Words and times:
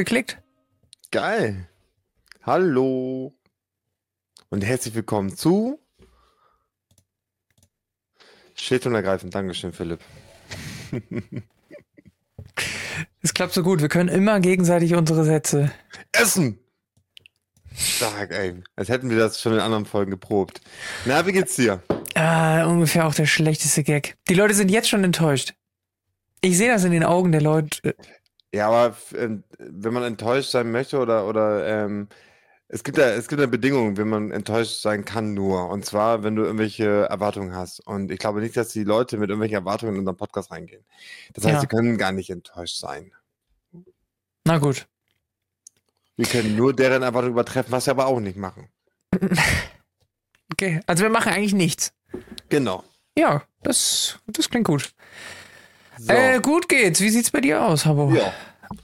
geklickt. 0.00 0.38
Geil. 1.10 1.68
Hallo. 2.42 3.34
Und 4.48 4.64
herzlich 4.64 4.94
willkommen 4.94 5.36
zu 5.36 5.78
Schild 8.54 8.86
und 8.86 8.94
ergreifend. 8.94 9.34
Dankeschön, 9.34 9.72
Philipp. 9.72 10.00
Es 13.22 13.34
klappt 13.34 13.52
so 13.52 13.62
gut. 13.62 13.82
Wir 13.82 13.88
können 13.88 14.08
immer 14.08 14.40
gegenseitig 14.40 14.94
unsere 14.94 15.24
Sätze. 15.24 15.70
Essen! 16.12 16.58
Stark, 17.74 18.32
ey. 18.32 18.62
Als 18.76 18.88
hätten 18.88 19.10
wir 19.10 19.18
das 19.18 19.40
schon 19.40 19.52
in 19.52 19.60
anderen 19.60 19.84
Folgen 19.84 20.10
geprobt. 20.10 20.60
Na, 21.04 21.26
wie 21.26 21.32
geht's 21.32 21.56
dir? 21.56 21.82
Ah, 22.14 22.64
ungefähr 22.64 23.06
auch 23.06 23.14
der 23.14 23.26
schlechteste 23.26 23.84
Gag. 23.84 24.16
Die 24.28 24.34
Leute 24.34 24.54
sind 24.54 24.70
jetzt 24.70 24.88
schon 24.88 25.04
enttäuscht. 25.04 25.54
Ich 26.40 26.56
sehe 26.56 26.70
das 26.72 26.84
in 26.84 26.92
den 26.92 27.04
Augen 27.04 27.30
der 27.32 27.42
Leute. 27.42 27.94
Ja, 28.52 28.68
aber 28.68 28.96
äh, 29.12 29.28
wenn 29.58 29.92
man 29.92 30.02
enttäuscht 30.02 30.50
sein 30.50 30.70
möchte 30.72 30.98
oder, 30.98 31.26
oder 31.26 31.66
ähm, 31.66 32.08
es 32.68 32.84
gibt 32.84 32.98
ja, 32.98 33.08
es 33.10 33.26
gibt 33.28 33.40
ja 33.40 33.46
Bedingungen, 33.46 33.96
wenn 33.96 34.08
man 34.08 34.30
enttäuscht 34.30 34.80
sein 34.80 35.04
kann 35.04 35.34
nur. 35.34 35.68
Und 35.68 35.84
zwar, 35.84 36.22
wenn 36.22 36.36
du 36.36 36.42
irgendwelche 36.44 37.06
Erwartungen 37.08 37.54
hast. 37.54 37.80
Und 37.80 38.10
ich 38.10 38.18
glaube 38.18 38.40
nicht, 38.40 38.56
dass 38.56 38.68
die 38.68 38.84
Leute 38.84 39.18
mit 39.18 39.28
irgendwelchen 39.30 39.56
Erwartungen 39.58 39.94
in 39.94 39.98
unseren 40.00 40.16
Podcast 40.16 40.50
reingehen. 40.52 40.84
Das 41.34 41.44
heißt, 41.44 41.54
Ja. 41.54 41.60
sie 41.60 41.66
können 41.66 41.98
gar 41.98 42.12
nicht 42.12 42.30
enttäuscht 42.30 42.76
sein. 42.76 43.12
Na 44.44 44.58
gut. 44.58 44.86
Wir 46.16 46.26
können 46.26 46.54
nur 46.56 46.74
deren 46.74 47.02
Erwartungen 47.02 47.32
übertreffen, 47.32 47.72
was 47.72 47.86
wir 47.86 47.92
aber 47.92 48.06
auch 48.06 48.20
nicht 48.20 48.36
machen. 48.36 48.68
Okay. 50.52 50.80
Also 50.86 51.04
wir 51.04 51.10
machen 51.10 51.32
eigentlich 51.32 51.54
nichts. 51.54 51.92
Genau. 52.48 52.82
Ja, 53.16 53.42
das, 53.62 54.18
das 54.26 54.50
klingt 54.50 54.66
gut. 54.66 54.92
So. 56.02 56.12
Äh, 56.12 56.40
gut 56.40 56.68
geht's. 56.68 57.00
Wie 57.00 57.10
sieht's 57.10 57.30
bei 57.30 57.40
dir 57.42 57.62
aus, 57.62 57.84
Habo? 57.84 58.10
ja. 58.14 58.32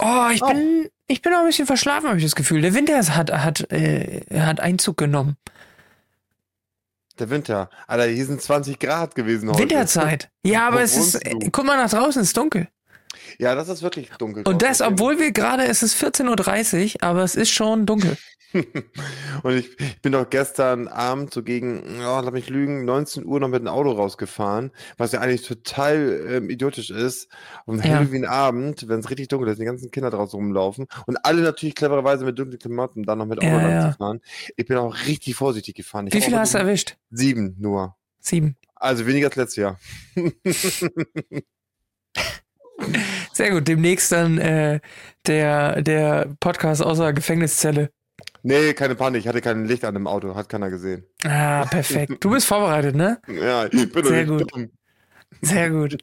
Oh, 0.01 0.29
ich 0.33 0.43
Auch. 0.43 0.49
bin, 0.49 0.89
ich 1.07 1.23
bin 1.23 1.33
auch 1.33 1.41
ein 1.41 1.47
bisschen 1.47 1.67
verschlafen, 1.67 2.09
habe 2.09 2.19
ich 2.19 2.25
das 2.25 2.35
Gefühl. 2.35 2.61
Der 2.61 2.75
Winter 2.75 2.99
hat, 3.15 3.31
hat, 3.33 3.71
äh, 3.73 4.23
hat 4.39 4.59
Einzug 4.61 4.97
genommen. 4.97 5.37
Der 7.19 7.31
Winter. 7.31 7.71
Alter, 7.87 8.07
hier 8.07 8.27
sind 8.27 8.43
20 8.43 8.79
Grad 8.79 9.15
gewesen 9.15 9.49
heute. 9.49 9.61
Winterzeit. 9.61 10.29
Ja, 10.45 10.67
aber 10.67 10.79
Wo 10.79 10.83
es 10.83 10.97
ist, 10.97 11.15
du? 11.15 11.21
äh, 11.21 11.51
guck 11.51 11.65
mal 11.65 11.77
nach 11.79 11.89
draußen, 11.89 12.21
es 12.21 12.29
ist 12.29 12.37
dunkel. 12.37 12.69
Ja, 13.39 13.55
das 13.55 13.69
ist 13.69 13.83
wirklich 13.83 14.11
dunkel. 14.19 14.45
Und 14.47 14.63
das, 14.63 14.81
obwohl 14.81 15.19
wir 15.19 15.33
gerade, 15.33 15.65
es 15.65 15.83
ist 15.83 16.03
14.30 16.03 16.97
Uhr, 16.97 17.03
aber 17.03 17.23
es 17.23 17.35
ist 17.35 17.51
schon 17.51 17.87
dunkel. 17.87 18.17
Und 19.43 19.55
ich, 19.57 19.79
ich 19.81 20.01
bin 20.01 20.13
doch 20.13 20.31
gestern 20.31 20.89
Abend 20.89 21.33
so 21.35 21.43
gegen, 21.43 21.83
ja, 22.01 22.21
lass 22.21 22.33
mich 22.33 22.49
lügen, 22.49 22.85
19 22.85 23.27
Uhr 23.27 23.41
noch 23.41 23.49
mit 23.49 23.61
dem 23.61 23.69
Auto 23.69 23.91
rausgefahren, 23.91 24.71
was 24.97 25.13
ja 25.13 25.21
eigentlich 25.21 25.43
total 25.43 26.25
ähm, 26.29 26.51
idiotisch 26.51 26.91
ist. 26.91 27.29
Und 27.67 27.85
Ja. 27.85 27.97
Halloween-Abend, 27.97 28.89
wenn 28.89 29.01
es 29.01 29.11
richtig 29.11 29.29
dunkel 29.29 29.49
ist, 29.49 29.61
die 29.61 29.65
ganzen 29.65 29.91
Kinder 29.91 30.11
draußen 30.11 30.39
rumlaufen 30.39 30.87
und 31.07 31.19
alle 31.25 31.43
natürlich 31.43 31.75
clevererweise 31.75 32.25
mit 32.25 32.39
dunklen 32.39 32.59
Klamotten 32.59 33.03
dann 33.03 33.19
noch 33.19 33.27
mit 33.27 33.39
Auto 33.39 33.47
Ja, 33.49 33.71
ja. 33.71 33.93
fahren. 33.93 34.21
Ich 34.57 34.67
bin 34.67 34.77
auch 34.79 34.95
richtig 35.07 35.35
vorsichtig 35.35 35.75
gefahren. 35.75 36.07
Ich 36.07 36.15
Wie 36.15 36.21
viele 36.23 36.39
hast 36.39 36.55
du 36.55 36.59
erwischt? 36.59 36.97
Sieben 37.11 37.57
nur. 37.59 37.97
Sieben. 38.21 38.57
Also 38.75 39.07
weniger 39.07 39.27
als 39.29 39.37
letztes 39.37 39.57
Jahr. 39.57 39.79
Sehr 43.33 43.51
gut. 43.51 43.69
Demnächst 43.69 44.13
dann 44.13 44.39
äh, 44.39 44.81
der, 45.27 45.83
der 45.83 46.35
Podcast 46.41 46.83
außer 46.83 47.13
Gefängniszelle. 47.13 47.91
Nee, 48.43 48.75
keine 48.75 48.95
Panik, 48.95 49.23
ich 49.23 49.29
hatte 49.29 49.41
kein 49.41 49.65
Licht 49.65 49.85
an 49.85 49.95
dem 49.95 50.07
Auto, 50.07 50.37
hat 50.37 50.49
keiner 50.49 50.71
gesehen. 50.71 51.05
Ah, 51.25 51.65
perfekt. 51.65 52.23
Du 52.23 52.31
bist 52.31 52.47
vorbereitet, 52.47 52.95
ne? 52.95 53.21
Ja, 53.27 53.67
ich 53.67 53.93
bin 53.93 54.05
Sehr 54.05 54.25
gut. 54.25 54.55
dumm. 54.55 54.71
Sehr 55.43 55.71
gut. 55.71 55.99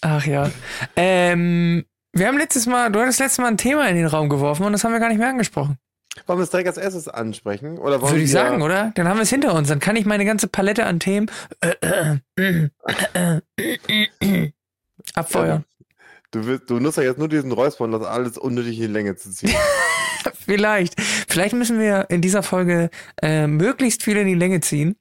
Ach 0.00 0.26
ja. 0.26 0.50
Ähm, 0.96 1.84
wir 2.12 2.26
haben 2.26 2.36
letztes 2.36 2.66
Mal, 2.66 2.90
du 2.90 3.00
hattest 3.00 3.20
letztes 3.20 3.38
Mal 3.38 3.46
ein 3.46 3.56
Thema 3.58 3.88
in 3.88 3.94
den 3.96 4.06
Raum 4.06 4.28
geworfen 4.28 4.64
und 4.64 4.72
das 4.72 4.82
haben 4.82 4.92
wir 4.92 4.98
gar 4.98 5.08
nicht 5.08 5.18
mehr 5.18 5.28
angesprochen. 5.28 5.78
Wollen 6.26 6.38
wir 6.38 6.44
es 6.44 6.50
direkt 6.50 6.68
als 6.68 6.76
erstes 6.76 7.08
ansprechen? 7.08 7.78
Oder 7.78 8.02
wollen 8.02 8.12
Würde 8.12 8.24
ich 8.24 8.30
sagen, 8.30 8.60
oder? 8.60 8.92
Dann 8.96 9.08
haben 9.08 9.16
wir 9.16 9.22
es 9.22 9.30
hinter 9.30 9.54
uns. 9.54 9.68
Dann 9.68 9.80
kann 9.80 9.96
ich 9.96 10.04
meine 10.04 10.24
ganze 10.24 10.46
Palette 10.48 10.84
an 10.84 11.00
Themen 11.00 11.30
äh, 11.60 11.74
äh, 11.80 12.68
äh, 13.14 13.40
äh, 13.56 14.08
äh, 14.20 14.52
abfeuern. 15.14 15.64
Du, 16.32 16.44
willst, 16.46 16.68
du 16.70 16.80
nutzt 16.80 16.96
ja 16.96 17.04
jetzt 17.04 17.18
nur 17.18 17.28
diesen 17.28 17.52
Räusper 17.52 17.84
und 17.84 17.92
das 17.92 18.02
alles 18.02 18.38
unnötig 18.38 18.76
in 18.76 18.86
die 18.88 18.92
Länge 18.92 19.14
zu 19.16 19.30
ziehen. 19.30 19.54
Vielleicht. 20.44 21.00
Vielleicht 21.28 21.54
müssen 21.54 21.78
wir 21.78 22.06
in 22.10 22.20
dieser 22.20 22.42
Folge 22.42 22.90
äh, 23.22 23.46
möglichst 23.46 24.02
viel 24.02 24.16
in 24.16 24.26
die 24.26 24.34
Länge 24.34 24.60
ziehen, 24.60 24.96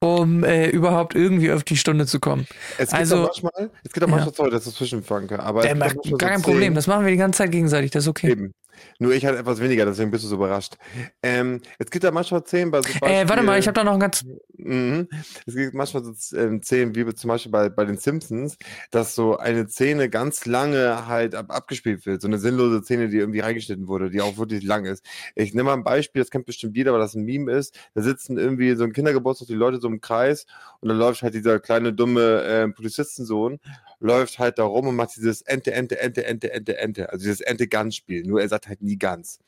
um 0.00 0.44
äh, 0.44 0.68
überhaupt 0.68 1.14
irgendwie 1.14 1.50
auf 1.52 1.64
die 1.64 1.76
Stunde 1.76 2.06
zu 2.06 2.20
kommen. 2.20 2.46
Es 2.76 2.88
gibt 2.90 2.94
Also- 3.00 3.16
auch 3.28 3.42
manchmal, 3.42 3.70
es 3.84 3.92
gibt 3.92 4.04
auch 4.04 4.08
Ja. 4.08 4.14
manchmal, 4.16 4.34
sorry, 4.34 4.50
dass 4.50 4.66
ich 4.66 4.74
zwischenfange, 4.74 5.38
aber 5.40 5.60
es 5.60 5.66
Der 5.66 5.74
gibt 5.74 5.82
auch 5.82 5.86
macht 5.86 5.96
manchmal 5.96 6.18
gar 6.18 6.28
so 6.28 6.32
kein 6.34 6.42
Problem. 6.42 6.60
Szenen- 6.62 6.74
Das 6.74 6.86
machen 6.86 7.04
wir 7.04 7.10
die 7.12 7.18
ganze 7.18 7.38
Zeit 7.38 7.50
gegenseitig. 7.52 7.90
Das 7.90 8.04
ist 8.04 8.08
okay. 8.08 8.30
Eben. 8.32 8.52
Nur 8.98 9.12
ich 9.12 9.24
halt 9.24 9.38
etwas 9.38 9.60
weniger, 9.60 9.84
deswegen 9.84 10.10
bist 10.10 10.24
du 10.24 10.28
so 10.28 10.36
überrascht. 10.36 10.76
Ähm, 11.22 11.60
es 11.78 11.90
gibt 11.90 12.04
ja 12.04 12.10
manchmal 12.10 12.44
Szenen 12.44 12.70
bei 12.70 12.82
so 12.82 12.88
Äh, 13.06 13.28
warte 13.28 13.42
mal, 13.42 13.58
ich 13.58 13.64
Beispiel- 13.64 13.66
habe 13.66 13.72
da 13.74 13.84
noch 13.84 13.94
ein 13.94 14.00
ganz. 14.00 14.24
Mhm. 14.56 15.08
Es 15.46 15.54
gibt 15.54 15.74
manchmal 15.74 16.04
so 16.04 16.36
ähm, 16.36 16.62
Szenen, 16.62 16.94
wie 16.94 17.14
zum 17.14 17.28
Beispiel 17.28 17.52
bei, 17.52 17.68
bei 17.68 17.84
den 17.84 17.96
Simpsons, 17.96 18.56
dass 18.90 19.14
so 19.14 19.36
eine 19.36 19.68
Szene 19.68 20.08
ganz 20.10 20.46
lange 20.46 21.06
halt 21.06 21.34
ab, 21.34 21.46
abgespielt 21.50 22.06
wird. 22.06 22.22
So 22.22 22.28
eine 22.28 22.38
sinnlose 22.38 22.82
Szene, 22.82 23.08
die 23.08 23.18
irgendwie 23.18 23.40
reingeschnitten 23.40 23.88
wurde, 23.88 24.10
die 24.10 24.20
auch 24.20 24.36
wirklich 24.36 24.62
lang 24.62 24.84
ist. 24.84 25.04
Ich 25.34 25.54
nehme 25.54 25.64
mal 25.68 25.74
ein 25.74 25.84
Beispiel, 25.84 26.22
das 26.22 26.30
kennt 26.30 26.46
bestimmt 26.46 26.76
jeder, 26.76 26.92
weil 26.92 27.00
das 27.00 27.14
ein 27.14 27.24
Meme 27.24 27.52
ist. 27.52 27.78
Da 27.94 28.02
sitzen 28.02 28.38
irgendwie 28.38 28.74
so 28.74 28.84
ein 28.84 28.92
Kindergeburtstag, 28.92 29.48
die 29.48 29.54
Leute 29.54 29.78
so 29.78 29.88
im 29.88 30.00
Kreis 30.00 30.46
und 30.80 30.88
dann 30.88 30.98
läuft 30.98 31.22
halt 31.22 31.34
dieser 31.34 31.60
kleine, 31.60 31.92
dumme 31.92 32.42
ähm, 32.46 32.74
Polizistensohn, 32.74 33.60
läuft 34.00 34.38
halt 34.38 34.58
da 34.58 34.64
rum 34.64 34.88
und 34.88 34.96
macht 34.96 35.16
dieses 35.16 35.42
Ente, 35.42 35.72
Ente, 35.72 35.98
Ente, 36.00 36.24
Ente, 36.24 36.52
Ente, 36.52 36.78
Ente. 36.78 37.10
Also 37.10 37.24
dieses 37.24 37.40
Ente-Ganz-Spiel. 37.40 38.24
Nur 38.24 38.40
er 38.40 38.48
sagt 38.48 38.68
halt 38.68 38.82
nie 38.82 38.98
ganz. 38.98 39.40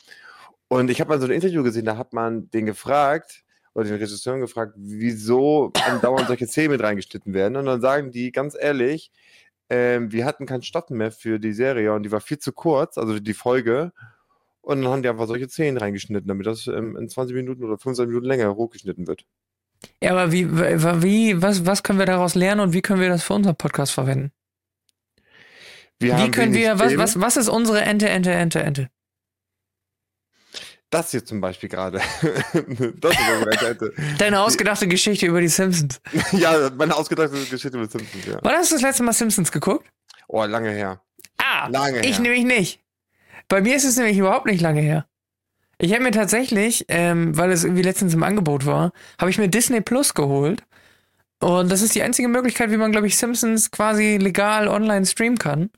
Und 0.69 0.91
ich 0.91 1.01
habe 1.01 1.09
mal 1.09 1.21
so 1.21 1.27
ein 1.27 1.33
Interview 1.33 1.63
gesehen, 1.63 1.85
da 1.85 1.97
hat 1.97 2.13
man 2.13 2.51
den 2.51 2.67
gefragt, 2.67 3.45
oder 3.75 3.85
den 3.85 3.95
Regisseuren 3.95 4.41
gefragt, 4.41 4.75
wieso 4.77 5.73
andauernd 5.87 6.27
solche 6.27 6.47
Szenen 6.47 6.73
mit 6.73 6.83
reingeschnitten 6.83 7.35
werden. 7.35 7.57
Und 7.57 7.67
dann 7.67 7.81
sagen 7.81 8.11
die 8.11 8.33
ganz 8.33 8.57
ehrlich, 8.59 9.13
ähm, 9.69 10.11
wir 10.13 10.25
hatten 10.25 10.47
keinen 10.47 10.63
Stoff 10.63 10.91
mehr 10.91 11.13
für 11.13 11.39
die 11.39 11.53
Serie 11.53 11.93
und 11.93 12.03
die 12.03 12.13
war 12.13 12.21
viel 12.21 12.39
zu 12.39 12.53
kurz, 12.53 12.99
also 12.99 13.19
die 13.21 13.35
Folge. 13.35 13.93
Und 14.63 14.83
dann 14.83 14.93
haben 14.93 15.03
die 15.03 15.09
einfach 15.09 15.27
solche 15.27 15.49
Szenen 15.49 15.79
reingeschnitten, 15.79 16.29
damit 16.29 16.47
das 16.47 16.67
ähm, 16.67 16.97
in 16.97 17.09
20 17.09 17.35
Minuten 17.35 17.65
oder 17.65 17.79
25 17.79 18.09
Minuten 18.09 18.27
länger 18.27 18.55
hochgeschnitten 18.55 19.07
wird. 19.07 19.25
Ja, 20.03 20.11
aber 20.11 20.33
wie, 20.33 20.51
wie 20.51 21.41
was, 21.41 21.65
was 21.65 21.83
können 21.83 21.99
wir 21.99 22.07
daraus 22.07 22.35
lernen 22.35 22.61
und 22.61 22.73
wie 22.75 22.83
können 22.83 23.01
wir 23.01 23.09
das 23.09 23.23
für 23.23 23.35
unseren 23.35 23.57
Podcast 23.57 23.93
verwenden? 23.93 24.33
Wir 26.01 26.17
Wie 26.19 26.31
können 26.31 26.55
wir, 26.55 26.79
was, 26.79 26.97
was, 26.97 27.21
was 27.21 27.37
ist 27.37 27.49
unsere 27.49 27.83
Ente, 27.83 28.09
Ente, 28.09 28.33
Ente, 28.33 28.61
Ente? 28.63 28.89
Das 30.89 31.13
hier 31.13 31.25
zum 31.25 31.41
Beispiel 31.41 31.69
gerade. 31.69 31.99
das 32.23 33.13
ist 33.13 33.21
unsere 33.21 33.59
Seite. 33.61 33.93
Deine 34.19 34.41
ausgedachte 34.41 34.89
Geschichte 34.89 35.27
über 35.27 35.41
die 35.41 35.49
Simpsons. 35.49 36.01
Ja, 36.33 36.71
meine 36.77 36.97
ausgedachte 36.97 37.37
Geschichte 37.37 37.77
mit 37.79 37.93
Simpsons, 37.93 38.27
ja. 38.27 38.39
Wann 38.43 38.55
hast 38.55 38.73
du 38.73 38.75
das 38.77 38.83
letzte 38.83 39.03
Mal 39.05 39.13
Simpsons 39.13 39.53
geguckt? 39.53 39.87
Oh, 40.27 40.43
lange 40.45 40.71
her. 40.71 41.01
Ah, 41.37 41.69
Lange 41.69 42.01
ich 42.01 42.17
her. 42.17 42.21
nämlich 42.21 42.45
nicht. 42.45 42.81
Bei 43.49 43.61
mir 43.61 43.77
ist 43.77 43.85
es 43.85 43.97
nämlich 43.97 44.19
überhaupt 44.19 44.47
nicht 44.47 44.61
lange 44.61 44.81
her. 44.81 45.07
Ich 45.79 45.93
habe 45.93 46.03
mir 46.03 46.11
tatsächlich, 46.11 46.87
ähm, 46.89 47.37
weil 47.37 47.53
es 47.53 47.65
irgendwie 47.65 47.83
letztens 47.83 48.15
im 48.15 48.23
Angebot 48.23 48.67
war, 48.67 48.93
habe 49.19 49.31
ich 49.31 49.39
mir 49.39 49.49
Disney 49.49 49.81
Plus 49.81 50.15
geholt. 50.15 50.63
Und 51.41 51.71
das 51.71 51.83
ist 51.83 51.95
die 51.95 52.03
einzige 52.03 52.29
Möglichkeit, 52.29 52.71
wie 52.71 52.77
man, 52.77 52.93
glaube 52.93 53.07
ich, 53.07 53.17
Simpsons 53.17 53.71
quasi 53.71 54.17
legal 54.17 54.69
online 54.69 55.07
streamen 55.07 55.39
kann. 55.39 55.71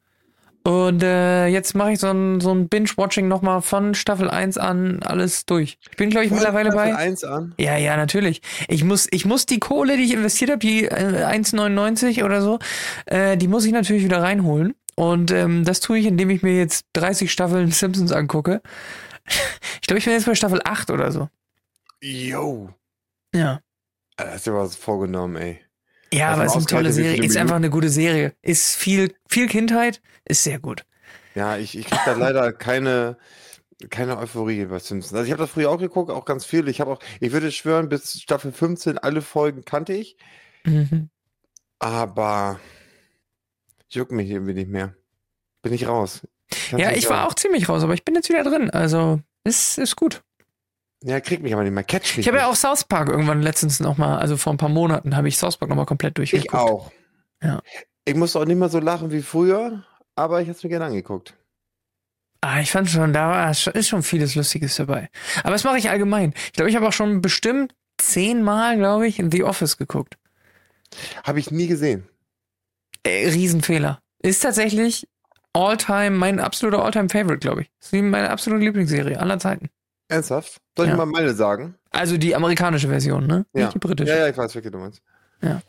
Und 0.65 1.03
äh, 1.03 1.49
jetzt 1.49 1.75
mache 1.75 1.93
ich 1.93 1.99
so 1.99 2.09
ein, 2.09 2.41
so 2.41 2.55
ein 2.55 2.69
Binge-Watching 2.69 3.27
nochmal 3.27 3.62
von 3.62 3.95
Staffel 3.95 4.31
1 4.31 4.59
an 4.59 5.03
alles 5.03 5.45
durch. 5.45 5.78
Ich 5.91 5.97
bin, 5.97 6.11
glaube 6.11 6.27
ich, 6.27 6.31
mittlerweile 6.31 6.71
bei. 6.71 6.95
1 6.95 7.25
an. 7.25 7.55
Ja, 7.59 7.77
ja, 7.77 7.97
natürlich. 7.97 8.43
Ich 8.69 8.84
muss, 8.84 9.09
ich 9.11 9.25
muss 9.25 9.47
die 9.47 9.59
Kohle, 9.59 9.97
die 9.97 10.05
ich 10.05 10.12
investiert 10.12 10.51
habe, 10.51 10.61
die 10.61 10.84
äh, 10.84 11.25
1,99 11.25 12.25
oder 12.25 12.43
so, 12.43 12.61
äh, 13.06 13.37
die 13.37 13.49
muss 13.49 13.65
ich 13.65 13.72
natürlich 13.72 14.05
wieder 14.05 14.22
reinholen. 14.22 14.75
Und 14.95 15.31
ähm, 15.33 15.65
das 15.65 15.81
tue 15.81 15.98
ich, 15.98 16.07
indem 16.07 16.31
ich 16.31 16.42
mir 16.42 16.57
jetzt 16.57 16.86
30 16.92 17.33
Staffeln 17.33 17.71
Simpsons 17.71 18.13
angucke. 18.13 18.63
Ich 19.81 19.89
glaube, 19.89 19.98
ich 19.98 20.04
bin 20.04 20.15
jetzt 20.15 20.27
bei 20.27 20.36
Staffel 20.36 20.60
8 20.65 20.91
oder 20.91 21.10
so. 21.10 21.28
Yo. 22.01 22.71
Ja. 23.34 23.60
Da 24.16 24.31
hast 24.31 24.47
du 24.47 24.53
dir 24.53 24.57
was 24.57 24.77
vorgenommen, 24.77 25.34
ey. 25.36 25.60
Ja, 26.13 26.31
aber 26.31 26.45
es 26.45 26.53
ist 26.53 26.57
eine 26.57 26.66
tolle 26.66 26.92
Serie. 26.92 27.25
Ist 27.25 27.36
einfach 27.36 27.57
eine 27.57 27.71
gute 27.71 27.89
Serie. 27.89 28.34
Ist 28.42 28.77
viel, 28.77 29.15
viel 29.28 29.48
Kindheit, 29.48 30.01
ist 30.24 30.45
sehr 30.45 30.59
gut. 30.59 30.84
Ja, 31.34 31.57
ich, 31.57 31.77
ich 31.78 31.86
krieg 31.86 32.01
da 32.04 32.13
leider 32.13 32.53
keine, 32.53 33.16
keine 33.91 34.19
Euphorie 34.19 34.66
bei 34.66 34.78
Simpsons. 34.78 35.15
Also 35.15 35.24
ich 35.24 35.33
habe 35.33 35.42
das 35.42 35.51
früher 35.51 35.71
auch 35.71 35.78
geguckt, 35.78 36.10
auch 36.10 36.24
ganz 36.24 36.45
viel. 36.45 36.69
Ich 36.69 36.80
habe 36.80 36.92
auch, 36.92 37.01
ich 37.21 37.33
würde 37.33 37.51
schwören, 37.51 37.89
bis 37.89 38.21
Staffel 38.21 38.53
15 38.53 38.98
alle 38.98 39.22
Folgen 39.22 39.65
kannte 39.65 39.92
ich, 39.95 40.16
Mhm. 40.65 41.09
aber 41.78 42.60
juckt 43.91 44.13
mich 44.13 44.30
irgendwie 44.30 44.54
nicht 44.54 44.69
mehr. 44.71 44.95
Bin 45.63 45.72
ich 45.72 45.86
raus. 45.89 46.27
Kann's 46.71 46.83
Ja, 46.83 46.91
ich 46.92 47.09
war 47.09 47.27
auch 47.27 47.34
ziemlich 47.34 47.69
raus, 47.69 47.83
aber 47.83 47.95
ich 47.95 48.04
bin 48.04 48.15
jetzt 48.15 48.28
wieder 48.28 48.45
drin. 48.45 48.71
Also, 48.71 49.21
ist, 49.45 49.78
ist 49.78 49.97
gut. 49.97 50.22
Ja, 51.04 51.19
kriegt 51.21 51.42
mich 51.42 51.53
aber 51.53 51.63
nicht 51.65 51.72
mehr. 51.72 51.83
Catch 51.83 52.16
mich. 52.16 52.19
Ich 52.19 52.28
habe 52.28 52.39
ja 52.39 52.47
auch 52.47 52.54
South 52.54 52.84
Park 52.84 53.09
irgendwann 53.09 53.42
letztens 53.42 53.80
nochmal, 53.80 54.19
also 54.19 54.36
vor 54.36 54.53
ein 54.53 54.57
paar 54.59 54.69
Monaten, 54.69 55.16
habe 55.16 55.28
ich 55.28 55.36
South 55.36 55.57
Park 55.57 55.69
nochmal 55.69 55.86
komplett 55.86 56.16
Ich 56.21 56.30
durchgeguckt. 56.30 56.54
auch. 56.63 56.92
Ja. 57.42 57.60
Ich 58.04 58.15
musste 58.15 58.39
auch 58.39 58.45
nicht 58.45 58.59
mehr 58.59 58.69
so 58.69 58.78
lachen 58.78 59.10
wie 59.10 59.22
früher, 59.22 59.84
aber 60.16 60.41
ich 60.41 60.48
habe 60.48 60.56
es 60.56 60.62
mir 60.62 60.70
gerne 60.70 60.86
angeguckt. 60.86 61.34
Ah, 62.41 62.60
ich 62.60 62.72
fand 62.72 62.91
schon, 62.91 63.12
da 63.12 63.50
ist 63.50 63.88
schon 63.88 64.03
vieles 64.03 64.34
Lustiges 64.34 64.74
dabei. 64.76 65.09
Aber 65.44 65.53
das 65.53 65.62
mache 65.64 65.78
ich 65.78 65.91
allgemein. 65.91 66.34
Ich 66.47 66.53
glaube, 66.54 66.70
ich 66.70 66.76
habe 66.76 66.88
auch 66.88 66.92
schon 66.92 67.22
bestimmt 67.22 67.74
zehnmal, 67.98 68.76
glaube 68.76 69.06
ich, 69.06 69.20
in 69.20 69.30
The 69.30 69.44
Office 69.44 69.76
geguckt. 69.76 70.16
Habe 71.24 71.38
ich 71.38 71.50
nie 71.53 71.68
gesehen. 71.68 72.09
Äh, 73.04 73.28
Riesenfehler. 73.28 74.00
Ist 74.22 74.41
tatsächlich 74.42 75.09
All-Time, 75.53 76.10
mein 76.10 76.41
absoluter 76.41 76.84
All-Time-Favorite, 76.84 77.38
glaube 77.38 77.62
ich. 77.62 77.70
Ist 77.80 77.92
meine 77.92 78.30
absolute 78.30 78.64
Lieblingsserie 78.64 79.20
aller 79.20 79.38
Zeiten. 79.38 79.68
Ernsthaft? 80.09 80.60
Soll 80.76 80.86
Ja. 80.86 80.92
ich 80.92 80.98
mal 80.98 81.06
meine 81.06 81.34
sagen? 81.34 81.76
Also 81.91 82.16
die 82.16 82.34
amerikanische 82.34 82.88
Version, 82.88 83.26
ne? 83.26 83.47
Ja. 83.53 83.64
Nicht 83.66 83.74
die 83.74 83.78
britische. 83.78 84.10
Ja, 84.12 84.18
ja, 84.18 84.28
ich 84.28 84.36
weiß, 84.36 84.54
welche 84.54 84.70
du 84.70 84.78
meinst. 84.78 85.00
Ja. 85.42 85.60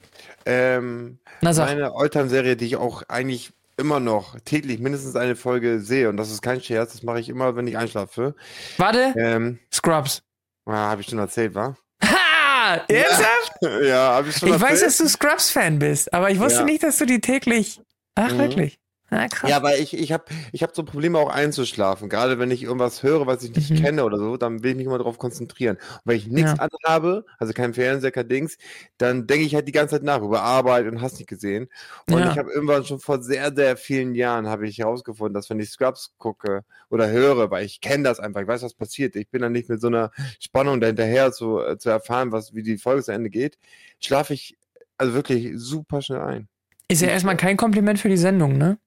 Ähm, 0.45 1.19
Na 1.41 1.53
sag. 1.53 1.67
meine 1.69 1.93
Alltime-Serie, 1.93 2.55
die 2.55 2.65
ich 2.65 2.75
auch 2.77 3.03
eigentlich 3.07 3.51
immer 3.77 3.99
noch 3.99 4.39
täglich 4.41 4.79
mindestens 4.79 5.15
eine 5.15 5.35
Folge 5.35 5.79
sehe, 5.79 6.09
und 6.09 6.17
das 6.17 6.29
ist 6.31 6.41
kein 6.41 6.61
Scherz, 6.61 6.93
das 6.93 7.03
mache 7.03 7.19
ich 7.19 7.29
immer, 7.29 7.55
wenn 7.55 7.67
ich 7.67 7.77
einschlafe. 7.77 8.35
Warte, 8.77 9.13
Ähm, 9.17 9.59
Scrubs. 9.73 10.21
ah, 10.65 10.89
habe 10.89 11.01
ich 11.01 11.07
schon 11.07 11.19
erzählt, 11.19 11.55
wa? 11.55 11.75
Ha! 12.03 12.81
Ernsthaft? 12.87 13.53
ja, 13.83 14.13
habe 14.15 14.29
ich 14.29 14.37
schon 14.37 14.49
Ich 14.49 14.53
erzählt. 14.53 14.71
weiß, 14.71 14.81
dass 14.81 14.97
du 14.97 15.07
Scrubs-Fan 15.09 15.79
bist, 15.79 16.13
aber 16.13 16.29
ich 16.31 16.39
wusste 16.39 16.59
Ja. 16.59 16.65
nicht, 16.65 16.83
dass 16.83 16.97
du 16.97 17.05
die 17.05 17.19
täglich. 17.21 17.81
Ach, 18.15 18.31
Mhm. 18.31 18.37
wirklich? 18.39 18.79
Na, 19.13 19.27
krass. 19.27 19.49
Ja, 19.49 19.61
weil 19.63 19.79
ich, 19.79 19.93
ich 19.97 20.11
habe 20.11 20.25
ich 20.51 20.63
hab 20.63 20.75
so 20.75 20.83
Probleme 20.83 21.19
auch 21.19 21.29
einzuschlafen. 21.29 22.09
Gerade 22.09 22.39
wenn 22.39 22.51
ich 22.51 22.63
irgendwas 22.63 23.03
höre, 23.03 23.27
was 23.27 23.43
ich 23.43 23.55
nicht 23.55 23.71
Mhm. 23.71 23.75
kenne 23.75 24.03
oder 24.05 24.17
so, 24.17 24.37
dann 24.37 24.63
will 24.63 24.71
ich 24.71 24.77
mich 24.77 24.85
immer 24.85 24.97
darauf 24.97 25.17
konzentrieren. 25.17 25.75
Und 25.77 26.01
wenn 26.05 26.17
ich 26.17 26.27
nichts 26.27 26.53
Ja. 26.57 26.67
anhabe, 26.85 27.25
also 27.37 27.53
kein 27.53 27.73
Fernseher, 27.73 28.11
kein 28.11 28.27
Dings, 28.27 28.57
dann 28.97 29.27
denke 29.27 29.45
ich 29.45 29.55
halt 29.55 29.67
die 29.67 29.71
ganze 29.71 29.95
Zeit 29.95 30.03
nach 30.03 30.21
über 30.21 30.41
Arbeit 30.41 30.87
und 30.87 31.01
hast 31.01 31.19
nicht 31.19 31.27
gesehen. 31.27 31.67
Und 32.07 32.19
Ja. 32.19 32.31
ich 32.31 32.37
habe 32.37 32.51
irgendwann 32.51 32.85
schon 32.85 32.99
vor 32.99 33.21
sehr, 33.21 33.53
sehr 33.53 33.77
vielen 33.77 34.15
Jahren 34.15 34.47
habe 34.47 34.67
ich 34.67 34.77
herausgefunden, 34.79 35.33
dass 35.33 35.49
wenn 35.49 35.59
ich 35.59 35.69
Scrubs 35.69 36.13
gucke 36.17 36.63
oder 36.89 37.09
höre, 37.09 37.51
weil 37.51 37.65
ich 37.65 37.81
kenne 37.81 38.03
das 38.03 38.19
einfach, 38.19 38.41
ich 38.41 38.47
weiß, 38.47 38.63
was 38.63 38.73
passiert. 38.73 39.15
Ich 39.15 39.29
bin 39.29 39.41
dann 39.41 39.51
nicht 39.51 39.69
mit 39.69 39.81
so 39.81 39.87
einer 39.87 40.11
Spannung 40.39 40.79
dahinterher 40.81 41.31
zu, 41.31 41.59
äh, 41.59 41.77
zu 41.77 41.89
erfahren, 41.89 42.31
was, 42.31 42.53
wie 42.55 42.63
die 42.63 42.77
Folge 42.77 43.03
zu 43.03 43.11
Ende 43.11 43.29
geht, 43.29 43.57
schlafe 43.99 44.33
ich 44.33 44.57
also 44.97 45.13
wirklich 45.13 45.51
super 45.55 46.01
schnell 46.01 46.21
ein. 46.21 46.47
Ist 46.87 47.01
ja 47.01 47.09
erstmal 47.09 47.37
kein 47.37 47.57
Kompliment 47.57 47.99
für 47.99 48.09
die 48.09 48.17
Sendung, 48.17 48.57
ne? 48.57 48.77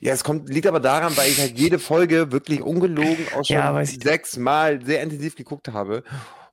Ja, 0.00 0.12
es 0.12 0.22
kommt, 0.24 0.48
liegt 0.48 0.66
aber 0.66 0.80
daran, 0.80 1.16
weil 1.16 1.30
ich 1.30 1.40
halt 1.40 1.58
jede 1.58 1.78
Folge 1.78 2.30
wirklich 2.32 2.60
ungelogen 2.62 3.26
auch 3.34 3.44
schon 3.44 3.56
Ja, 3.56 3.72
weiß 3.74 3.92
ich. 3.94 4.02
sechsmal 4.02 4.84
sehr 4.84 5.02
intensiv 5.02 5.34
geguckt 5.36 5.68
habe, 5.68 6.02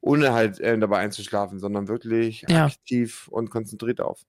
ohne 0.01 0.31
halt 0.33 0.59
ähm, 0.61 0.79
dabei 0.79 0.99
einzuschlafen, 0.99 1.59
sondern 1.59 1.87
wirklich 1.87 2.45
Ja. 2.47 2.65
aktiv 2.67 3.27
und 3.29 3.49
konzentriert 3.49 3.99
auf. 3.99 4.21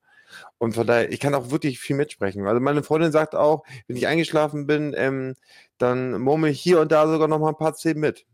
Und 0.57 0.75
von 0.75 0.87
daher, 0.87 1.11
ich 1.11 1.19
kann 1.19 1.35
auch 1.35 1.51
wirklich 1.51 1.79
viel 1.79 1.95
mitsprechen. 1.95 2.45
Also 2.47 2.59
meine 2.61 2.83
Freundin 2.83 3.11
sagt 3.11 3.35
auch, 3.35 3.63
wenn 3.87 3.97
ich 3.97 4.07
eingeschlafen 4.07 4.65
bin, 4.67 4.93
ähm, 4.97 5.35
dann 5.77 6.19
murmel 6.21 6.51
ich 6.51 6.61
hier 6.61 6.79
und 6.79 6.91
da 6.91 7.07
sogar 7.07 7.27
noch 7.27 7.39
mal 7.39 7.49
ein 7.49 7.57
paar 7.57 7.73
Szenen 7.75 7.99
mit. 7.99 8.25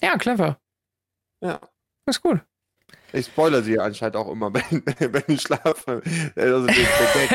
Ja, 0.00 0.16
clever. 0.16 0.58
Ja. 1.40 1.60
Das 2.06 2.16
ist 2.16 2.22
gut. 2.22 2.40
Ich 3.12 3.26
spoilere 3.26 3.62
sie 3.62 3.78
anscheinend 3.78 4.16
auch 4.16 4.30
immer, 4.30 4.52
wenn, 4.54 4.82
wenn 5.12 5.22
ich 5.28 5.42
schlafe. 5.42 6.02
Also 6.36 6.66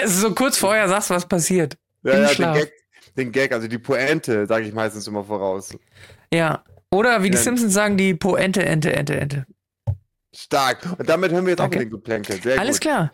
Also 0.02 0.22
so 0.30 0.36
kurz 0.36 0.58
vorher 0.58 0.88
sagst, 0.90 1.10
was 1.10 1.28
passiert. 1.28 1.78
Ja, 2.04 2.12
ja, 2.14 2.20
den, 2.20 2.30
Schlaf. 2.30 2.58
Gag, 2.58 2.72
den 3.18 3.32
Gag, 3.32 3.52
also 3.52 3.68
die 3.68 3.78
Pointe, 3.78 4.46
sage 4.48 4.66
ich 4.66 4.74
meistens 4.74 5.08
immer 5.08 5.24
voraus. 5.24 5.76
Ja. 6.34 6.64
Oder 6.92 7.24
wie 7.24 7.30
die 7.30 7.38
Ja. 7.38 7.44
Simpsons 7.44 7.74
sagen, 7.74 7.98
die 7.98 8.14
Poente, 8.14 8.64
Ente, 8.66 8.94
Ente, 8.96 9.16
Ente. 9.20 9.46
Stark. 10.36 10.80
Und 10.98 11.08
damit 11.10 11.32
hören 11.32 11.46
wir 11.46 11.52
jetzt 11.52 11.60
Danke. 11.60 11.78
auch 11.78 11.82
den 11.82 11.90
Geplänkel. 11.92 12.42
Sehr 12.42 12.60
Alles 12.60 12.78
gut. 12.80 12.82
klar. 12.90 13.12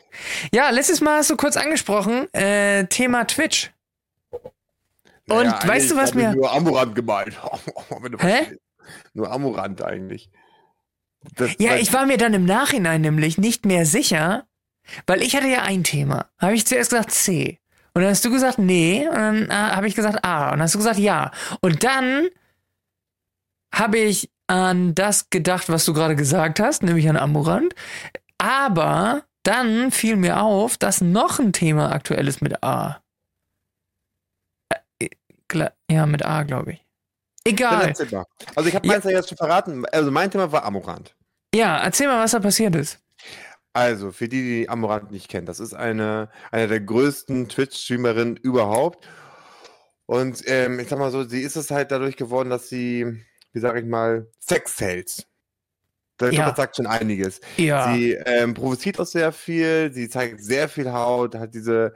Ja, 0.53 0.69
letztes 0.69 1.01
Mal 1.01 1.17
hast 1.17 1.29
du 1.29 1.35
kurz 1.35 1.57
angesprochen, 1.57 2.33
äh, 2.33 2.85
Thema 2.85 3.25
Twitch. 3.25 3.71
Und 4.31 5.45
Naja, 5.45 5.59
weißt 5.67 5.91
du, 5.91 5.95
was 5.97 6.13
mir- 6.13 6.29
ich 6.31 6.35
Nur 6.37 6.51
Amorant 6.51 6.95
gemeint. 6.95 7.37
Du 8.11 8.17
Hä? 8.19 8.57
Nur 9.13 9.31
Amorant 9.31 9.81
eigentlich. 9.83 10.29
Das, 11.35 11.51
Ja, 11.59 11.75
ich 11.75 11.91
war 11.93 12.05
mir 12.05 12.17
dann 12.17 12.33
im 12.33 12.45
Nachhinein 12.45 13.01
nämlich 13.01 13.37
nicht 13.37 13.65
mehr 13.65 13.85
sicher, 13.85 14.45
weil 15.05 15.21
ich 15.21 15.35
hatte 15.35 15.47
ja 15.47 15.61
ein 15.63 15.83
Thema. 15.83 16.29
Habe 16.39 16.55
ich 16.55 16.65
zuerst 16.65 16.89
gesagt 16.91 17.11
C. 17.11 17.59
Und 17.93 18.01
dann 18.01 18.11
hast 18.11 18.23
du 18.25 18.31
gesagt 18.31 18.57
nee. 18.59 19.07
Und 19.07 19.15
dann 19.15 19.49
äh, 19.49 19.53
habe 19.53 19.87
ich 19.87 19.95
gesagt 19.95 20.23
A. 20.25 20.45
Und 20.45 20.51
dann 20.53 20.63
hast 20.63 20.75
du 20.75 20.79
gesagt 20.79 20.99
ja. 20.99 21.31
Und 21.61 21.83
dann 21.83 22.27
habe 23.73 23.97
ich 23.99 24.29
an 24.47 24.95
das 24.95 25.29
gedacht, 25.29 25.69
was 25.69 25.85
du 25.85 25.93
gerade 25.93 26.15
gesagt 26.15 26.59
hast, 26.59 26.81
nämlich 26.83 27.07
an 27.09 27.17
Amorant. 27.17 27.73
Aber 28.37 29.23
dann 29.43 29.91
fiel 29.91 30.15
mir 30.15 30.41
auf, 30.41 30.77
dass 30.77 31.01
noch 31.01 31.39
ein 31.39 31.53
Thema 31.53 31.91
aktuell 31.91 32.27
ist 32.27 32.41
mit 32.41 32.63
A. 32.63 33.01
Äh, 34.99 35.09
Ja, 35.89 36.05
mit 36.05 36.25
A, 36.25 36.43
glaube 36.43 36.73
ich. 36.73 36.85
Egal. 37.45 37.93
Also 38.55 38.69
ich 38.69 38.75
habe 38.75 38.85
Ja. 38.87 38.93
meins 38.93 39.03
ja 39.05 39.11
jetzt 39.11 39.29
schon 39.29 39.37
verraten. 39.37 39.85
Also 39.87 40.11
mein 40.11 40.29
Thema 40.29 40.51
war 40.51 40.65
Amorant. 40.65 41.15
Ja, 41.53 41.77
erzähl 41.79 42.07
mal, 42.07 42.23
was 42.23 42.31
da 42.31 42.39
passiert 42.39 42.75
ist. 42.75 42.99
Also, 43.73 44.11
für 44.11 44.27
die, 44.27 44.41
die 44.61 44.69
Amorant 44.69 45.11
nicht 45.11 45.29
kennen, 45.29 45.45
das 45.45 45.59
ist 45.59 45.73
eine, 45.73 46.29
eine 46.51 46.67
der 46.67 46.79
größten 46.81 47.49
Twitch-Streamerinnen 47.49 48.37
überhaupt. 48.37 49.07
Und 50.05 50.41
ähm, 50.47 50.79
ich 50.79 50.87
sag 50.89 50.97
mal 50.97 51.11
so, 51.11 51.23
sie 51.23 51.41
ist 51.41 51.55
es 51.55 51.69
halt 51.69 51.91
dadurch 51.91 52.17
geworden, 52.17 52.49
dass 52.49 52.67
sie, 52.67 53.05
wie 53.53 53.59
sag 53.59 53.77
ich 53.77 53.85
mal, 53.85 54.27
Sex 54.39 54.77
sells. 54.77 55.27
Das, 56.17 56.33
Ja. 56.35 56.53
sagt 56.55 56.75
schon 56.77 56.87
einiges. 56.87 57.39
Ja. 57.57 57.93
Sie 57.93 58.13
ähm, 58.13 58.53
provoziert 58.53 58.99
auch 58.99 59.05
sehr 59.05 59.31
viel, 59.31 59.91
sie 59.93 60.09
zeigt 60.09 60.43
sehr 60.43 60.67
viel 60.67 60.91
Haut, 60.91 61.35
hat 61.35 61.53
diese, 61.53 61.93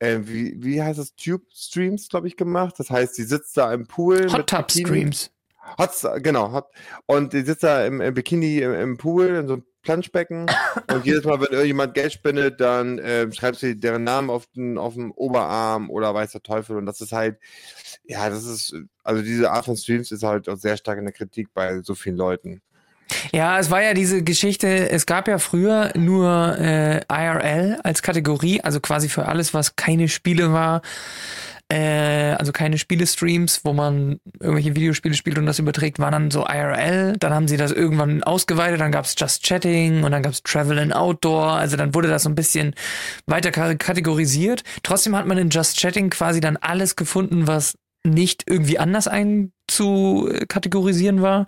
ähm, 0.00 0.26
wie, 0.26 0.56
wie 0.58 0.82
heißt 0.82 0.98
das, 0.98 1.14
Tube-Streams, 1.14 2.08
glaube 2.08 2.26
ich, 2.28 2.36
gemacht. 2.36 2.76
Das 2.78 2.90
heißt, 2.90 3.14
sie 3.14 3.24
sitzt 3.24 3.56
da 3.58 3.72
im 3.72 3.86
Pool. 3.86 4.28
Hot 4.30 4.38
mit 4.38 4.46
Tub 4.48 4.66
Bikini. 4.68 4.86
Streams. 4.88 5.30
Hot, 5.78 6.22
genau. 6.22 6.50
Hot, 6.52 6.66
und 7.06 7.32
die 7.34 7.42
sitzt 7.42 7.62
da 7.62 7.84
im, 7.84 8.00
im 8.00 8.14
Bikini 8.14 8.58
im, 8.58 8.72
im 8.72 8.96
Pool, 8.96 9.26
in 9.26 9.46
so 9.46 9.52
einem 9.54 9.64
Planschbecken. 9.82 10.46
und 10.92 11.04
jedes 11.04 11.24
Mal, 11.24 11.40
wenn 11.40 11.52
irgendjemand 11.52 11.94
Geld 11.94 12.12
spendet, 12.12 12.60
dann 12.60 13.00
ähm, 13.02 13.32
schreibt 13.32 13.58
sie 13.58 13.78
deren 13.78 14.04
Namen 14.04 14.30
auf 14.30 14.46
den, 14.54 14.78
auf 14.78 14.94
dem 14.94 15.10
Oberarm 15.12 15.90
oder 15.90 16.14
weiß 16.14 16.32
der 16.32 16.42
Teufel. 16.42 16.76
Und 16.76 16.86
das 16.86 17.00
ist 17.00 17.12
halt, 17.12 17.38
ja, 18.04 18.28
das 18.28 18.44
ist, 18.44 18.74
also 19.04 19.22
diese 19.22 19.50
Art 19.50 19.64
von 19.64 19.76
Streams 19.76 20.12
ist 20.12 20.22
halt 20.22 20.48
auch 20.48 20.56
sehr 20.56 20.76
stark 20.76 20.98
in 20.98 21.04
der 21.04 21.14
Kritik 21.14 21.48
bei 21.54 21.80
so 21.82 21.94
vielen 21.94 22.16
Leuten. 22.16 22.62
Ja, 23.32 23.58
es 23.58 23.70
war 23.70 23.82
ja 23.82 23.94
diese 23.94 24.22
Geschichte, 24.22 24.90
es 24.90 25.06
gab 25.06 25.28
ja 25.28 25.38
früher 25.38 25.92
nur 25.96 26.56
äh, 26.58 27.00
IRL 27.10 27.80
als 27.82 28.02
Kategorie, 28.02 28.60
also 28.60 28.80
quasi 28.80 29.08
für 29.08 29.26
alles, 29.26 29.52
was 29.54 29.76
keine 29.76 30.08
Spiele 30.08 30.52
war, 30.52 30.82
äh, 31.70 32.34
also 32.38 32.52
keine 32.52 32.76
Spiele-Streams, 32.78 33.60
wo 33.64 33.72
man 33.72 34.18
irgendwelche 34.40 34.74
Videospiele 34.74 35.14
spielt 35.14 35.38
und 35.38 35.46
das 35.46 35.58
überträgt, 35.58 35.98
war 35.98 36.10
dann 36.10 36.30
so 36.30 36.46
IRL. 36.46 37.16
Dann 37.18 37.32
haben 37.32 37.48
sie 37.48 37.56
das 37.56 37.72
irgendwann 37.72 38.22
ausgeweitet, 38.22 38.80
dann 38.80 38.92
gab's 38.92 39.14
Just 39.16 39.44
Chatting 39.44 40.02
und 40.02 40.12
dann 40.12 40.22
gab's 40.22 40.42
Travel 40.42 40.78
and 40.78 40.94
Outdoor. 40.94 41.52
Also 41.52 41.76
dann 41.76 41.94
wurde 41.94 42.08
das 42.08 42.24
so 42.24 42.28
ein 42.28 42.34
bisschen 42.34 42.74
weiter 43.26 43.50
ka- 43.52 43.74
kategorisiert. 43.76 44.64
Trotzdem 44.82 45.16
hat 45.16 45.26
man 45.26 45.38
in 45.38 45.50
Just 45.50 45.78
Chatting 45.78 46.10
quasi 46.10 46.40
dann 46.40 46.56
alles 46.56 46.96
gefunden, 46.96 47.46
was 47.46 47.76
nicht 48.04 48.44
irgendwie 48.46 48.78
anders 48.78 49.08
einzukategorisieren 49.08 51.22
war. 51.22 51.46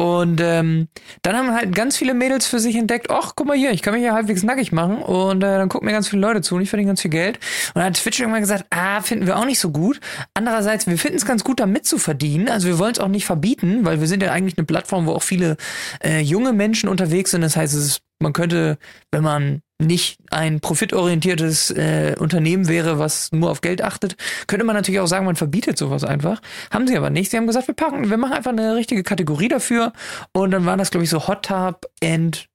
Und 0.00 0.40
ähm, 0.40 0.88
dann 1.20 1.36
haben 1.36 1.52
halt 1.52 1.74
ganz 1.74 1.94
viele 1.94 2.14
Mädels 2.14 2.46
für 2.46 2.58
sich 2.58 2.74
entdeckt, 2.74 3.10
ach, 3.10 3.34
guck 3.36 3.46
mal 3.46 3.54
hier, 3.54 3.70
ich 3.72 3.82
kann 3.82 3.92
mich 3.92 4.02
ja 4.02 4.14
halbwegs 4.14 4.42
nackig 4.42 4.72
machen 4.72 5.02
und 5.02 5.42
äh, 5.42 5.58
dann 5.58 5.68
gucken 5.68 5.84
mir 5.84 5.92
ganz 5.92 6.08
viele 6.08 6.22
Leute 6.22 6.40
zu 6.40 6.54
und 6.54 6.62
ich 6.62 6.70
verdiene 6.70 6.88
ganz 6.88 7.02
viel 7.02 7.10
Geld. 7.10 7.36
Und 7.36 7.74
dann 7.74 7.84
hat 7.84 7.98
Twitch 7.98 8.18
irgendwann 8.18 8.40
gesagt, 8.40 8.64
ah, 8.70 9.02
finden 9.02 9.26
wir 9.26 9.36
auch 9.36 9.44
nicht 9.44 9.58
so 9.58 9.70
gut. 9.70 10.00
Andererseits, 10.32 10.86
wir 10.86 10.96
finden 10.96 11.18
es 11.18 11.26
ganz 11.26 11.44
gut, 11.44 11.60
da 11.60 11.66
mitzuverdienen. 11.66 12.48
Also 12.48 12.66
wir 12.66 12.78
wollen 12.78 12.92
es 12.92 12.98
auch 12.98 13.08
nicht 13.08 13.26
verbieten, 13.26 13.84
weil 13.84 14.00
wir 14.00 14.06
sind 14.06 14.22
ja 14.22 14.32
eigentlich 14.32 14.56
eine 14.56 14.64
Plattform, 14.64 15.04
wo 15.04 15.12
auch 15.12 15.22
viele 15.22 15.58
äh, 16.02 16.20
junge 16.20 16.54
Menschen 16.54 16.88
unterwegs 16.88 17.32
sind. 17.32 17.42
Das 17.42 17.56
heißt, 17.56 17.74
es 17.74 17.84
ist, 17.84 18.02
man 18.20 18.32
könnte, 18.32 18.78
wenn 19.12 19.22
man 19.22 19.60
nicht 19.80 20.18
ein 20.30 20.60
profitorientiertes 20.60 21.70
äh, 21.70 22.14
Unternehmen 22.18 22.68
wäre, 22.68 22.98
was 22.98 23.32
nur 23.32 23.50
auf 23.50 23.60
Geld 23.60 23.82
achtet, 23.82 24.16
könnte 24.46 24.64
man 24.64 24.76
natürlich 24.76 25.00
auch 25.00 25.06
sagen, 25.06 25.26
man 25.26 25.36
verbietet 25.36 25.78
sowas 25.78 26.04
einfach. 26.04 26.40
Haben 26.70 26.86
sie 26.86 26.96
aber 26.96 27.10
nicht. 27.10 27.30
Sie 27.30 27.36
haben 27.36 27.46
gesagt, 27.46 27.66
wir 27.66 27.74
packen, 27.74 28.10
wir 28.10 28.16
machen 28.16 28.32
einfach 28.32 28.52
eine 28.52 28.76
richtige 28.76 29.02
Kategorie 29.02 29.48
dafür. 29.48 29.92
Und 30.32 30.50
dann 30.50 30.64
waren 30.66 30.78
das, 30.78 30.90
glaube 30.90 31.04
ich, 31.04 31.10
so 31.10 31.26
Hot 31.26 31.46
Tub 31.46 31.86
and 32.02 32.48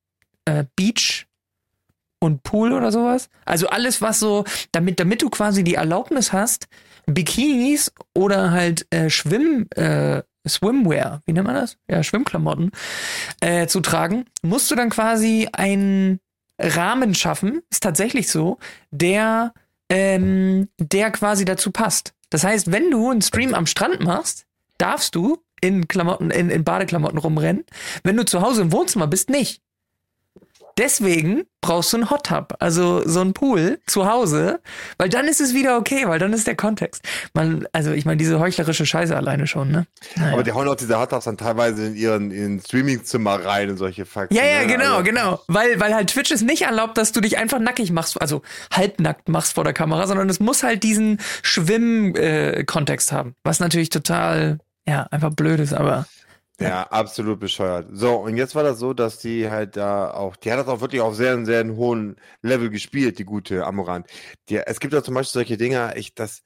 äh, 0.45 0.65
Beach 0.75 1.27
und 2.19 2.43
Pool 2.43 2.73
oder 2.73 2.91
sowas. 2.91 3.29
Also 3.45 3.67
alles, 3.67 4.01
was 4.01 4.19
so, 4.19 4.45
damit, 4.71 4.99
damit 4.99 5.21
du 5.21 5.29
quasi 5.29 5.63
die 5.63 5.75
Erlaubnis 5.75 6.33
hast, 6.33 6.67
Bikinis 7.05 7.91
oder 8.13 8.51
halt 8.51 8.87
äh, 8.91 9.09
Schwimm, 9.09 9.67
äh, 9.75 10.21
Swimwear, 10.47 11.21
wie 11.25 11.33
nennt 11.33 11.47
man 11.47 11.55
das? 11.55 11.77
Ja, 11.89 12.03
Schwimmklamotten 12.03 12.71
äh, 13.41 13.67
zu 13.67 13.81
tragen, 13.81 14.25
musst 14.41 14.69
du 14.69 14.75
dann 14.75 14.89
quasi 14.89 15.47
einen 15.51 16.19
Rahmen 16.59 17.15
schaffen, 17.15 17.61
ist 17.69 17.83
tatsächlich 17.83 18.29
so, 18.29 18.57
der, 18.91 19.53
ähm, 19.89 20.69
der 20.79 21.11
quasi 21.11 21.45
dazu 21.45 21.71
passt. 21.71 22.13
Das 22.29 22.43
heißt, 22.43 22.71
wenn 22.71 22.91
du 22.91 23.09
einen 23.09 23.21
Stream 23.21 23.53
am 23.53 23.65
Strand 23.65 24.03
machst, 24.03 24.45
darfst 24.77 25.15
du 25.15 25.43
in 25.61 25.87
Klamotten, 25.87 26.31
in, 26.31 26.49
in 26.49 26.63
Badeklamotten 26.63 27.17
rumrennen. 27.17 27.65
Wenn 28.03 28.17
du 28.17 28.25
zu 28.25 28.41
Hause 28.41 28.61
im 28.61 28.71
Wohnzimmer 28.71 29.07
bist, 29.07 29.29
nicht. 29.29 29.61
Deswegen 30.77 31.43
brauchst 31.61 31.93
du 31.93 31.97
einen 31.97 32.09
Hot 32.09 32.25
Tub, 32.25 32.55
also 32.59 33.01
so 33.07 33.21
einen 33.21 33.33
Pool 33.33 33.79
zu 33.87 34.07
Hause, 34.07 34.59
weil 34.97 35.07
dann 35.07 35.27
ist 35.27 35.39
es 35.39 35.53
wieder 35.53 35.77
okay, 35.77 36.03
weil 36.05 36.19
dann 36.19 36.33
ist 36.33 36.47
der 36.47 36.55
Kontext. 36.55 37.01
Man, 37.33 37.65
also 37.71 37.91
ich 37.91 38.05
meine, 38.05 38.17
diese 38.17 38.39
heuchlerische 38.39 38.85
Scheiße 38.85 39.15
alleine 39.15 39.47
schon, 39.47 39.71
ne? 39.71 39.87
Naja. 40.17 40.33
Aber 40.33 40.43
die 40.43 40.51
hauen 40.51 40.67
auch 40.67 40.75
diese 40.75 40.99
Hot 40.99 41.11
Tubs 41.11 41.25
dann 41.25 41.37
teilweise 41.37 41.85
in 41.87 41.95
ihren 41.95 42.29
in 42.29 42.59
Streamingzimmer 42.59 43.45
rein 43.45 43.69
und 43.69 43.77
solche 43.77 44.05
Fakten. 44.05 44.35
Ja, 44.35 44.43
ja, 44.43 44.61
ne? 44.61 44.67
genau, 44.67 44.97
also, 44.97 45.03
genau. 45.03 45.41
Weil, 45.47 45.79
weil 45.79 45.95
halt 45.95 46.09
Twitch 46.09 46.31
es 46.31 46.41
nicht 46.41 46.63
erlaubt, 46.63 46.97
dass 46.97 47.13
du 47.13 47.21
dich 47.21 47.37
einfach 47.37 47.59
nackig 47.59 47.91
machst, 47.91 48.21
also 48.21 48.41
halbnackt 48.71 49.29
machst 49.29 49.53
vor 49.53 49.63
der 49.63 49.73
Kamera, 49.73 50.07
sondern 50.07 50.29
es 50.29 50.41
muss 50.41 50.61
halt 50.61 50.83
diesen 50.83 51.19
Schwimm-Kontext 51.41 53.11
äh, 53.11 53.15
haben. 53.15 53.35
Was 53.45 53.61
natürlich 53.61 53.89
total, 53.89 54.59
ja, 54.85 55.03
einfach 55.03 55.33
blöd 55.33 55.61
ist, 55.61 55.73
aber. 55.73 56.05
Ja, 56.59 56.83
absolut 56.83 57.39
bescheuert. 57.41 57.89
So, 57.91 58.15
und 58.15 58.37
jetzt 58.37 58.55
war 58.55 58.63
das 58.63 58.79
so, 58.79 58.93
dass 58.93 59.19
die 59.19 59.49
halt 59.49 59.75
da 59.75 60.11
auch, 60.11 60.37
die 60.37 60.51
hat 60.51 60.59
das 60.59 60.67
auch 60.67 60.79
wirklich 60.79 61.01
auf 61.01 61.13
sehr, 61.13 61.43
sehr 61.45 61.67
hohen 61.75 62.15
Level 62.41 62.69
gespielt, 62.69 63.19
die 63.19 63.25
gute 63.25 63.65
Amorant. 63.65 64.07
Die, 64.47 64.57
es 64.57 64.79
gibt 64.79 64.93
ja 64.93 65.03
zum 65.03 65.15
Beispiel 65.15 65.33
solche 65.33 65.57
Dinger, 65.57 65.97
ich, 65.97 66.15
das, 66.15 66.43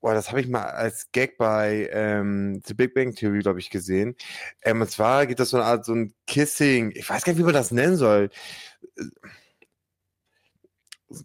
boah, 0.00 0.12
das 0.12 0.30
habe 0.30 0.40
ich 0.40 0.48
mal 0.48 0.64
als 0.64 1.12
Gag 1.12 1.38
bei 1.38 1.88
ähm, 1.92 2.62
The 2.66 2.74
Big 2.74 2.94
Bang 2.94 3.14
Theory, 3.14 3.40
glaube 3.40 3.60
ich, 3.60 3.70
gesehen. 3.70 4.16
Ähm, 4.62 4.80
und 4.80 4.90
zwar 4.90 5.26
geht 5.26 5.38
das 5.38 5.50
so 5.50 5.56
eine 5.56 5.66
Art, 5.66 5.84
so 5.84 5.94
ein 5.94 6.14
Kissing, 6.26 6.90
ich 6.92 7.08
weiß 7.08 7.22
gar 7.24 7.32
nicht, 7.32 7.38
wie 7.40 7.44
man 7.44 7.54
das 7.54 7.70
nennen 7.70 7.96
soll. 7.96 8.30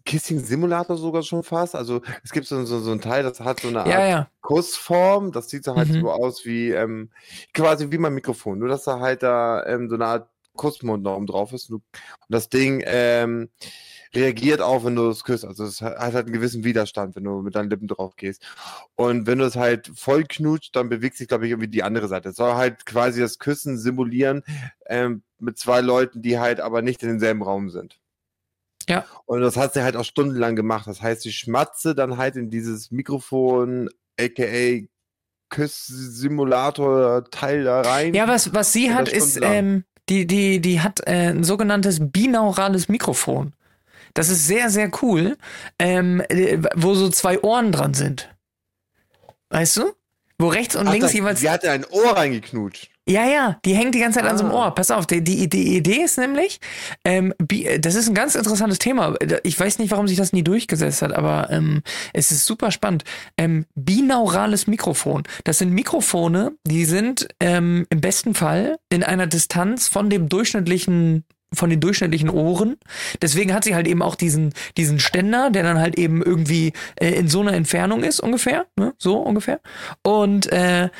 Kissing-Simulator 0.04 0.96
sogar 0.96 1.22
schon 1.22 1.42
fast. 1.42 1.74
Also 1.74 2.00
es 2.24 2.30
gibt 2.32 2.46
so, 2.46 2.64
so, 2.64 2.80
so 2.80 2.92
ein 2.92 3.00
Teil, 3.00 3.22
das 3.22 3.40
hat 3.40 3.60
so 3.60 3.68
eine 3.68 3.80
Art 3.80 3.88
Ja, 3.88 4.06
ja. 4.06 4.30
Kussform. 4.40 5.32
Das 5.32 5.48
sieht 5.48 5.64
so 5.64 5.74
halt 5.74 5.88
Mhm. 5.88 6.00
so 6.02 6.10
aus 6.10 6.44
wie 6.44 6.70
ähm, 6.70 7.10
quasi 7.54 7.90
wie 7.90 7.98
mein 7.98 8.14
Mikrofon. 8.14 8.58
Nur 8.58 8.68
dass 8.68 8.84
da 8.84 9.00
halt 9.00 9.22
da 9.22 9.64
ähm, 9.66 9.88
so 9.88 9.94
eine 9.96 10.06
Art 10.06 10.28
Kussmund 10.56 11.02
noch 11.04 11.16
oben 11.16 11.26
drauf 11.26 11.52
ist. 11.52 11.70
Und 11.70 11.82
das 12.28 12.48
Ding 12.48 12.82
ähm, 12.84 13.48
reagiert 14.14 14.60
auch, 14.60 14.84
wenn 14.84 14.96
du 14.96 15.08
es 15.08 15.22
küsst. 15.24 15.44
Also 15.44 15.64
es 15.64 15.80
hat 15.80 15.96
hat 15.98 16.14
halt 16.14 16.26
einen 16.26 16.32
gewissen 16.34 16.64
Widerstand, 16.64 17.14
wenn 17.16 17.24
du 17.24 17.40
mit 17.42 17.54
deinen 17.54 17.70
Lippen 17.70 17.86
drauf 17.88 18.16
gehst. 18.16 18.42
Und 18.96 19.26
wenn 19.26 19.38
du 19.38 19.44
es 19.44 19.56
halt 19.56 19.90
voll 19.94 20.24
knutscht, 20.24 20.74
dann 20.74 20.88
bewegt 20.88 21.16
sich, 21.16 21.28
glaube 21.28 21.46
ich, 21.46 21.52
irgendwie 21.52 21.68
die 21.68 21.82
andere 21.84 22.08
Seite. 22.08 22.30
Es 22.30 22.36
soll 22.36 22.54
halt 22.54 22.84
quasi 22.86 23.20
das 23.20 23.38
Küssen 23.38 23.78
simulieren 23.78 24.42
ähm, 24.86 25.22
mit 25.38 25.58
zwei 25.58 25.80
Leuten, 25.80 26.20
die 26.22 26.38
halt 26.38 26.60
aber 26.60 26.82
nicht 26.82 27.02
in 27.02 27.08
demselben 27.08 27.42
Raum 27.42 27.70
sind. 27.70 27.98
Ja. 28.90 29.04
Und 29.24 29.40
das 29.40 29.56
hat 29.56 29.72
sie 29.72 29.82
halt 29.82 29.96
auch 29.96 30.04
stundenlang 30.04 30.56
gemacht. 30.56 30.88
Das 30.88 31.00
heißt, 31.00 31.22
sie 31.22 31.32
schmatze 31.32 31.94
dann 31.94 32.16
halt 32.16 32.36
in 32.36 32.50
dieses 32.50 32.90
Mikrofon, 32.90 33.88
aka 34.18 34.82
Küss-Simulator-Teil 35.50 37.64
da 37.64 37.80
rein. 37.82 38.14
Ja, 38.14 38.28
was, 38.28 38.52
was 38.52 38.72
sie 38.72 38.92
hat, 38.92 39.08
ist, 39.08 39.38
ähm, 39.42 39.84
die, 40.08 40.26
die, 40.26 40.60
die 40.60 40.80
hat 40.80 41.00
äh, 41.06 41.30
ein 41.30 41.44
sogenanntes 41.44 41.98
binaurales 42.00 42.88
Mikrofon. 42.88 43.52
Das 44.14 44.28
ist 44.28 44.46
sehr, 44.46 44.70
sehr 44.70 44.90
cool, 45.02 45.36
ähm, 45.78 46.22
äh, 46.28 46.58
wo 46.74 46.94
so 46.94 47.08
zwei 47.10 47.40
Ohren 47.42 47.70
dran 47.70 47.94
sind. 47.94 48.34
Weißt 49.50 49.76
du? 49.76 49.92
Wo 50.38 50.48
rechts 50.48 50.74
und 50.74 50.88
Ach, 50.88 50.92
links 50.92 51.06
das, 51.06 51.14
jeweils. 51.14 51.40
sie 51.40 51.50
hatte 51.50 51.70
ein 51.70 51.84
Ohr 51.84 52.16
reingeknutscht. 52.16 52.90
Ja, 53.10 53.26
ja, 53.26 53.58
die 53.64 53.74
hängt 53.74 53.96
die 53.96 53.98
ganze 53.98 54.20
Zeit 54.20 54.30
an 54.30 54.38
so 54.38 54.44
einem 54.44 54.54
Ah. 54.54 54.66
Ohr. 54.66 54.74
Pass 54.74 54.92
auf, 54.92 55.04
die, 55.04 55.22
die, 55.22 55.48
die 55.48 55.76
Idee 55.76 56.04
ist 56.04 56.16
nämlich, 56.16 56.60
ähm, 57.04 57.34
äh, 57.50 57.80
das 57.80 57.96
ist 57.96 58.08
ein 58.08 58.14
ganz 58.14 58.36
interessantes 58.36 58.78
Thema. 58.78 59.16
Ich 59.42 59.58
weiß 59.58 59.80
nicht, 59.80 59.90
warum 59.90 60.06
sich 60.06 60.16
das 60.16 60.32
nie 60.32 60.44
durchgesetzt 60.44 61.02
hat, 61.02 61.12
aber 61.12 61.50
ähm, 61.50 61.82
es 62.12 62.30
ist 62.30 62.46
super 62.46 62.70
spannend. 62.70 63.02
Ähm, 63.36 63.66
binaurales 63.74 64.68
Mikrofon. 64.68 65.24
Das 65.42 65.58
sind 65.58 65.72
Mikrofone, 65.72 66.52
die 66.64 66.84
sind 66.84 67.26
ähm, 67.40 67.84
im 67.90 68.00
besten 68.00 68.34
Fall 68.34 68.78
in 68.90 69.02
einer 69.02 69.26
Distanz 69.26 69.88
von 69.88 70.08
dem 70.08 70.28
durchschnittlichen 70.28 71.24
von 71.52 71.68
den 71.68 71.80
durchschnittlichen 71.80 72.30
Ohren. 72.30 72.76
Deswegen 73.20 73.52
hat 73.52 73.64
sie 73.64 73.74
halt 73.74 73.88
eben 73.88 74.02
auch 74.02 74.14
diesen, 74.14 74.54
diesen 74.76 75.00
Ständer, 75.00 75.50
der 75.50 75.64
dann 75.64 75.80
halt 75.80 75.98
eben 75.98 76.22
irgendwie 76.22 76.72
äh, 76.94 77.10
in 77.10 77.26
so 77.26 77.40
einer 77.40 77.54
Entfernung 77.54 78.04
ist, 78.04 78.20
ungefähr. 78.20 78.66
Ne? 78.76 78.94
So 78.98 79.16
ungefähr. 79.18 79.58
Und 80.04 80.46
äh, 80.52 80.90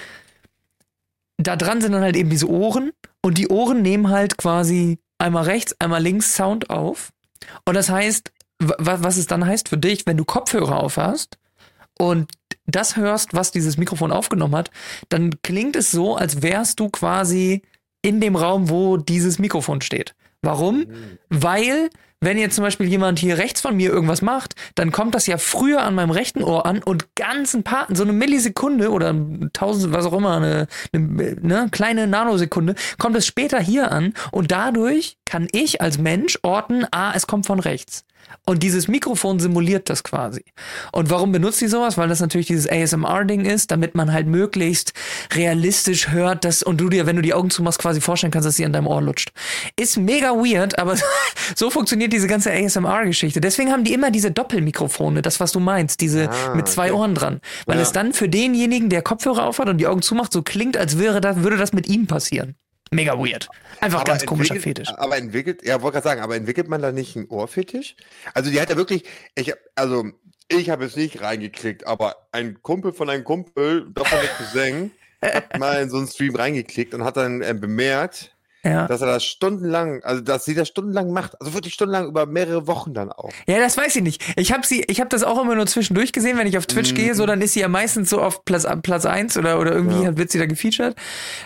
da 1.47 1.57
dran 1.57 1.81
sind 1.81 1.93
dann 1.93 2.03
halt 2.03 2.17
eben 2.17 2.31
diese 2.31 2.49
Ohren 2.49 2.91
und 3.23 3.39
die 3.39 3.49
Ohren 3.49 3.83
nehmen 3.83 4.09
halt 4.11 4.37
quasi 4.37 4.99
einmal 5.19 5.45
rechts, 5.45 5.75
einmal 5.79 6.03
links 6.03 6.35
Sound 6.35 6.71
auf. 6.71 7.11
Und 7.67 7.75
das 7.75 7.89
heißt, 7.91 8.33
wa- 8.59 8.99
was 9.01 9.17
es 9.17 9.27
dann 9.27 9.47
heißt 9.47 9.69
für 9.69 9.79
dich, 9.79 10.07
wenn 10.07 10.17
du 10.17 10.25
Kopfhörer 10.25 10.81
auf 10.83 10.97
hast 10.97 11.39
und 11.99 12.31
das 12.67 12.97
hörst, 12.97 13.35
was 13.35 13.51
dieses 13.53 13.77
Mikrofon 13.77 14.13
aufgenommen 14.13 14.55
hat, 14.57 14.71
dann 15.09 15.41
klingt 15.43 15.77
es 15.77 15.91
so, 15.91 16.17
als 16.17 16.43
wärst 16.43 16.81
du 16.81 16.89
quasi 16.89 17.63
in 18.03 18.21
dem 18.21 18.37
Raum, 18.37 18.71
wo 18.71 18.97
dieses 18.97 19.39
Mikrofon 19.39 19.81
steht. 19.83 20.15
Warum? 20.43 20.87
Weil, 21.29 21.91
wenn 22.21 22.37
jetzt 22.39 22.55
zum 22.55 22.65
Beispiel 22.65 22.87
jemand 22.87 23.19
hier 23.19 23.39
rechts 23.39 23.63
von 23.63 23.77
mir 23.77 23.91
irgendwas 23.91 24.21
macht, 24.21 24.55
dann 24.75 24.93
kommt 24.93 25.15
das 25.15 25.27
ja 25.27 25.39
früher 25.39 25.83
an 25.83 25.95
meinem 25.95 26.11
rechten 26.11 26.45
Ohr 26.45 26.67
an 26.67 26.83
und 26.83 27.15
ganz 27.15 27.55
ein 27.55 27.65
so 27.95 28.03
eine 28.03 28.13
Millisekunde 28.13 28.91
oder 28.91 29.15
tausend, 29.53 29.95
was 29.95 30.05
auch 30.05 30.13
immer, 30.13 30.37
eine, 30.37 30.67
eine 30.93 31.37
ne, 31.41 31.69
kleine 31.71 32.07
Nanosekunde, 32.07 32.75
kommt 32.99 33.17
es 33.17 33.27
später 33.27 33.59
hier 33.59 33.91
an 33.91 34.15
und 34.33 34.51
dadurch 34.51 35.17
kann 35.25 35.49
ich 35.53 35.81
als 35.81 35.99
Mensch 35.99 36.39
orten, 36.43 36.85
ah, 36.91 37.13
es 37.15 37.27
kommt 37.27 37.47
von 37.47 37.59
rechts. 37.61 38.05
Und 38.47 38.63
dieses 38.63 38.89
Mikrofon 38.89 39.39
simuliert 39.39 39.89
das 39.91 40.03
quasi. 40.03 40.43
Und 40.93 41.11
warum 41.11 41.31
benutzt 41.33 41.59
sie 41.59 41.69
sowas? 41.69 41.97
Weil 41.99 42.09
das 42.09 42.21
natürlich 42.21 42.47
dieses 42.47 42.69
ASMR-Ding 42.69 43.45
ist, 43.45 43.71
damit 43.71 43.95
man 43.95 44.13
halt 44.13 44.27
möglichst 44.27 44.93
realistisch 45.35 46.09
hört, 46.11 46.45
dass, 46.45 46.63
und 46.63 46.81
du 46.81 46.89
dir, 46.89 47.07
wenn 47.07 47.17
du 47.17 47.23
die 47.23 47.35
Augen 47.35 47.51
zumachst, 47.51 47.79
quasi 47.79 48.01
vorstellen 48.01 48.31
kannst, 48.31 48.47
dass 48.47 48.57
sie 48.57 48.65
an 48.65 48.73
deinem 48.73 48.87
Ohr 48.87 49.03
lutscht. 49.03 49.33
Ist 49.79 49.97
mega 49.97 50.31
weird, 50.33 50.79
aber 50.79 50.97
so 51.57 51.71
funktioniert 51.71 52.13
diese 52.13 52.27
ganze 52.27 52.51
ASMR-Geschichte. 52.53 53.41
Deswegen 53.41 53.71
haben 53.73 53.85
die 53.85 53.93
immer 53.93 54.11
diese 54.11 54.31
Doppelmikrofone, 54.31 55.23
das, 55.23 55.41
was 55.41 55.53
du 55.53 55.61
meinst, 55.61 56.01
diese 56.01 56.29
Ah, 56.31 56.55
mit 56.55 56.69
zwei 56.69 56.91
okay. 56.91 56.99
Ohren 57.01 57.15
dran. 57.15 57.41
Weil 57.67 57.77
Ja. 57.77 57.83
es 57.83 57.93
dann 57.93 58.13
für 58.13 58.29
denjenigen, 58.29 58.89
der 58.91 59.03
Kopfhörer 59.03 59.47
aufhat 59.47 59.69
und 59.69 59.79
die 59.79 59.87
Augen 59.87 60.03
zumacht, 60.03 60.33
so 60.33 60.43
klingt, 60.43 60.77
als 60.77 60.99
wäre 60.99 61.21
das, 61.21 61.37
würde 61.43 61.57
das 61.57 61.73
mit 61.73 61.89
ihm 61.89 62.07
passieren. 62.07 62.55
Mega 62.91 63.17
weird. 63.19 63.49
Einfach 63.81 64.05
ganz 64.05 64.27
komischer 64.27 64.57
Fetisch. 64.57 64.89
Aber 64.97 65.17
entwickelt, 65.17 65.65
ja, 65.65 65.81
wollte 65.81 65.95
gerade 65.97 66.05
sagen, 66.09 66.21
aber 66.23 66.37
entwickelt 66.37 66.69
man 66.69 66.83
da 66.83 66.91
nicht 66.93 67.17
einen 67.17 67.27
Ohrfetisch? 67.29 67.95
Also 68.35 68.51
die 68.51 68.61
hat 68.61 68.69
ja 68.71 68.77
wirklich, 68.77 69.05
ich 69.37 69.53
also 69.77 70.07
ich 70.49 70.71
habe 70.71 70.85
es 70.85 70.97
nicht 70.97 71.23
reingeklickt, 71.23 71.87
aber 71.87 72.17
ein 72.33 72.61
Kumpel 72.63 72.93
von 72.93 73.09
einem 73.09 73.23
Kumpel, 73.25 73.87
davon 73.93 74.19
der 74.21 74.29
Cousin, 74.31 74.91
hat 75.23 75.59
mal 75.59 75.81
in 75.83 75.89
so 75.91 75.99
einen 75.99 76.09
Stream 76.09 76.35
reingeklickt 76.35 76.93
und 76.95 77.05
hat 77.05 77.17
dann 77.17 77.41
äh, 77.43 77.55
bemerkt, 77.55 78.35
Ja. 78.65 78.89
dass 78.89 79.01
er 79.01 79.07
das 79.07 79.23
stundenlang, 79.25 80.03
also 80.03 80.21
dass 80.23 80.45
sie 80.45 80.55
das 80.57 80.67
stundenlang 80.67 81.13
macht, 81.13 81.41
also 81.41 81.55
wirklich 81.55 81.75
stundenlang 81.75 82.09
über 82.09 82.27
mehrere 82.27 82.67
Wochen 82.67 82.93
dann 82.93 83.13
auch. 83.13 83.31
Ja, 83.47 83.59
das 83.61 83.77
weiß 83.77 83.95
ich 83.97 84.03
nicht. 84.03 84.23
Ich 84.37 84.51
habe 84.53 84.67
sie, 84.67 84.83
ich 84.89 84.99
habe 84.99 85.09
das 85.09 85.23
auch 85.23 85.41
immer 85.41 85.55
nur 85.55 85.67
zwischendurch 85.69 86.11
gesehen, 86.13 86.37
wenn 86.37 86.49
ich 86.49 86.59
auf 86.59 86.67
Twitch 86.67 86.91
Mhm. 86.91 86.97
gehe, 86.97 87.15
so 87.15 87.25
dann 87.27 87.41
ist 87.41 87.53
sie 87.55 87.61
ja 87.61 87.69
meistens 87.69 88.11
so 88.11 88.21
auf 88.21 88.45
Platz 88.45 88.67
Platz 88.83 89.07
eins 89.07 89.37
oder 89.37 89.61
oder 89.61 89.71
irgendwie 89.73 90.03
Ja. 90.03 90.17
wird 90.17 90.33
sie 90.33 90.39
da 90.41 90.47
gefeatured. 90.47 90.97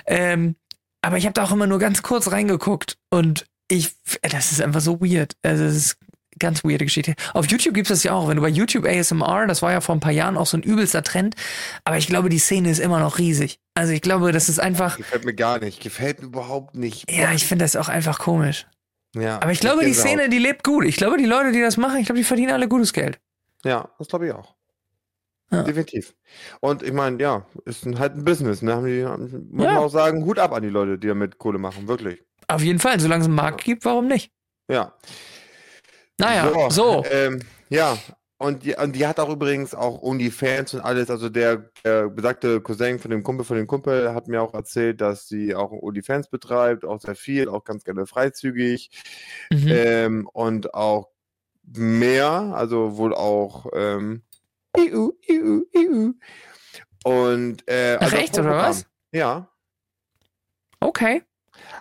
Ähm, 0.07 0.57
aber 1.05 1.19
ich 1.19 1.25
habe 1.27 1.35
da 1.35 1.45
auch 1.45 1.53
immer 1.53 1.67
nur 1.67 1.79
ganz 1.79 2.03
kurz 2.03 2.33
reingeguckt 2.33 2.97
und 3.11 3.47
ich, 3.69 3.91
das 4.23 4.53
ist 4.53 4.61
einfach 4.61 4.81
so 4.81 5.01
weird. 5.01 5.37
Also 5.43 5.65
es 5.65 5.77
ist 5.77 5.97
ganz 6.39 6.65
weirde 6.65 6.85
Geschichte. 6.85 7.15
Auf 7.33 7.47
YouTube 7.47 7.75
gibt's 7.75 7.91
das 7.91 8.03
ja 8.03 8.13
auch. 8.13 8.29
Wenn 8.29 8.37
du 8.37 8.43
bei 8.43 8.49
YouTube 8.49 8.85
ASMR, 8.87 9.47
das 9.47 9.63
war 9.63 9.73
ja 9.73 9.81
vor 9.81 9.95
ein 9.95 10.01
paar 10.01 10.13
Jahren 10.13 10.37
auch 10.37 10.47
so 10.47 10.57
ein 10.57 10.63
übelster 10.63 11.03
Trend, 11.03 11.37
aber 11.85 11.97
ich 11.97 12.07
glaube, 12.07 12.29
die 12.29 12.39
Szene 12.39 12.71
ist 12.71 12.81
immer 12.81 13.01
noch 13.01 13.19
riesig. 13.19 13.61
Also 13.75 13.93
ich 13.93 14.03
glaube, 14.03 14.33
das 14.33 14.49
ist 14.49 14.59
einfach, 14.59 14.97
Gefällt 14.97 15.25
mir 15.25 15.35
gar 15.35 15.59
nicht, 15.61 15.81
gefällt 15.83 16.21
mir 16.21 16.27
überhaupt 16.27 16.75
nicht. 16.75 17.11
ja, 17.11 17.33
ich 17.33 17.47
finde 17.47 17.65
das 17.65 17.77
auch 17.77 17.89
einfach 17.89 18.19
komisch. 18.19 18.67
ja, 19.15 19.41
Aber 19.41 19.53
ich 19.53 19.61
glaube, 19.61 19.85
die. 19.85 19.95
Szene, 19.95 20.29
die 20.29 20.39
lebt 20.39 20.65
gut. 20.65 20.85
Ich 20.85 20.97
glaube, 20.97 21.19
die 21.19 21.27
Leute, 21.27 21.53
die 21.53 21.61
das 21.61 21.77
machen, 21.77 21.99
ich 21.99 22.07
glaube, 22.07 22.19
die 22.19 22.25
verdienen 22.25 22.53
alle 22.53 22.69
gutes 22.69 22.93
Geld. 22.93 23.21
Ja, 23.65 23.89
das 23.99 24.09
glaube 24.09 24.27
ich 24.27 24.33
auch. 24.33 24.54
Ja. 25.55 25.63
Definitiv. 25.63 26.15
Und 26.61 26.83
ich 26.83 26.93
meine, 26.93 27.21
ja, 27.23 27.47
ist 27.65 27.87
ein, 27.87 27.99
halt 27.99 28.15
ein 28.15 28.25
Business, 28.25 28.63
ne? 28.63 28.75
Haben 28.75 28.87
die, 28.87 29.03
muss 29.51 29.65
Ja. 29.67 29.73
man 29.75 29.77
auch 29.85 29.89
sagen, 29.91 30.25
Hut 30.25 30.39
ab 30.39 30.53
an 30.53 30.63
die 30.63 30.69
Leute, 30.69 30.99
die 30.99 31.09
damit 31.09 31.39
Kohle 31.39 31.59
machen, 31.59 31.89
wirklich. 31.89 32.23
Auf 32.49 32.63
jeden 32.63 32.79
Fall, 32.79 33.01
solange 33.01 33.23
es 33.23 33.27
einen 33.29 33.37
Markt 33.37 33.65
gibt, 33.65 33.85
warum 33.85 34.07
nicht? 34.07 34.31
Ja. 34.69 34.95
Naja, 36.19 36.71
so. 36.71 37.05
Ähm, 37.11 37.41
ja, 37.69 37.99
und 38.39 38.65
die, 38.65 38.75
und 38.75 38.95
die 38.95 39.07
hat 39.07 39.19
auch 39.19 39.31
übrigens 39.31 39.75
auch 39.75 40.03
OnlyFans 40.03 40.75
und 40.75 40.81
alles. 40.81 41.11
Also 41.11 41.29
der, 41.29 41.71
der 41.85 42.09
besagte 42.09 42.61
Cousin 42.61 42.99
von 42.99 43.11
dem 43.11 43.23
Kumpel 43.23 43.45
von 43.45 43.57
dem 43.57 43.67
Kumpel 43.67 44.15
hat 44.15 44.29
mir 44.29 44.43
auch 44.43 44.55
erzählt, 44.55 45.01
dass 45.01 45.29
sie 45.29 45.55
auch 45.55 45.73
OnlyFans 45.73 46.29
betreibt, 46.29 46.85
auch 46.85 47.01
sehr 47.01 47.15
viel, 47.17 47.49
auch 47.49 47.65
ganz 47.65 47.85
gerne 47.85 48.07
freizügig 48.07 48.91
Mhm. 49.51 49.69
ähm, 49.69 50.29
und 50.33 50.75
auch 50.75 51.09
mehr, 51.63 52.31
also 52.55 52.97
wohl 52.99 53.15
auch 53.15 53.67
ähm, 53.75 54.23
EU, 54.77 55.11
EU, 55.31 55.61
EU. 55.77 56.11
Und 57.05 57.69
äh, 57.69 57.97
also 58.01 58.17
echt, 58.17 58.37
voll 58.37 58.47
oder 58.47 58.57
was? 58.57 58.87
Ja, 59.13 59.49
Okay. 60.85 61.23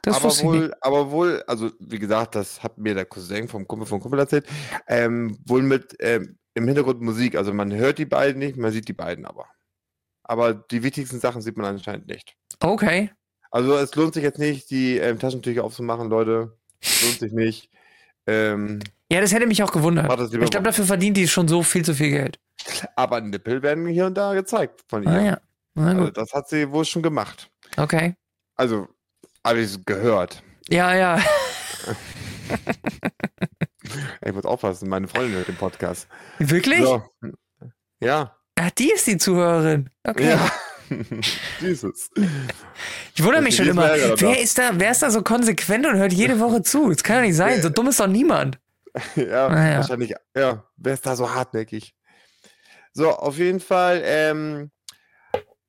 Das 0.01 0.17
aber 0.17 0.29
wohl, 0.43 0.73
aber 0.81 1.11
wohl, 1.11 1.43
also 1.47 1.71
wie 1.79 1.99
gesagt, 1.99 2.35
das 2.35 2.63
hat 2.63 2.77
mir 2.77 2.93
der 2.93 3.05
Cousin 3.05 3.47
vom 3.47 3.67
Kumpel 3.67 3.85
vom 3.87 3.99
Kumpel 3.99 4.19
erzählt, 4.19 4.47
ähm, 4.87 5.37
wohl 5.45 5.61
mit 5.61 5.95
ähm, 5.99 6.37
im 6.53 6.67
Hintergrund 6.67 7.01
Musik. 7.01 7.35
Also 7.35 7.53
man 7.53 7.73
hört 7.73 7.97
die 7.97 8.05
beiden 8.05 8.39
nicht, 8.39 8.55
man 8.55 8.71
sieht 8.71 8.87
die 8.87 8.93
beiden 8.93 9.25
aber. 9.25 9.47
Aber 10.23 10.53
die 10.53 10.83
wichtigsten 10.83 11.19
Sachen 11.19 11.41
sieht 11.41 11.57
man 11.57 11.65
anscheinend 11.65 12.07
nicht. 12.07 12.35
Okay. 12.61 13.11
Also 13.51 13.75
es 13.75 13.93
lohnt 13.95 14.13
sich 14.13 14.23
jetzt 14.23 14.39
nicht, 14.39 14.69
die 14.69 14.97
ähm, 14.97 15.19
Taschentücher 15.19 15.63
aufzumachen, 15.63 16.09
Leute. 16.09 16.57
Es 16.79 17.03
lohnt 17.03 17.19
sich 17.19 17.33
nicht. 17.33 17.69
Ähm, 18.25 18.79
Ja, 19.11 19.19
das 19.19 19.33
hätte 19.33 19.47
mich 19.47 19.63
auch 19.63 19.71
gewundert. 19.71 20.05
Ich 20.33 20.49
glaube, 20.51 20.63
dafür 20.63 20.85
verdient 20.85 21.17
die 21.17 21.27
schon 21.27 21.47
so 21.47 21.61
viel 21.61 21.83
zu 21.83 21.93
viel 21.93 22.11
Geld. 22.11 22.39
aber 22.95 23.21
Nippel 23.21 23.61
werden 23.61 23.87
hier 23.87 24.05
und 24.05 24.15
da 24.15 24.33
gezeigt 24.33 24.83
von 24.87 25.03
ihr. 25.03 25.09
Ah 25.09 25.21
ja. 25.21 25.37
Also 25.75 26.09
das 26.11 26.33
hat 26.33 26.49
sie 26.49 26.71
wohl 26.71 26.85
schon 26.85 27.01
gemacht. 27.01 27.49
Okay. 27.77 28.15
Also, 28.55 28.87
habe 29.45 29.59
ich 29.61 29.83
gehört. 29.85 30.43
Ja, 30.69 30.93
ja. 30.95 31.19
Ich 34.25 34.33
muss 34.33 34.45
aufpassen, 34.45 34.89
meine 34.89 35.07
Freundin 35.07 35.33
hört 35.35 35.47
den 35.47 35.55
Podcast. 35.55 36.07
Wirklich? 36.39 36.81
So. 36.81 37.03
Ja. 37.99 38.35
Ach, 38.59 38.71
die 38.71 38.91
ist 38.91 39.05
die 39.07 39.17
Zuhörerin. 39.17 39.89
Okay. 40.03 40.29
Ja. 40.29 40.51
Jesus. 41.59 42.09
Ich 43.15 43.23
wundere 43.23 43.41
mich 43.41 43.55
schon 43.55 43.67
immer, 43.67 43.89
wer 44.17 44.39
ist 44.39 44.57
da, 44.57 44.71
wer 44.73 44.91
ist 44.91 45.01
da 45.01 45.09
so 45.11 45.21
konsequent 45.23 45.85
und 45.85 45.95
hört 45.97 46.13
jede 46.13 46.39
Woche 46.39 46.61
zu? 46.61 46.89
Das 46.89 47.03
kann 47.03 47.17
doch 47.17 47.23
nicht 47.23 47.35
sein. 47.35 47.61
So 47.61 47.69
dumm 47.69 47.87
ist 47.87 47.99
doch 47.99 48.07
niemand. 48.07 48.59
Ja, 49.15 49.47
Ah, 49.47 49.69
ja. 49.71 49.77
wahrscheinlich. 49.77 50.13
Ja, 50.35 50.63
wer 50.77 50.93
ist 50.93 51.05
da 51.05 51.15
so 51.15 51.33
hartnäckig? 51.33 51.95
So, 52.93 53.09
auf 53.09 53.37
jeden 53.37 53.59
Fall 53.59 54.01
ähm, 54.05 54.71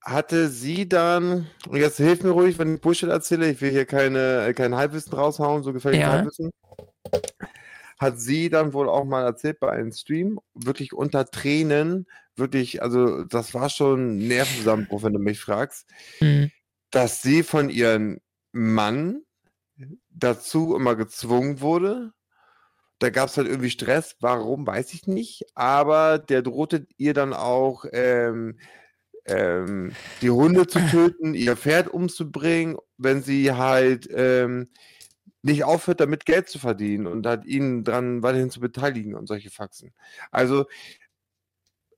hatte 0.03 0.49
sie 0.49 0.87
dann, 0.89 1.47
und 1.69 1.79
jetzt 1.79 1.97
hilf 1.97 2.23
mir 2.23 2.31
ruhig, 2.31 2.59
wenn 2.59 2.75
ich 2.75 2.81
Bullshit 2.83 3.09
erzähle, 3.09 3.51
ich 3.51 3.61
will 3.63 3.71
hier 3.71 3.87
keine, 3.87 4.53
kein 4.55 4.75
Halbwissen 4.75 5.15
raushauen, 5.15 5.63
so 5.63 5.73
gefällt 5.73 5.97
Ja. 5.97 6.09
Halbwissen. 6.13 6.51
Hat 7.99 8.21
sie 8.21 8.51
dann 8.51 8.75
wohl 8.75 8.89
auch 8.89 9.05
mal 9.05 9.25
erzählt 9.25 9.61
bei 9.61 9.71
einem 9.71 9.93
Stream, 9.93 10.39
wirklich 10.53 10.93
unter 10.93 11.25
Tränen, 11.25 12.07
wirklich, 12.37 12.83
also 12.83 13.25
das 13.25 13.55
war 13.55 13.71
schon 13.71 14.19
ein 14.19 14.29
Nervenzusammenbruch, 14.29 15.03
wenn 15.05 15.15
du 15.15 15.21
mich 15.21 15.41
fragst, 15.41 15.87
Hm. 16.19 16.51
dass 16.91 17.23
sie 17.23 17.43
von 17.43 17.71
ihrem 17.71 18.21
Mann 18.53 19.23
dazu 20.11 20.77
immer 20.77 20.97
gezwungen 20.97 21.61
wurde. 21.61 22.13
Da 23.05 23.11
gab 23.11 23.29
es 23.29 23.37
halt 23.37 23.49
irgendwie 23.49 23.69
Stress. 23.69 24.17
Warum, 24.21 24.67
weiß 24.67 24.95
ich 24.95 25.07
nicht. 25.07 25.45
Aber 25.55 26.19
der 26.19 26.41
drohte 26.41 26.87
ihr 26.97 27.13
dann 27.13 27.35
auch, 27.35 27.85
ähm, 27.93 28.59
ähm, 29.27 29.93
die 30.23 30.31
Hunde 30.31 30.67
zu 30.67 30.79
töten, 30.91 31.35
ihr 31.35 31.55
Pferd 31.55 31.89
umzubringen, 31.89 32.79
wenn 32.97 33.23
sie 33.23 33.53
halt 33.53 34.09
ähm, 34.11 34.71
nicht 35.43 35.65
aufhört, 35.65 36.01
damit 36.01 36.25
Geld 36.25 36.49
zu 36.49 36.59
verdienen 36.59 37.07
und 37.07 37.27
hat 37.27 37.45
ihn 37.45 37.85
dran 37.85 38.23
weiterhin 38.23 38.49
zu 38.49 38.59
beteiligen 38.59 39.15
und 39.15 39.27
solche 39.27 39.51
Faxen. 39.51 39.93
Also, 40.31 40.65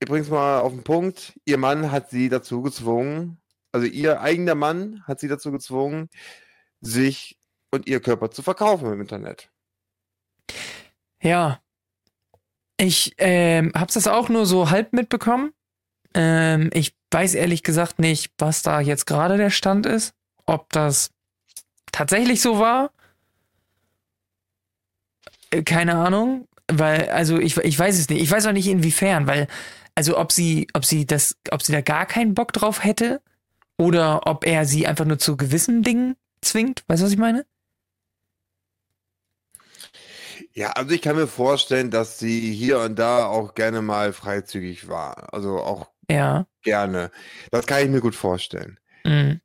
ich 0.01 0.09
bring's 0.09 0.29
mal 0.29 0.59
auf 0.59 0.73
den 0.73 0.83
Punkt. 0.83 1.39
Ihr 1.45 1.59
Mann 1.59 1.93
hat 1.93 2.11
sie 2.11 2.29
dazu 2.29 2.63
gezwungen, 2.63 3.41
also 3.71 3.87
ihr 3.87 4.21
eigener 4.21 4.57
Mann 4.57 5.05
hat 5.05 5.21
sie 5.21 5.29
dazu 5.29 5.53
gezwungen, 5.53 6.09
sich 6.81 7.39
und 7.71 7.87
ihr 7.87 8.01
Körper 8.01 8.33
zu 8.33 8.43
verkaufen 8.43 8.93
im 8.93 9.01
Internet. 9.01 9.53
Ja. 11.27 11.61
Ich 12.77 13.15
ähm, 13.19 13.73
hab's 13.75 13.95
das 13.95 14.07
auch 14.07 14.29
nur 14.29 14.47
so 14.47 14.71
halb 14.71 14.93
mitbekommen. 14.93 15.53
Ähm, 16.15 16.71
ich 16.73 16.95
weiß 17.11 17.35
ehrlich 17.35 17.65
gesagt 17.65 17.99
nicht, 17.99 18.33
was 18.39 18.63
da 18.63 18.81
jetzt 18.81 19.07
gerade 19.07 19.37
der 19.37 19.51
Stand 19.51 19.87
ist. 19.87 20.15
Ob 20.45 20.73
das 20.73 21.11
tatsächlich 21.91 22.41
so 22.41 22.61
war. 22.61 22.93
Äh, 25.51 25.63
Keine 25.63 25.97
Ahnung. 25.97 26.47
Weil, 26.71 27.11
also 27.11 27.39
ich, 27.39 27.57
ich 27.57 27.79
weiß 27.79 27.99
es 27.99 28.09
nicht. 28.09 28.23
Ich 28.23 28.31
weiß 28.31 28.47
auch 28.47 28.53
nicht 28.53 28.69
inwiefern, 28.69 29.27
weil, 29.27 29.49
also 29.95 30.19
ob 30.19 30.31
sie, 30.31 30.69
ob 30.75 30.85
sie 30.85 31.07
das, 31.07 31.37
ob 31.51 31.63
sie 31.63 31.73
da 31.73 31.81
gar 31.81 32.07
keinen 32.07 32.35
Bock 32.35 32.53
drauf 32.53 32.85
hätte 32.85 33.21
oder 33.79 34.27
ob 34.27 34.47
er 34.47 34.65
sie 34.65 34.87
einfach 34.87 35.05
nur 35.05 35.19
zu 35.19 35.37
gewissen 35.37 35.83
Dingen 35.83 36.17
zwingt. 36.41 36.85
Weißt 36.87 37.03
du, 37.03 37.07
was 37.07 37.13
ich 37.13 37.19
meine? 37.19 37.47
Ja, 40.57 40.71
also 40.71 40.95
ich 40.95 41.03
kann 41.03 41.17
mir 41.17 41.27
vorstellen, 41.27 41.91
dass 41.91 42.19
sie 42.19 42.41
hier 42.55 42.81
und 42.81 42.99
da 42.99 43.27
auch 43.27 43.55
gerne 43.55 43.83
mal 43.83 44.15
freizügig 44.15 44.89
war. 44.89 45.35
Also 45.35 45.59
auch 45.59 45.91
Ja. 46.11 46.47
gerne. 46.63 47.11
Das 47.51 47.67
kann 47.67 47.83
ich 47.83 47.91
mir 47.91 48.01
gut 48.01 48.15
vorstellen. 48.15 48.81
Mhm. 49.05 49.41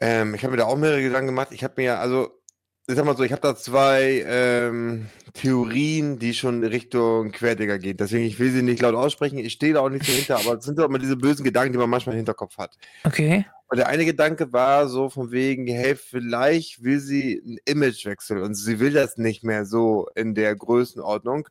Ähm, 0.00 0.34
ich 0.34 0.44
habe 0.44 0.52
mir 0.52 0.58
da 0.58 0.66
auch 0.66 0.76
mehrere 0.76 1.02
Gedanken 1.02 1.26
gemacht. 1.28 1.48
Ich 1.50 1.64
habe 1.64 1.74
mir 1.78 1.84
ja, 1.84 1.98
also, 1.98 2.40
ich 2.86 2.94
sag 2.94 3.04
mal 3.04 3.16
so, 3.16 3.24
ich 3.24 3.32
habe 3.32 3.42
da 3.42 3.56
zwei 3.56 4.24
ähm, 4.28 5.08
Theorien, 5.34 6.20
die 6.20 6.34
schon 6.34 6.62
Richtung 6.62 7.32
Querdenker 7.32 7.80
gehen. 7.80 7.96
Deswegen, 7.96 8.26
ich 8.26 8.38
will 8.38 8.52
sie 8.52 8.62
nicht 8.62 8.82
laut 8.82 8.94
aussprechen. 8.94 9.38
Ich 9.38 9.54
stehe 9.54 9.72
da 9.74 9.80
auch 9.80 9.88
nicht 9.88 10.04
so 10.04 10.12
hinter, 10.12 10.36
aber 10.38 10.58
es 10.58 10.64
sind 10.64 10.78
doch 10.78 10.84
immer 10.84 11.00
diese 11.00 11.16
bösen 11.16 11.42
Gedanken, 11.44 11.72
die 11.72 11.78
man 11.78 11.90
manchmal 11.90 12.14
im 12.14 12.18
Hinterkopf 12.18 12.58
hat. 12.58 12.76
Okay. 13.02 13.44
Und 13.68 13.78
der 13.78 13.88
eine 13.88 14.04
Gedanke 14.04 14.52
war 14.52 14.88
so 14.88 15.10
von 15.10 15.32
wegen, 15.32 15.66
hey, 15.66 15.96
vielleicht 15.96 16.84
will 16.84 17.00
sie 17.00 17.42
einen 17.44 17.58
Imagewechsel 17.64 18.42
und 18.42 18.54
sie 18.54 18.78
will 18.78 18.92
das 18.92 19.16
nicht 19.16 19.42
mehr 19.42 19.64
so 19.66 20.08
in 20.14 20.34
der 20.34 20.54
Größenordnung. 20.54 21.48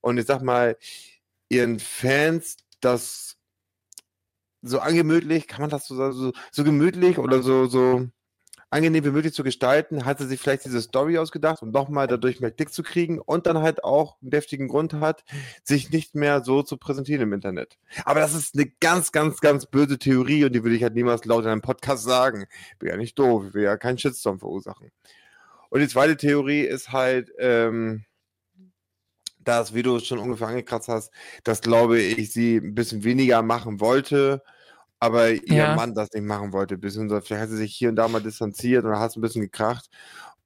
Und 0.00 0.18
ich 0.18 0.26
sag 0.26 0.42
mal, 0.42 0.76
ihren 1.50 1.78
Fans 1.78 2.56
das 2.80 3.36
so 4.62 4.80
angemütlich, 4.80 5.46
kann 5.46 5.60
man 5.62 5.70
das 5.70 5.86
so 5.86 5.96
sagen, 5.96 6.12
so, 6.14 6.32
so 6.50 6.64
gemütlich 6.64 7.18
oder 7.18 7.42
so, 7.42 7.66
so 7.66 8.08
angenehm 8.70 9.04
wie 9.04 9.10
möglich 9.10 9.32
zu 9.32 9.42
gestalten, 9.42 10.04
hat 10.04 10.18
sie 10.18 10.26
sich 10.26 10.40
vielleicht 10.40 10.64
diese 10.64 10.82
Story 10.82 11.18
ausgedacht, 11.18 11.62
um 11.62 11.70
nochmal 11.70 12.06
dadurch 12.06 12.40
mehr 12.40 12.50
Klick 12.50 12.72
zu 12.72 12.82
kriegen 12.82 13.18
und 13.18 13.46
dann 13.46 13.58
halt 13.58 13.84
auch 13.84 14.20
einen 14.20 14.30
deftigen 14.30 14.68
Grund 14.68 14.94
hat, 14.94 15.24
sich 15.64 15.90
nicht 15.90 16.14
mehr 16.14 16.42
so 16.44 16.62
zu 16.62 16.76
präsentieren 16.76 17.22
im 17.22 17.32
Internet. 17.32 17.78
Aber 18.04 18.20
das 18.20 18.34
ist 18.34 18.54
eine 18.54 18.70
ganz, 18.80 19.12
ganz, 19.12 19.40
ganz 19.40 19.66
böse 19.66 19.98
Theorie 19.98 20.44
und 20.44 20.54
die 20.54 20.62
würde 20.62 20.76
ich 20.76 20.82
halt 20.82 20.94
niemals 20.94 21.24
laut 21.24 21.44
in 21.44 21.50
einem 21.50 21.62
Podcast 21.62 22.04
sagen. 22.04 22.46
Bin 22.78 22.90
ja 22.90 22.96
nicht 22.96 23.18
doof, 23.18 23.44
ich 23.48 23.54
will 23.54 23.64
ja 23.64 23.76
keinen 23.76 23.98
Shitstorm 23.98 24.38
verursachen. 24.38 24.90
Und 25.70 25.80
die 25.80 25.88
zweite 25.88 26.16
Theorie 26.16 26.62
ist 26.62 26.92
halt, 26.92 27.30
ähm, 27.38 28.04
das, 29.48 29.74
wie 29.74 29.82
du 29.82 29.96
es 29.96 30.06
schon 30.06 30.18
ungefähr 30.18 30.48
angekratzt 30.48 30.88
hast, 30.88 31.10
dass, 31.42 31.62
glaube 31.62 31.98
ich, 31.98 32.32
sie 32.32 32.58
ein 32.58 32.74
bisschen 32.74 33.02
weniger 33.02 33.42
machen 33.42 33.80
wollte, 33.80 34.42
aber 35.00 35.30
ihr 35.30 35.40
Ja. 35.46 35.74
Mann 35.76 35.94
das 35.94 36.12
nicht 36.12 36.24
machen 36.24 36.52
wollte. 36.52 36.76
Beziehungsweise 36.78 37.22
vielleicht 37.22 37.42
hat 37.42 37.50
sie 37.50 37.56
sich 37.56 37.74
hier 37.74 37.88
und 37.90 37.96
da 37.96 38.08
mal 38.08 38.20
distanziert 38.22 38.84
oder 38.84 38.98
hat 38.98 39.10
es 39.10 39.16
ein 39.16 39.20
bisschen 39.22 39.42
gekracht. 39.42 39.88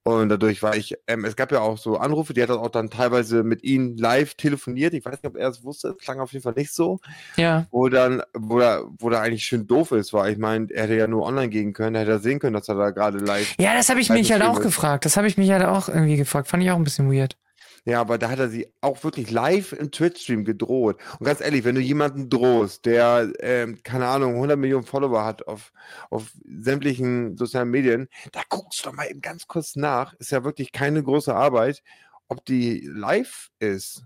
Und 0.04 0.30
dadurch 0.30 0.64
war 0.64 0.74
ich, 0.74 0.96
ähm, 1.06 1.24
es 1.24 1.36
gab 1.36 1.52
ja 1.52 1.60
auch 1.60 1.78
so 1.78 1.96
Anrufe, 1.96 2.34
die 2.34 2.42
hat 2.42 2.50
auch 2.50 2.70
dann 2.70 2.90
teilweise 2.90 3.44
mit 3.44 3.62
ihm 3.62 3.96
live 3.96 4.34
telefoniert. 4.34 4.94
Ich 4.94 5.04
weiß 5.04 5.12
nicht, 5.22 5.26
ob 5.26 5.36
er 5.36 5.48
es 5.48 5.62
wusste, 5.62 5.90
es 5.90 5.98
klang 6.04 6.18
auf 6.18 6.32
jeden 6.32 6.42
Fall 6.42 6.54
nicht 6.56 6.72
so. 6.74 6.98
Ja. 7.36 7.66
Wo 7.70 7.88
dann, 7.88 8.20
wo 8.34 8.58
er, 8.58 8.82
wo 8.98 9.10
er 9.10 9.20
eigentlich 9.20 9.44
schön 9.44 9.68
doof 9.68 9.92
ist, 9.92 10.12
weil 10.12 10.32
ich 10.32 10.38
meine, 10.38 10.66
er 10.72 10.82
hätte 10.84 10.96
ja 10.96 11.06
nur 11.06 11.24
online 11.24 11.50
gehen 11.50 11.72
können, 11.72 11.94
er 11.94 12.00
hätte 12.00 12.10
ja 12.10 12.18
sehen 12.18 12.40
können, 12.40 12.54
dass 12.54 12.68
er 12.68 12.74
da 12.74 12.90
gerade 12.90 13.18
live 13.18 13.54
Ja, 13.60 13.74
das 13.74 13.90
habe 13.90 14.00
ich 14.00 14.10
mich 14.10 14.32
halt 14.32 14.42
auch 14.42 14.56
ist. 14.58 14.64
gefragt. 14.64 15.04
Das 15.04 15.16
habe 15.16 15.28
ich 15.28 15.36
mich 15.38 15.52
halt 15.52 15.64
auch 15.64 15.88
irgendwie 15.88 16.16
gefragt. 16.16 16.48
Fand 16.48 16.64
ich 16.64 16.70
auch 16.72 16.76
ein 16.76 16.82
bisschen 16.84 17.08
weird. 17.12 17.36
Ja, 17.84 18.00
aber 18.00 18.16
da 18.16 18.30
hat 18.30 18.38
er 18.38 18.48
sie 18.48 18.68
auch 18.80 19.02
wirklich 19.02 19.30
live 19.30 19.72
im 19.72 19.90
Twitch-Stream 19.90 20.44
gedroht. 20.44 20.98
Und 21.18 21.26
ganz 21.26 21.40
ehrlich, 21.40 21.64
wenn 21.64 21.74
du 21.74 21.80
jemanden 21.80 22.28
drohst, 22.30 22.86
der, 22.86 23.32
ähm, 23.40 23.80
keine 23.82 24.06
Ahnung, 24.06 24.34
100 24.34 24.56
Millionen 24.56 24.84
Follower 24.84 25.24
hat 25.24 25.48
auf, 25.48 25.72
auf 26.08 26.30
sämtlichen 26.44 27.36
sozialen 27.36 27.70
Medien, 27.70 28.08
da 28.30 28.40
guckst 28.48 28.80
du 28.80 28.90
doch 28.90 28.96
mal 28.96 29.10
eben 29.10 29.20
ganz 29.20 29.48
kurz 29.48 29.74
nach. 29.74 30.14
Ist 30.14 30.30
ja 30.30 30.44
wirklich 30.44 30.70
keine 30.70 31.02
große 31.02 31.34
Arbeit, 31.34 31.82
ob 32.28 32.44
die 32.44 32.88
live 32.92 33.48
ist. 33.58 34.04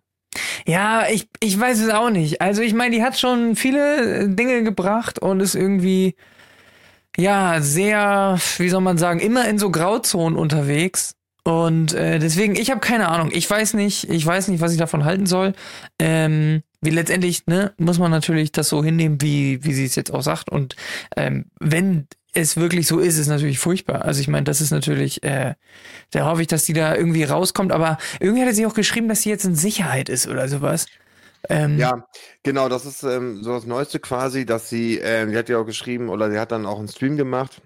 Ja, 0.67 1.07
ich, 1.09 1.29
ich 1.41 1.59
weiß 1.59 1.81
es 1.81 1.91
auch 1.91 2.11
nicht. 2.11 2.41
Also 2.41 2.63
ich 2.63 2.75
meine, 2.75 2.97
die 2.97 3.03
hat 3.03 3.19
schon 3.19 3.57
viele 3.57 4.25
äh, 4.25 4.29
Dinge 4.29 4.63
gebracht 4.65 5.19
und 5.19 5.41
ist 5.41 5.55
irgendwie, 5.55 6.17
ja, 7.17 7.61
sehr, 7.61 8.39
wie 8.59 8.69
soll 8.69 8.83
man 8.83 8.99
sagen, 8.99 9.21
immer 9.21 9.49
in 9.49 9.59
so 9.59 9.71
Grauzonen 9.71 10.39
unterwegs. 10.39 11.16
Und 11.47 11.95
äh, 11.95 12.19
deswegen, 12.19 12.57
ich 12.57 12.73
habe 12.73 12.81
keine 12.81 13.09
Ahnung. 13.09 13.31
Ich 13.33 13.49
weiß 13.49 13.75
nicht, 13.75 14.11
ich 14.11 14.27
weiß 14.27 14.49
nicht, 14.49 14.61
was 14.61 14.73
ich 14.73 14.79
davon 14.79 15.05
halten 15.05 15.27
soll. 15.27 15.53
Ähm, 16.01 16.65
wie 16.81 16.91
letztendlich, 16.91 17.47
ne, 17.47 17.73
muss 17.79 18.01
man 18.01 18.11
natürlich 18.11 18.51
das 18.51 18.69
so 18.69 18.83
hinnehmen, 18.83 19.21
wie, 19.21 19.63
wie 19.63 19.73
sie 19.73 19.85
es 19.85 19.95
jetzt 19.95 20.13
auch 20.13 20.23
sagt. 20.23 20.51
Und 20.51 20.75
ähm, 21.17 21.45
wenn 21.61 22.09
es 22.33 22.57
wirklich 22.57 22.89
so 22.89 22.99
ist, 22.99 23.17
ist 23.17 23.29
natürlich 23.29 23.61
furchtbar. 23.61 24.03
Also 24.03 24.21
ich 24.21 24.27
meine, 24.27 24.43
das 24.43 24.61
ist 24.61 24.73
natürlich, 24.73 25.23
äh, 25.23 25.55
da 26.11 26.29
hoffe 26.29 26.43
ich, 26.43 26.49
dass 26.49 26.65
die 26.65 26.73
da 26.73 26.97
irgendwie 26.97 27.23
rauskommt. 27.23 27.71
Aber 27.71 27.99
irgendwie 28.19 28.45
hat 28.45 28.57
sie 28.57 28.67
auch 28.67 28.75
geschrieben, 28.75 29.07
dass 29.07 29.23
sie 29.23 29.31
jetzt 29.31 29.45
in 29.45 29.55
Sicherheit 29.55 30.09
ist 30.09 30.27
oder 30.27 30.49
sowas. 30.49 30.87
Ähm, 31.49 31.79
Ja, 31.79 32.09
genau, 32.43 32.69
das 32.69 32.87
ist 32.87 33.05
ähm, 33.05 33.45
so 33.45 33.53
das 33.53 33.67
Neueste 33.67 34.01
quasi, 34.01 34.47
dass 34.47 34.69
sie, 34.69 34.99
ähm, 34.99 35.31
die 35.31 35.39
hat 35.39 35.49
ja 35.49 35.59
auch 35.59 35.67
geschrieben, 35.67 36.09
oder 36.09 36.29
sie 36.29 36.41
hat 36.41 36.51
dann 36.51 36.67
auch 36.67 36.81
einen 36.81 36.89
Stream 36.89 37.17
gemacht 37.17 37.63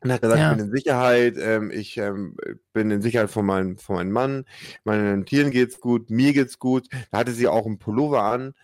und 0.00 0.12
hat 0.12 0.22
gesagt, 0.22 0.38
Ja. 0.40 0.52
ich 0.52 0.56
bin 0.58 0.66
in 0.66 0.72
Sicherheit, 0.72 1.34
ähm, 1.38 1.70
ich 1.70 1.96
ähm, 1.98 2.36
bin 2.72 2.90
in 2.90 3.02
Sicherheit 3.02 3.30
von 3.30 3.46
meinem, 3.46 3.78
von 3.78 3.96
meinem 3.96 4.12
Mann, 4.12 4.44
meinen 4.84 5.26
Tieren 5.26 5.50
geht's 5.50 5.80
gut, 5.80 6.10
mir 6.10 6.32
geht's 6.32 6.58
gut. 6.58 6.88
Da 7.10 7.18
hatte 7.18 7.32
sie 7.32 7.48
auch 7.48 7.66
einen 7.66 7.78
Pullover 7.78 8.22
an 8.22 8.54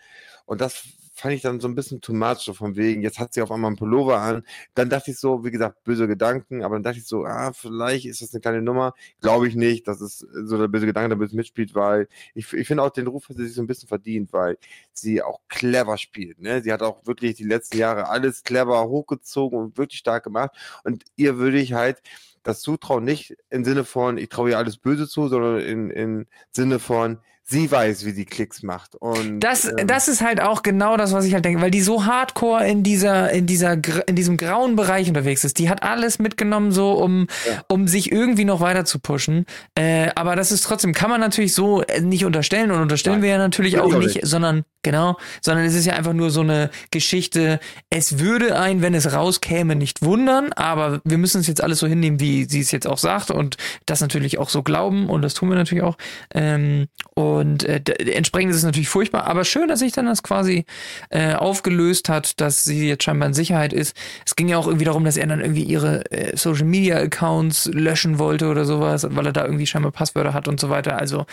und 0.45 0.61
das 0.61 0.83
fand 1.17 1.33
ich 1.33 1.41
dann 1.41 1.59
so 1.59 1.67
ein 1.67 1.73
bisschen 1.73 1.99
too 1.99 2.13
much, 2.13 2.39
so 2.39 2.53
von 2.53 2.75
wegen, 2.75 3.01
jetzt 3.01 3.17
hat 3.17 3.33
sie 3.33 3.41
auf 3.41 3.51
einmal 3.51 3.69
einen 3.69 3.75
Pullover 3.75 4.19
an. 4.19 4.43
Dann 4.75 4.89
dachte 4.89 5.11
ich 5.11 5.17
so, 5.17 5.43
wie 5.43 5.49
gesagt, 5.49 5.83
böse 5.83 6.07
Gedanken, 6.07 6.63
aber 6.63 6.75
dann 6.75 6.83
dachte 6.83 6.99
ich 6.99 7.07
so, 7.07 7.25
ah, 7.25 7.53
vielleicht 7.53 8.05
ist 8.05 8.21
das 8.21 8.33
eine 8.33 8.41
kleine 8.41 8.61
Nummer. 8.61 8.93
Glaube 9.19 9.47
ich 9.47 9.55
nicht, 9.55 9.87
dass 9.87 9.99
es 9.99 10.19
so 10.19 10.57
der 10.57 10.67
böse 10.67 10.85
Gedanke 10.85 11.09
damit 11.09 11.33
mitspielt, 11.33 11.73
weil 11.73 12.07
ich, 12.35 12.53
ich 12.53 12.67
finde 12.67 12.83
auch 12.83 12.91
den 12.91 13.07
Ruf 13.07 13.29
hat 13.29 13.37
sie 13.37 13.45
sich 13.45 13.55
so 13.55 13.61
ein 13.63 13.67
bisschen 13.67 13.87
verdient, 13.87 14.31
weil 14.31 14.57
sie 14.93 15.23
auch 15.23 15.41
clever 15.49 15.97
spielt. 15.97 16.39
Ne? 16.39 16.61
Sie 16.61 16.71
hat 16.71 16.83
auch 16.83 17.05
wirklich 17.07 17.35
die 17.35 17.45
letzten 17.45 17.77
Jahre 17.77 18.09
alles 18.09 18.43
clever 18.43 18.87
hochgezogen 18.87 19.57
und 19.57 19.77
wirklich 19.77 19.99
stark 19.99 20.23
gemacht. 20.23 20.51
Und 20.83 21.03
ihr 21.15 21.37
würde 21.39 21.59
ich 21.59 21.73
halt 21.73 22.03
das 22.43 22.61
zutrauen, 22.61 23.03
nicht 23.03 23.35
im 23.49 23.65
Sinne 23.65 23.83
von, 23.83 24.17
ich 24.17 24.29
traue 24.29 24.51
ihr 24.51 24.57
alles 24.57 24.77
Böse 24.77 25.07
zu, 25.07 25.27
sondern 25.27 25.59
in, 25.59 25.89
in 25.89 26.27
Sinne 26.51 26.77
von, 26.79 27.19
sie 27.49 27.71
weiß, 27.71 28.05
wie 28.05 28.11
die 28.11 28.25
Klicks 28.25 28.61
macht. 28.61 28.95
Und, 28.95 29.39
das, 29.39 29.65
ähm, 29.65 29.87
das 29.87 30.09
ist 30.09 30.21
halt 30.21 30.41
auch 30.41 30.63
genau 30.63 30.97
das, 30.97 31.13
was 31.13 31.23
ich 31.25 31.33
halt 31.33 31.45
denke, 31.45 31.61
weil 31.61 31.71
die 31.71 31.81
so 31.81 32.05
hardcore 32.05 32.67
in 32.67 32.83
dieser, 32.83 33.31
in 33.31 33.45
dieser, 33.45 33.77
in 34.07 34.15
diesem 34.15 34.35
grauen 34.35 34.75
Bereich 34.75 35.07
unterwegs 35.07 35.45
ist. 35.45 35.57
Die 35.57 35.69
hat 35.69 35.81
alles 35.81 36.19
mitgenommen, 36.19 36.71
so 36.71 36.91
um, 36.91 37.27
ja. 37.49 37.63
um 37.69 37.87
sich 37.87 38.11
irgendwie 38.11 38.43
noch 38.43 38.59
weiter 38.59 38.83
zu 38.83 38.99
pushen. 38.99 39.45
Äh, 39.75 40.09
aber 40.15 40.35
das 40.35 40.51
ist 40.51 40.63
trotzdem, 40.63 40.93
kann 40.93 41.09
man 41.09 41.21
natürlich 41.21 41.53
so 41.53 41.81
äh, 41.83 42.01
nicht 42.01 42.25
unterstellen 42.25 42.69
und 42.71 42.81
unterstellen 42.81 43.17
Nein. 43.17 43.23
wir 43.23 43.29
ja 43.29 43.37
natürlich 43.37 43.79
auch 43.79 43.93
nicht, 43.93 44.15
nicht, 44.15 44.27
sondern 44.27 44.65
genau, 44.83 45.17
sondern 45.41 45.65
es 45.65 45.73
ist 45.73 45.85
ja 45.85 45.93
einfach 45.93 46.13
nur 46.13 46.31
so 46.31 46.41
eine 46.41 46.69
Geschichte. 46.91 47.61
Es 47.89 48.19
würde 48.19 48.59
ein, 48.59 48.81
wenn 48.81 48.93
es 48.93 49.13
rauskäme, 49.13 49.75
nicht 49.75 50.01
wundern, 50.01 50.51
aber 50.53 51.01
wir 51.05 51.17
müssen 51.17 51.41
es 51.41 51.47
jetzt 51.47 51.63
alles 51.63 51.79
so 51.79 51.87
hinnehmen, 51.87 52.19
wie 52.19 52.43
sie 52.45 52.59
es 52.59 52.71
jetzt 52.71 52.87
auch 52.87 52.97
sagt 52.97 53.31
und 53.31 53.55
das 53.85 54.01
natürlich 54.01 54.37
auch 54.37 54.49
so 54.49 54.63
glauben 54.63 55.09
und 55.09 55.21
das 55.21 55.33
tun 55.33 55.49
wir 55.49 55.55
natürlich 55.55 55.83
auch. 55.83 55.97
Ähm, 56.33 56.87
und 57.15 57.36
und 57.37 57.63
äh, 57.63 57.81
entsprechend 58.11 58.51
ist 58.51 58.57
es 58.57 58.63
natürlich 58.63 58.89
furchtbar, 58.89 59.25
aber 59.25 59.45
schön, 59.45 59.67
dass 59.67 59.79
sich 59.79 59.93
dann 59.93 60.05
das 60.05 60.23
quasi 60.23 60.65
äh, 61.09 61.33
aufgelöst 61.33 62.09
hat, 62.09 62.39
dass 62.41 62.63
sie 62.63 62.87
jetzt 62.87 63.03
scheinbar 63.03 63.27
in 63.27 63.33
Sicherheit 63.33 63.73
ist. 63.73 63.95
Es 64.25 64.35
ging 64.35 64.47
ja 64.47 64.57
auch 64.57 64.67
irgendwie 64.67 64.85
darum, 64.85 65.03
dass 65.05 65.17
er 65.17 65.27
dann 65.27 65.41
irgendwie 65.41 65.63
ihre 65.63 66.09
äh, 66.11 66.35
Social 66.35 66.65
Media 66.65 66.97
Accounts 66.97 67.69
löschen 67.73 68.19
wollte 68.19 68.47
oder 68.47 68.65
sowas, 68.65 69.07
weil 69.09 69.25
er 69.25 69.33
da 69.33 69.45
irgendwie 69.45 69.67
scheinbar 69.67 69.91
Passwörter 69.91 70.33
hat 70.33 70.47
und 70.47 70.59
so 70.59 70.69
weiter. 70.69 70.97
Also 70.97 71.25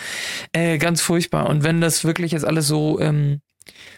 äh, 0.53 0.77
ganz 0.77 1.01
furchtbar. 1.01 1.49
Und 1.49 1.63
wenn 1.63 1.81
das 1.81 2.03
wirklich 2.03 2.31
jetzt 2.31 2.45
alles 2.45 2.67
so 2.67 2.99
ähm, 2.99 3.41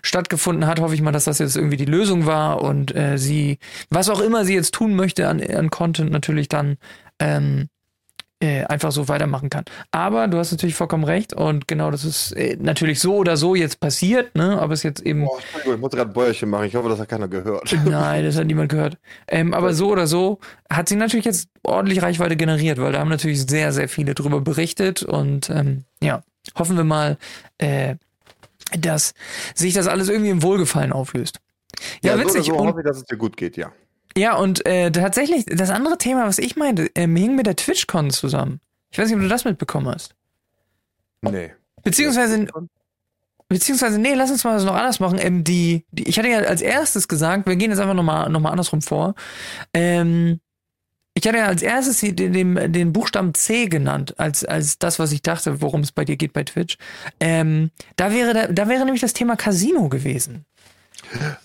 stattgefunden 0.01 0.67
hat, 0.67 0.79
hoffe 0.79 0.95
ich 0.95 1.01
mal, 1.01 1.11
dass 1.11 1.25
das 1.25 1.39
jetzt 1.39 1.55
irgendwie 1.55 1.77
die 1.77 1.85
Lösung 1.85 2.25
war 2.25 2.61
und 2.61 2.95
äh, 2.95 3.17
sie, 3.17 3.59
was 3.89 4.09
auch 4.09 4.21
immer 4.21 4.45
sie 4.45 4.53
jetzt 4.53 4.73
tun 4.73 4.95
möchte 4.95 5.27
an, 5.27 5.41
an 5.41 5.69
Content, 5.69 6.11
natürlich 6.11 6.47
dann 6.49 6.77
ähm, 7.19 7.67
äh, 8.39 8.63
einfach 8.65 8.91
so 8.91 9.07
weitermachen 9.07 9.49
kann. 9.49 9.65
Aber 9.91 10.27
du 10.27 10.37
hast 10.37 10.51
natürlich 10.51 10.75
vollkommen 10.75 11.03
recht 11.03 11.33
und 11.33 11.67
genau 11.67 11.89
das 11.89 12.05
ist 12.05 12.31
äh, 12.33 12.55
natürlich 12.59 12.99
so 12.99 13.15
oder 13.15 13.35
so 13.35 13.55
jetzt 13.55 13.79
passiert, 13.79 14.35
ne? 14.35 14.59
Aber 14.59 14.73
es 14.73 14.83
jetzt 14.83 15.01
eben. 15.01 15.25
Oh, 15.27 15.39
ich 15.39 15.77
muss 15.77 15.91
gerade 15.91 16.11
Bäuerchen 16.11 16.49
machen. 16.49 16.65
Ich 16.65 16.75
hoffe, 16.75 16.89
das 16.89 16.99
hat 16.99 17.09
keiner 17.09 17.27
gehört. 17.27 17.75
Nein, 17.85 18.23
das 18.23 18.37
hat 18.37 18.45
niemand 18.45 18.69
gehört. 18.69 18.97
Ähm, 19.27 19.53
aber 19.53 19.73
so 19.73 19.89
oder 19.89 20.07
so 20.07 20.39
hat 20.69 20.87
sie 20.87 20.95
natürlich 20.95 21.25
jetzt 21.25 21.49
ordentlich 21.63 22.01
Reichweite 22.01 22.35
generiert, 22.35 22.79
weil 22.79 22.91
da 22.91 22.99
haben 22.99 23.09
natürlich 23.09 23.45
sehr, 23.45 23.73
sehr 23.73 23.89
viele 23.89 24.13
drüber 24.13 24.41
berichtet 24.41 25.01
und 25.01 25.49
ähm, 25.49 25.85
ja, 26.01 26.21
hoffen 26.55 26.77
wir 26.77 26.83
mal, 26.83 27.17
äh, 27.57 27.95
dass 28.77 29.13
sich 29.55 29.73
das 29.73 29.87
alles 29.87 30.09
irgendwie 30.09 30.29
im 30.29 30.43
Wohlgefallen 30.43 30.93
auflöst. 30.93 31.39
Ja, 32.03 32.15
ja 32.15 32.19
witzig. 32.19 32.45
So, 32.45 32.57
so 32.57 32.67
hoffe 32.67 32.81
ich, 32.81 32.85
dass 32.85 32.97
es 32.97 33.05
dir 33.05 33.17
gut 33.17 33.37
geht, 33.37 33.57
ja. 33.57 33.71
Ja, 34.17 34.35
und 34.35 34.65
äh, 34.65 34.91
tatsächlich, 34.91 35.45
das 35.45 35.69
andere 35.69 35.99
Thema, 35.99 36.25
was 36.25 36.39
ich 36.39 36.55
meinte, 36.55 36.89
ähm, 36.95 37.15
hing 37.15 37.35
mit 37.35 37.45
der 37.45 37.55
TwitchCon 37.55 38.09
zusammen. 38.09 38.59
Ich 38.89 38.97
weiß 38.97 39.07
nicht, 39.07 39.15
ob 39.15 39.21
du 39.21 39.27
das 39.27 39.45
mitbekommen 39.45 39.87
hast. 39.87 40.15
Nee. 41.21 41.51
Beziehungsweise, 41.83 42.47
beziehungsweise, 43.47 43.99
nee, 43.99 44.15
lass 44.15 44.31
uns 44.31 44.43
mal 44.43 44.55
das 44.55 44.65
noch 44.65 44.73
anders 44.73 44.99
machen. 44.99 45.19
Ähm, 45.21 45.43
die, 45.43 45.85
die, 45.91 46.09
ich 46.09 46.17
hatte 46.17 46.29
ja 46.29 46.39
als 46.39 46.61
erstes 46.63 47.07
gesagt, 47.07 47.45
wir 47.45 47.55
gehen 47.57 47.69
jetzt 47.69 47.79
einfach 47.79 47.93
nochmal 47.93 48.27
noch 48.29 48.39
mal 48.39 48.49
andersrum 48.49 48.81
vor. 48.81 49.13
Ähm, 49.71 50.39
ich 51.13 51.27
hatte 51.27 51.37
ja 51.37 51.45
als 51.45 51.61
erstes 51.61 51.99
den, 51.99 52.33
den, 52.33 52.71
den 52.71 52.93
Buchstaben 52.93 53.35
C 53.35 53.67
genannt, 53.67 54.19
als, 54.19 54.43
als 54.43 54.79
das, 54.79 54.97
was 54.97 55.11
ich 55.11 55.21
dachte, 55.21 55.61
worum 55.61 55.81
es 55.81 55.91
bei 55.91 56.05
dir 56.05 56.17
geht 56.17 56.33
bei 56.33 56.43
Twitch. 56.43 56.77
Ähm, 57.19 57.69
da, 57.97 58.11
wäre, 58.11 58.33
da, 58.33 58.47
da 58.47 58.67
wäre 58.67 58.83
nämlich 58.83 59.01
das 59.01 59.13
Thema 59.13 59.35
Casino 59.35 59.89
gewesen. 59.89 60.45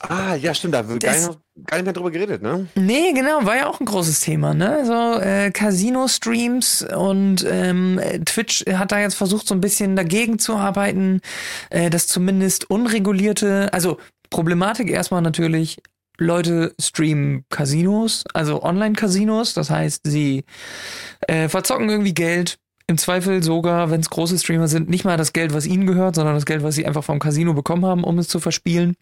Ah, 0.00 0.34
ja, 0.34 0.54
stimmt, 0.54 0.74
da 0.74 0.88
wird 0.88 1.02
gar, 1.02 1.12
nicht, 1.14 1.38
gar 1.66 1.76
nicht 1.76 1.84
mehr 1.84 1.92
drüber 1.92 2.10
geredet, 2.10 2.42
ne? 2.42 2.66
Nee, 2.74 3.12
genau, 3.12 3.44
war 3.44 3.56
ja 3.56 3.66
auch 3.68 3.80
ein 3.80 3.86
großes 3.86 4.20
Thema, 4.20 4.54
ne? 4.54 4.84
So 4.84 5.20
äh, 5.20 5.50
Casino-Streams 5.50 6.86
und 6.94 7.46
ähm, 7.48 8.00
Twitch 8.24 8.64
hat 8.66 8.92
da 8.92 9.00
jetzt 9.00 9.14
versucht, 9.14 9.46
so 9.46 9.54
ein 9.54 9.60
bisschen 9.60 9.96
dagegen 9.96 10.38
zu 10.38 10.56
arbeiten, 10.56 11.20
äh, 11.70 11.90
dass 11.90 12.06
zumindest 12.06 12.70
unregulierte, 12.70 13.72
also 13.72 13.98
Problematik 14.30 14.90
erstmal 14.90 15.22
natürlich, 15.22 15.78
Leute 16.18 16.74
streamen 16.80 17.44
Casinos, 17.48 18.24
also 18.34 18.62
Online-Casinos, 18.62 19.54
das 19.54 19.70
heißt, 19.70 20.02
sie 20.04 20.44
äh, 21.22 21.48
verzocken 21.48 21.88
irgendwie 21.88 22.14
Geld, 22.14 22.58
im 22.86 22.98
Zweifel 22.98 23.42
sogar, 23.42 23.90
wenn 23.90 24.00
es 24.00 24.10
große 24.10 24.38
Streamer 24.38 24.68
sind, 24.68 24.88
nicht 24.88 25.04
mal 25.04 25.16
das 25.16 25.32
Geld, 25.32 25.54
was 25.54 25.66
ihnen 25.66 25.86
gehört, 25.86 26.14
sondern 26.14 26.34
das 26.34 26.46
Geld, 26.46 26.62
was 26.62 26.74
sie 26.74 26.86
einfach 26.86 27.04
vom 27.04 27.18
Casino 27.18 27.54
bekommen 27.54 27.86
haben, 27.86 28.04
um 28.04 28.18
es 28.18 28.28
zu 28.28 28.40
verspielen. 28.40 28.96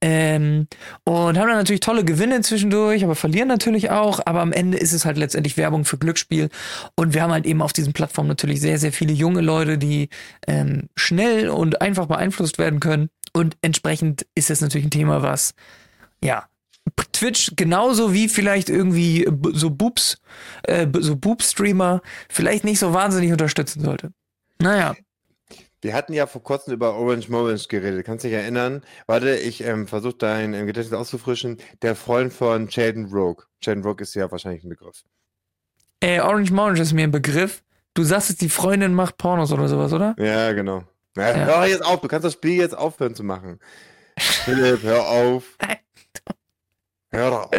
Ähm, 0.00 0.66
und 1.04 1.38
haben 1.38 1.48
dann 1.48 1.58
natürlich 1.58 1.80
tolle 1.80 2.04
Gewinne 2.04 2.40
zwischendurch, 2.40 3.04
aber 3.04 3.14
verlieren 3.14 3.48
natürlich 3.48 3.90
auch. 3.90 4.20
Aber 4.24 4.40
am 4.40 4.52
Ende 4.52 4.78
ist 4.78 4.92
es 4.92 5.04
halt 5.04 5.18
letztendlich 5.18 5.56
Werbung 5.56 5.84
für 5.84 5.98
Glücksspiel. 5.98 6.48
Und 6.94 7.14
wir 7.14 7.22
haben 7.22 7.32
halt 7.32 7.46
eben 7.46 7.62
auf 7.62 7.72
diesen 7.72 7.92
Plattformen 7.92 8.28
natürlich 8.28 8.60
sehr, 8.60 8.78
sehr 8.78 8.92
viele 8.92 9.12
junge 9.12 9.40
Leute, 9.40 9.78
die 9.78 10.08
ähm, 10.46 10.88
schnell 10.96 11.48
und 11.48 11.80
einfach 11.80 12.06
beeinflusst 12.06 12.58
werden 12.58 12.80
können. 12.80 13.10
Und 13.32 13.56
entsprechend 13.62 14.26
ist 14.34 14.50
es 14.50 14.60
natürlich 14.60 14.86
ein 14.86 14.90
Thema, 14.90 15.22
was 15.22 15.54
ja 16.22 16.46
Twitch 17.12 17.52
genauso 17.56 18.12
wie 18.12 18.28
vielleicht 18.28 18.68
irgendwie 18.68 19.28
so 19.52 19.70
Boobs, 19.70 20.20
äh, 20.62 20.86
so 20.98 21.16
Boob-Streamer 21.16 22.02
vielleicht 22.28 22.64
nicht 22.64 22.78
so 22.78 22.92
wahnsinnig 22.92 23.32
unterstützen 23.32 23.82
sollte. 23.82 24.12
Naja. 24.60 24.94
Wir 25.80 25.94
hatten 25.94 26.12
ja 26.12 26.26
vor 26.26 26.42
kurzem 26.42 26.74
über 26.74 26.94
Orange 26.94 27.28
Morange 27.28 27.62
geredet. 27.68 28.04
Kannst 28.04 28.24
du 28.24 28.28
dich 28.28 28.36
erinnern? 28.36 28.82
Warte, 29.06 29.36
ich 29.36 29.62
ähm, 29.62 29.86
versuche 29.86 30.16
dein 30.18 30.52
ähm, 30.54 30.66
Gedächtnis 30.66 30.98
auszufrischen. 30.98 31.58
Der 31.82 31.94
Freund 31.94 32.32
von 32.32 32.66
Jaden 32.68 33.06
Rogue. 33.06 33.44
Jaden 33.62 33.84
Rogue 33.84 34.02
ist 34.02 34.14
ja 34.14 34.30
wahrscheinlich 34.30 34.64
ein 34.64 34.70
Begriff. 34.70 35.04
Äh, 36.00 36.20
Orange 36.20 36.50
Morange 36.52 36.80
ist 36.80 36.92
mir 36.92 37.04
ein 37.04 37.12
Begriff. 37.12 37.62
Du 37.94 38.02
sagst 38.02 38.30
jetzt, 38.30 38.40
die 38.40 38.48
Freundin 38.48 38.92
macht 38.92 39.18
Pornos 39.18 39.52
oder 39.52 39.68
sowas, 39.68 39.92
oder? 39.92 40.16
Ja, 40.18 40.52
genau. 40.52 40.82
Na, 41.14 41.30
ja. 41.30 41.44
Hör 41.46 41.66
jetzt 41.66 41.84
auf, 41.84 42.00
du 42.00 42.08
kannst 42.08 42.24
das 42.24 42.34
Spiel 42.34 42.58
jetzt 42.58 42.76
aufhören 42.76 43.14
zu 43.14 43.22
machen. 43.22 43.60
Philipp, 44.18 44.82
hör 44.82 45.08
auf. 45.08 45.56
Hör 47.18 47.44
auf. 47.44 47.50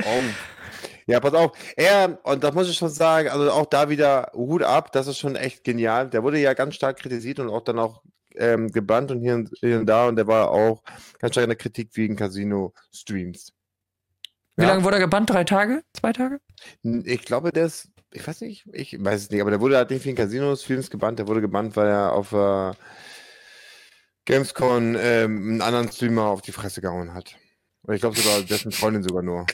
Ja, 1.06 1.20
pass 1.20 1.34
auf. 1.34 1.52
Er, 1.76 2.20
und 2.24 2.44
da 2.44 2.52
muss 2.52 2.70
ich 2.70 2.78
schon 2.78 2.90
sagen, 2.90 3.30
also 3.30 3.52
auch 3.52 3.66
da 3.66 3.90
wieder 3.90 4.32
Hut 4.34 4.62
ab, 4.62 4.92
das 4.92 5.08
ist 5.08 5.18
schon 5.18 5.36
echt 5.36 5.64
genial. 5.64 6.10
Der 6.10 6.22
wurde 6.24 6.38
ja 6.38 6.54
ganz 6.54 6.76
stark 6.76 6.98
kritisiert 6.98 7.40
und 7.40 7.50
auch 7.50 7.64
dann 7.64 7.80
auch 7.80 8.04
ähm, 8.36 8.72
gebannt 8.72 9.10
und 9.12 9.22
hier, 9.22 9.34
und 9.34 9.50
hier 9.60 9.80
und 9.80 9.86
da 9.88 10.08
und 10.08 10.18
der 10.18 10.28
war 10.28 10.52
auch 10.52 10.84
ganz 11.18 11.34
stark 11.34 11.46
in 11.46 11.50
der 11.50 11.58
Kritik 11.58 11.90
wegen 11.96 12.16
Casino-Streams. 12.16 13.54
Wie 14.56 14.64
ja. 14.64 14.70
lange 14.70 14.84
wurde 14.84 14.98
er 14.98 15.02
gebannt? 15.02 15.30
Drei 15.30 15.44
Tage? 15.44 15.84
Zwei 15.94 16.14
Tage? 16.14 16.40
Ich 16.84 17.24
glaube, 17.24 17.52
der 17.52 17.66
ist, 17.66 17.90
ich 18.14 18.28
weiß 18.28 18.42
nicht, 18.42 18.68
ich 18.72 19.04
weiß 19.04 19.24
es 19.24 19.30
nicht, 19.32 19.42
aber 19.42 19.50
der 19.50 19.62
wurde 19.62 19.78
halt 19.78 19.90
nicht 19.90 20.06
wegen 20.06 20.16
Casinos-Streams 20.16 20.90
gebannt, 20.90 21.18
der 21.18 21.28
wurde 21.28 21.42
gebannt, 21.42 21.76
weil 21.76 21.88
er 21.88 22.14
auf 22.14 22.34
äh, 22.34 22.74
Gamescom 24.26 24.96
ähm, 24.96 25.50
einen 25.50 25.62
anderen 25.62 25.92
Streamer 25.92 26.26
auf 26.26 26.44
die 26.44 26.52
Fresse 26.52 26.82
gehauen 26.82 27.16
hat. 27.16 27.36
Und 27.84 27.96
ich 27.96 28.02
glaube 28.02 28.18
sogar 28.18 28.42
dessen 28.42 28.72
Freundin 28.72 29.04
sogar 29.04 29.24
nur. 29.24 29.46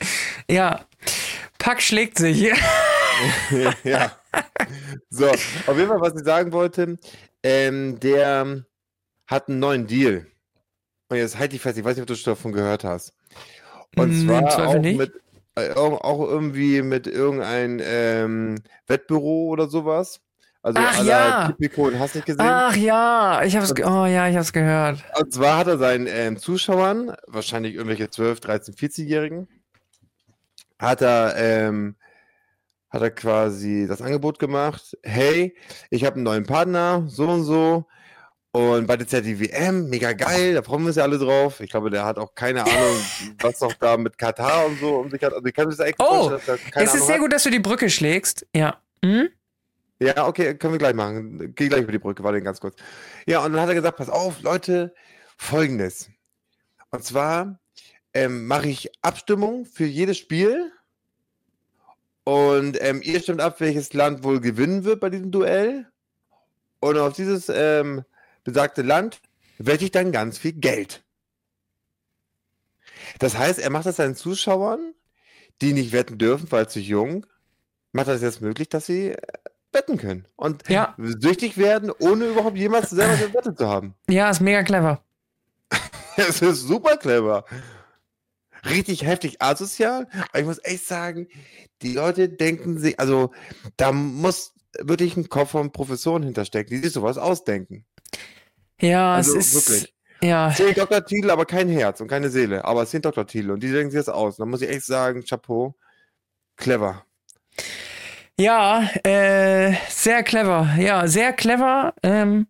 Ja. 0.50 0.84
Pack 1.58 1.82
schlägt 1.82 2.18
sich. 2.18 2.40
ja. 3.84 4.12
So, 5.10 5.28
auf 5.28 5.76
jeden 5.76 5.88
Fall, 5.88 6.00
was 6.00 6.14
ich 6.14 6.24
sagen 6.24 6.52
wollte, 6.52 6.98
ähm, 7.42 7.98
der 8.00 8.64
hat 9.26 9.48
einen 9.48 9.58
neuen 9.58 9.86
Deal. 9.86 10.26
Und 11.08 11.16
jetzt 11.16 11.38
halt 11.38 11.52
dich 11.52 11.60
fest, 11.60 11.78
ich 11.78 11.84
weiß 11.84 11.96
nicht, 11.96 12.02
ob 12.02 12.08
du 12.08 12.16
schon 12.16 12.32
davon 12.32 12.52
gehört 12.52 12.84
hast. 12.84 13.14
Und 13.96 14.10
hm, 14.10 14.26
zwar 14.26 14.68
auch 14.68 14.80
mit 14.80 15.12
äh, 15.56 15.72
auch 15.72 16.20
irgendwie 16.20 16.82
mit 16.82 17.06
irgendein 17.06 17.80
ähm, 17.82 18.62
Wettbüro 18.86 19.46
oder 19.46 19.68
sowas. 19.68 20.20
Also 20.66 20.80
Ach 20.82 21.04
ja. 21.04 21.46
Typico 21.46 21.92
hast 21.96 22.16
nicht 22.16 22.26
gesehen? 22.26 22.40
Ach 22.44 22.74
ja, 22.74 23.40
ich 23.44 23.54
hab's, 23.56 23.70
oh 23.70 24.04
ja, 24.04 24.26
ich 24.26 24.36
hab's 24.36 24.52
gehört. 24.52 24.98
Und 25.16 25.32
zwar 25.32 25.58
hat 25.58 25.68
er 25.68 25.78
seinen 25.78 26.08
ähm, 26.08 26.38
Zuschauern, 26.38 27.14
wahrscheinlich 27.28 27.74
irgendwelche 27.74 28.10
12, 28.10 28.40
13, 28.40 28.74
14-Jährigen, 28.74 29.46
hat 30.76 31.02
er, 31.02 31.36
ähm, 31.36 31.94
hat 32.90 33.00
er 33.00 33.12
quasi 33.12 33.86
das 33.88 34.02
Angebot 34.02 34.40
gemacht, 34.40 34.98
hey, 35.04 35.54
ich 35.90 36.04
habe 36.04 36.16
einen 36.16 36.24
neuen 36.24 36.46
Partner, 36.46 37.04
so 37.06 37.28
und 37.28 37.44
so, 37.44 37.86
und 38.50 38.88
bald 38.88 39.02
ist 39.02 39.12
ja 39.12 39.20
die 39.20 39.38
WM, 39.38 39.88
mega 39.88 40.14
geil, 40.14 40.54
da 40.54 40.62
freuen 40.62 40.82
wir 40.82 40.86
uns 40.88 40.96
ja 40.96 41.04
alle 41.04 41.18
drauf. 41.18 41.60
Ich 41.60 41.70
glaube, 41.70 41.90
der 41.90 42.04
hat 42.04 42.18
auch 42.18 42.34
keine 42.34 42.62
Ahnung, 42.64 42.96
was 43.40 43.60
noch 43.60 43.74
da 43.74 43.96
mit 43.96 44.18
Katar 44.18 44.66
und 44.66 44.80
so 44.80 44.96
um 44.96 45.10
sich 45.10 45.22
hat. 45.22 45.32
Also 45.32 45.46
ich 45.46 45.54
kann 45.54 45.66
mir 45.66 45.76
das 45.76 45.86
echt 45.86 46.00
oh, 46.00 46.32
es 46.32 46.42
ist 46.42 46.74
Ahnung 46.74 47.06
sehr 47.06 47.14
hat. 47.14 47.20
gut, 47.20 47.32
dass 47.32 47.44
du 47.44 47.50
die 47.50 47.60
Brücke 47.60 47.88
schlägst. 47.88 48.48
Ja. 48.52 48.80
Hm? 49.04 49.28
Ja, 49.98 50.26
okay, 50.26 50.54
können 50.54 50.74
wir 50.74 50.78
gleich 50.78 50.94
machen. 50.94 51.54
Geh 51.54 51.68
gleich 51.68 51.82
über 51.82 51.92
die 51.92 51.98
Brücke, 51.98 52.22
warte 52.22 52.42
ganz 52.42 52.60
kurz. 52.60 52.76
Ja, 53.26 53.44
und 53.44 53.52
dann 53.52 53.62
hat 53.62 53.68
er 53.68 53.74
gesagt, 53.74 53.96
pass 53.96 54.10
auf, 54.10 54.42
Leute, 54.42 54.94
folgendes. 55.36 56.10
Und 56.90 57.02
zwar, 57.02 57.58
ähm, 58.12 58.46
mache 58.46 58.68
ich 58.68 58.90
Abstimmung 59.02 59.64
für 59.66 59.86
jedes 59.86 60.18
Spiel. 60.18 60.72
Und 62.24 62.76
ähm, 62.82 63.00
ihr 63.02 63.20
stimmt 63.20 63.40
ab, 63.40 63.60
welches 63.60 63.92
Land 63.92 64.24
wohl 64.24 64.40
gewinnen 64.40 64.84
wird 64.84 65.00
bei 65.00 65.10
diesem 65.10 65.30
Duell. 65.30 65.86
Und 66.80 66.98
auf 66.98 67.14
dieses 67.14 67.48
ähm, 67.48 68.04
besagte 68.44 68.82
Land 68.82 69.20
wette 69.58 69.84
ich 69.84 69.90
dann 69.92 70.12
ganz 70.12 70.38
viel 70.38 70.52
Geld. 70.52 71.04
Das 73.18 73.36
heißt, 73.36 73.58
er 73.58 73.70
macht 73.70 73.86
das 73.86 73.96
seinen 73.96 74.16
Zuschauern, 74.16 74.94
die 75.62 75.72
nicht 75.72 75.92
wetten 75.92 76.18
dürfen, 76.18 76.50
weil 76.50 76.68
zu 76.68 76.80
jung, 76.80 77.26
macht 77.92 78.08
das 78.08 78.22
jetzt 78.22 78.40
möglich, 78.40 78.68
dass 78.68 78.86
sie 78.86 79.10
äh, 79.10 79.18
wetten 79.76 79.96
können 79.98 80.26
und 80.34 80.68
Ja. 80.68 80.94
süchtig 80.98 81.56
werden, 81.56 81.92
ohne 82.00 82.24
überhaupt 82.24 82.56
jemals 82.56 82.90
selber 82.90 83.12
eine 83.14 83.32
Wette 83.34 83.54
zu 83.54 83.68
haben. 83.68 83.94
Ja, 84.10 84.28
ist 84.30 84.40
mega 84.40 84.62
clever. 84.64 85.02
Es 86.16 86.40
ist 86.42 86.62
super 86.62 86.96
clever. 86.96 87.44
Richtig 88.64 89.04
heftig 89.04 89.40
asozial. 89.42 90.08
Aber 90.30 90.40
ich 90.40 90.46
muss 90.46 90.64
echt 90.64 90.86
sagen, 90.86 91.28
die 91.82 91.92
Leute 91.92 92.28
denken 92.28 92.78
sich, 92.78 92.98
also 92.98 93.32
da 93.76 93.92
muss 93.92 94.54
wirklich 94.80 95.16
ein 95.16 95.28
Kopf 95.28 95.50
von 95.50 95.70
Professoren 95.72 96.22
hinterstecken, 96.22 96.70
die 96.70 96.82
sich 96.82 96.92
sowas 96.92 97.18
ausdenken. 97.18 97.84
Ja, 98.80 99.14
Also 99.14 99.36
es 99.36 99.54
ist. 99.54 99.68
wirklich. 99.68 99.92
Ja, 100.22 100.50
Zehn 100.56 100.74
Doktortitel, 100.74 101.30
aber 101.30 101.44
kein 101.44 101.68
Herz 101.68 102.00
und 102.00 102.08
keine 102.08 102.30
Seele, 102.30 102.64
aber 102.64 102.86
zehn 102.86 103.02
Doktortitel 103.02 103.50
und 103.50 103.62
die 103.62 103.70
denken 103.70 103.90
sich 103.90 104.00
das 104.00 104.08
aus. 104.08 104.36
Da 104.38 104.46
muss 104.46 104.62
ich 104.62 104.70
echt 104.70 104.86
sagen, 104.86 105.22
Chapeau, 105.22 105.76
clever. 106.56 107.04
Ja, 108.38 108.82
äh, 109.04 109.74
sehr 109.88 110.22
clever. 110.22 110.68
Ja, 110.78 111.06
sehr 111.06 111.32
clever, 111.32 111.94
ähm, 112.02 112.46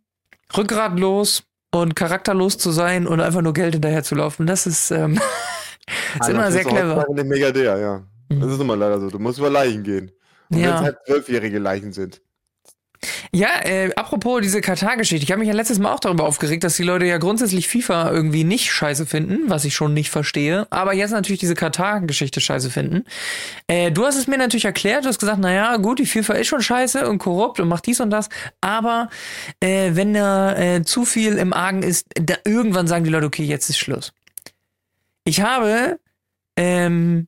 rückgratlos 0.57 1.45
und 1.73 1.95
charakterlos 1.97 2.59
zu 2.59 2.71
sein 2.71 3.07
und 3.07 3.21
einfach 3.21 3.43
nur 3.43 3.53
Geld 3.53 3.75
hinterher 3.75 4.03
zu 4.03 4.15
laufen. 4.15 4.47
Das 4.47 4.67
ist, 4.67 4.91
ähm, 4.91 5.15
ist 6.21 6.29
immer 6.29 6.51
sehr 6.51 6.65
clever. 6.65 7.07
Den 7.11 7.29
Milliardär, 7.29 7.77
ja. 7.79 8.03
Das 8.29 8.39
Mhm. 8.39 8.53
ist 8.55 8.61
immer 8.61 8.77
leider 8.77 8.99
so. 9.01 9.09
Du 9.11 9.19
musst 9.21 9.39
über 9.39 9.51
Leichen 9.51 9.85
gehen. 9.85 10.11
Und 10.51 10.57
wenn 10.59 10.65
es 10.65 10.71
Ja. 10.71 10.81
halt 10.81 10.97
zwölfjährige 11.07 11.59
Leichen 11.61 11.93
sind. 11.93 12.21
Ja, 13.33 13.49
äh, 13.65 13.93
apropos 13.95 14.41
diese 14.41 14.61
Katar-Geschichte. 14.61 15.25
Ich 15.25 15.31
habe 15.31 15.41
mich 15.41 15.49
ja 15.49 15.55
letztes 15.55 15.79
Mal 15.79 15.93
auch 15.93 16.01
darüber 16.01 16.25
aufgeregt, 16.25 16.65
dass 16.65 16.77
die 16.77 16.83
Leute 16.83 17.05
ja 17.07 17.19
grundsätzlich 17.19 17.69
FIFA 17.69 18.11
irgendwie 18.11 18.45
nicht 18.45 18.73
scheiße 18.73 19.07
finden, 19.07 19.49
was 19.49 19.65
ich 19.65 19.75
schon 19.75 19.95
nicht 19.95 20.11
verstehe. 20.11 20.67
Aber 20.71 20.95
jetzt 20.95 21.11
natürlich 21.11 21.41
diese 21.41 21.55
Katar-Geschichte 21.55 22.41
scheiße 22.41 22.71
finden. 22.71 23.05
Äh, 23.67 23.91
du 23.91 24.05
hast 24.05 24.17
es 24.17 24.27
mir 24.27 24.39
natürlich 24.39 24.65
erklärt. 24.65 25.05
Du 25.05 25.09
hast 25.09 25.19
gesagt, 25.19 25.39
naja, 25.39 25.77
gut, 25.77 25.99
die 25.99 26.07
FIFA 26.07 26.35
ist 26.35 26.49
schon 26.49 26.63
scheiße 26.63 27.09
und 27.09 27.19
korrupt 27.19 27.61
und 27.61 27.69
macht 27.69 27.87
dies 27.87 28.01
und 28.01 28.11
das. 28.11 28.29
Aber 28.61 29.11
äh, 29.61 29.91
wenn 29.93 30.15
da 30.15 30.57
äh, 30.57 30.83
zu 30.83 31.05
viel 31.05 31.37
im 31.39 31.53
Argen 31.53 31.83
ist, 31.83 32.07
da 32.15 32.37
irgendwann 32.45 32.87
sagen 32.87 33.05
die 33.05 33.11
Leute, 33.11 33.27
okay, 33.27 33.45
jetzt 33.45 33.69
ist 33.69 33.79
Schluss. 33.79 34.13
Ich 35.25 35.41
habe 35.41 35.99
ähm, 36.57 37.27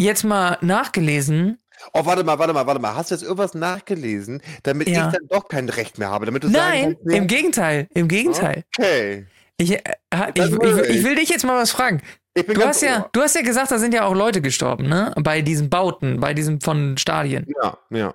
jetzt 0.00 0.24
mal 0.24 0.58
nachgelesen, 0.60 1.58
Oh, 1.92 2.04
warte 2.04 2.24
mal, 2.24 2.38
warte 2.38 2.52
mal, 2.52 2.66
warte 2.66 2.80
mal. 2.80 2.94
Hast 2.94 3.10
du 3.10 3.14
jetzt 3.14 3.22
irgendwas 3.22 3.54
nachgelesen, 3.54 4.42
damit 4.62 4.88
Ja. 4.88 5.06
ich 5.06 5.14
dann 5.14 5.26
doch 5.28 5.48
kein 5.48 5.68
Recht 5.68 5.98
mehr 5.98 6.10
habe? 6.10 6.26
Damit 6.26 6.44
du 6.44 6.48
Nein, 6.48 6.96
kannst, 6.98 7.16
im 7.16 7.26
Gegenteil, 7.26 7.88
im 7.94 8.08
Gegenteil. 8.08 8.64
Okay. 8.78 9.26
Ich, 9.56 9.72
äh, 9.72 9.80
ich, 10.34 10.44
ich, 10.44 10.52
will 10.52 10.86
ich 10.88 11.04
will 11.04 11.14
dich 11.16 11.28
jetzt 11.28 11.44
mal 11.44 11.60
was 11.60 11.70
fragen. 11.70 12.00
Du 12.34 12.64
hast 12.64 12.80
ja, 12.82 13.08
du 13.12 13.20
hast 13.20 13.34
ja 13.34 13.42
gesagt, 13.42 13.70
da 13.70 13.78
sind 13.78 13.92
ja 13.92 14.04
auch 14.04 14.14
Leute 14.14 14.40
gestorben, 14.40 14.88
ne? 14.88 15.12
Bei 15.16 15.42
diesen 15.42 15.68
Bauten, 15.68 16.20
bei 16.20 16.32
diesen 16.32 16.60
von 16.60 16.96
Stadien. 16.96 17.46
Ja, 17.62 17.76
ja. 17.90 18.14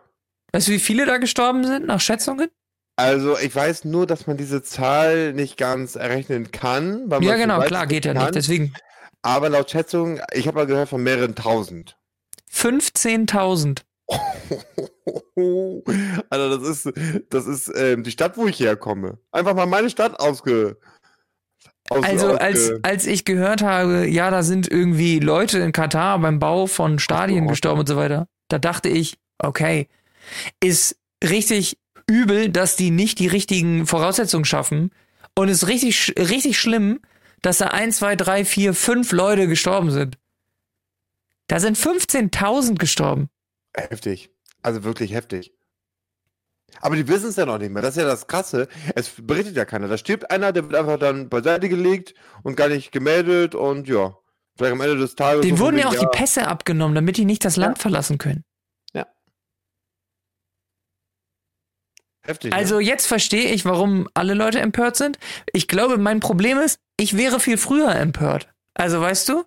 Weißt 0.53 0.69
du, 0.69 0.71
wie 0.71 0.79
viele 0.79 1.05
da 1.05 1.17
gestorben 1.17 1.65
sind, 1.65 1.85
nach 1.85 1.99
Schätzungen? 1.99 2.49
Also 2.95 3.37
ich 3.37 3.53
weiß 3.53 3.83
nur, 3.83 4.07
dass 4.07 4.25
man 4.25 4.37
diese 4.37 4.63
Zahl 4.63 5.33
nicht 5.33 5.57
ganz 5.57 5.95
errechnen 5.95 6.51
kann. 6.51 7.09
Ja, 7.21 7.35
genau, 7.35 7.59
klar, 7.61 7.87
geht 7.87 8.05
ja 8.05 8.13
nicht. 8.13 8.33
Deswegen 8.35 8.73
Aber 9.21 9.49
laut 9.49 9.69
Schätzung, 9.69 10.21
ich 10.31 10.47
habe 10.47 10.59
mal 10.59 10.65
gehört 10.65 10.89
von 10.89 11.03
mehreren 11.03 11.35
tausend. 11.35 11.97
15.000. 12.55 13.81
Alter, 16.29 16.57
das 16.57 16.85
ist, 16.85 16.93
das 17.29 17.47
ist 17.47 17.71
ähm, 17.75 18.03
die 18.03 18.11
Stadt, 18.11 18.37
wo 18.37 18.47
ich 18.47 18.59
herkomme. 18.59 19.17
Einfach 19.31 19.55
mal 19.55 19.65
meine 19.65 19.89
Stadt 19.89 20.19
ausge. 20.19 20.77
Aus, 21.89 22.03
Also, 22.03 22.27
ausge 22.29 22.41
als, 22.41 22.71
als 22.83 23.07
ich 23.07 23.25
gehört 23.25 23.61
habe, 23.61 24.07
ja, 24.07 24.31
da 24.31 24.43
sind 24.43 24.71
irgendwie 24.71 25.19
Leute 25.19 25.59
in 25.59 25.71
Katar 25.71 26.17
beim 26.19 26.39
Bau 26.39 26.67
von 26.67 26.99
Stadien 26.99 27.45
so. 27.45 27.49
gestorben 27.49 27.81
und 27.81 27.87
so 27.87 27.95
weiter, 27.95 28.27
da 28.47 28.59
dachte 28.59 28.89
ich, 28.89 29.17
okay, 29.39 29.87
ist 30.63 30.97
richtig 31.23 31.77
übel, 32.07 32.49
dass 32.49 32.75
die 32.75 32.91
nicht 32.91 33.19
die 33.19 33.27
richtigen 33.27 33.87
Voraussetzungen 33.87 34.45
schaffen 34.45 34.91
und 35.35 35.49
ist 35.49 35.67
richtig, 35.67 36.13
richtig 36.17 36.59
schlimm, 36.59 37.01
dass 37.41 37.57
da 37.57 37.67
ein, 37.67 37.91
zwei, 37.91 38.15
drei, 38.15 38.45
vier, 38.45 38.73
fünf 38.73 39.11
Leute 39.11 39.47
gestorben 39.47 39.91
sind. 39.91 40.17
Da 41.47 41.59
sind 41.59 41.77
15.000 41.77 42.75
gestorben. 42.75 43.29
Heftig. 43.75 44.31
Also 44.61 44.83
wirklich 44.83 45.13
heftig. 45.13 45.53
Aber 46.81 46.95
die 46.95 47.07
wissen 47.07 47.29
es 47.29 47.35
ja 47.35 47.45
noch 47.45 47.59
nicht 47.59 47.71
mehr. 47.71 47.81
Das 47.81 47.95
ist 47.95 48.01
ja 48.01 48.07
das 48.07 48.27
Krasse. 48.27 48.67
Es 48.95 49.11
berichtet 49.21 49.55
ja 49.55 49.65
keiner. 49.65 49.87
Da 49.87 49.97
stirbt 49.97 50.31
einer, 50.31 50.51
der 50.51 50.63
wird 50.63 50.75
einfach 50.75 50.97
dann 50.97 51.29
beiseite 51.29 51.69
gelegt 51.69 52.15
und 52.43 52.57
gar 52.57 52.67
nicht 52.67 52.91
gemeldet 52.91 53.55
und 53.55 53.87
ja. 53.87 54.17
Vielleicht 54.57 54.73
am 54.73 54.81
Ende 54.81 54.97
des 54.97 55.15
Tages. 55.15 55.45
Von 55.45 55.59
wurden 55.59 55.77
ja 55.77 55.87
auch 55.89 55.95
die 55.95 56.07
Pässe 56.11 56.47
abgenommen, 56.47 56.95
damit 56.95 57.17
die 57.17 57.25
nicht 57.25 57.45
das 57.45 57.57
Land 57.57 57.77
verlassen 57.77 58.17
können. 58.17 58.43
Heftig. 62.25 62.51
ne? 62.51 62.57
Also 62.57 62.79
jetzt 62.79 63.07
verstehe 63.07 63.51
ich, 63.51 63.65
warum 63.65 64.07
alle 64.13 64.33
Leute 64.33 64.59
empört 64.59 64.95
sind. 64.95 65.19
Ich 65.53 65.67
glaube, 65.67 65.97
mein 65.97 66.19
Problem 66.19 66.57
ist, 66.57 66.79
ich 66.99 67.17
wäre 67.17 67.39
viel 67.39 67.57
früher 67.57 67.93
empört. 67.95 68.53
Also 68.73 68.99
weißt 68.99 69.29
du? 69.29 69.43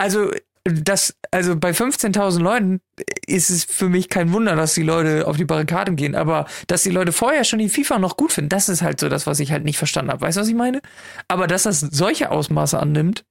Also 0.00 0.30
das, 0.64 1.14
also 1.30 1.56
bei 1.56 1.72
15.000 1.74 2.40
Leuten 2.40 2.80
ist 3.26 3.50
es 3.50 3.64
für 3.64 3.88
mich 3.88 4.08
kein 4.08 4.32
Wunder, 4.32 4.56
dass 4.56 4.74
die 4.74 4.82
Leute 4.82 5.26
auf 5.26 5.36
die 5.36 5.44
Barrikaden 5.44 5.96
gehen. 5.96 6.14
Aber 6.14 6.46
dass 6.68 6.82
die 6.82 6.90
Leute 6.90 7.12
vorher 7.12 7.44
schon 7.44 7.58
die 7.58 7.68
FIFA 7.68 7.98
noch 7.98 8.16
gut 8.16 8.32
finden, 8.32 8.48
das 8.48 8.68
ist 8.70 8.82
halt 8.82 9.00
so 9.00 9.08
das, 9.10 9.26
was 9.26 9.40
ich 9.40 9.52
halt 9.52 9.64
nicht 9.64 9.78
verstanden 9.78 10.10
habe. 10.12 10.22
Weißt 10.22 10.38
du, 10.38 10.40
was 10.42 10.48
ich 10.48 10.54
meine? 10.54 10.80
Aber 11.28 11.46
dass 11.46 11.64
das 11.64 11.80
solche 11.80 12.30
Ausmaße 12.30 12.78
annimmt, 12.78 13.24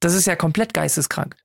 das 0.00 0.14
ist 0.14 0.26
ja 0.26 0.36
komplett 0.36 0.74
geisteskrank. 0.74 1.36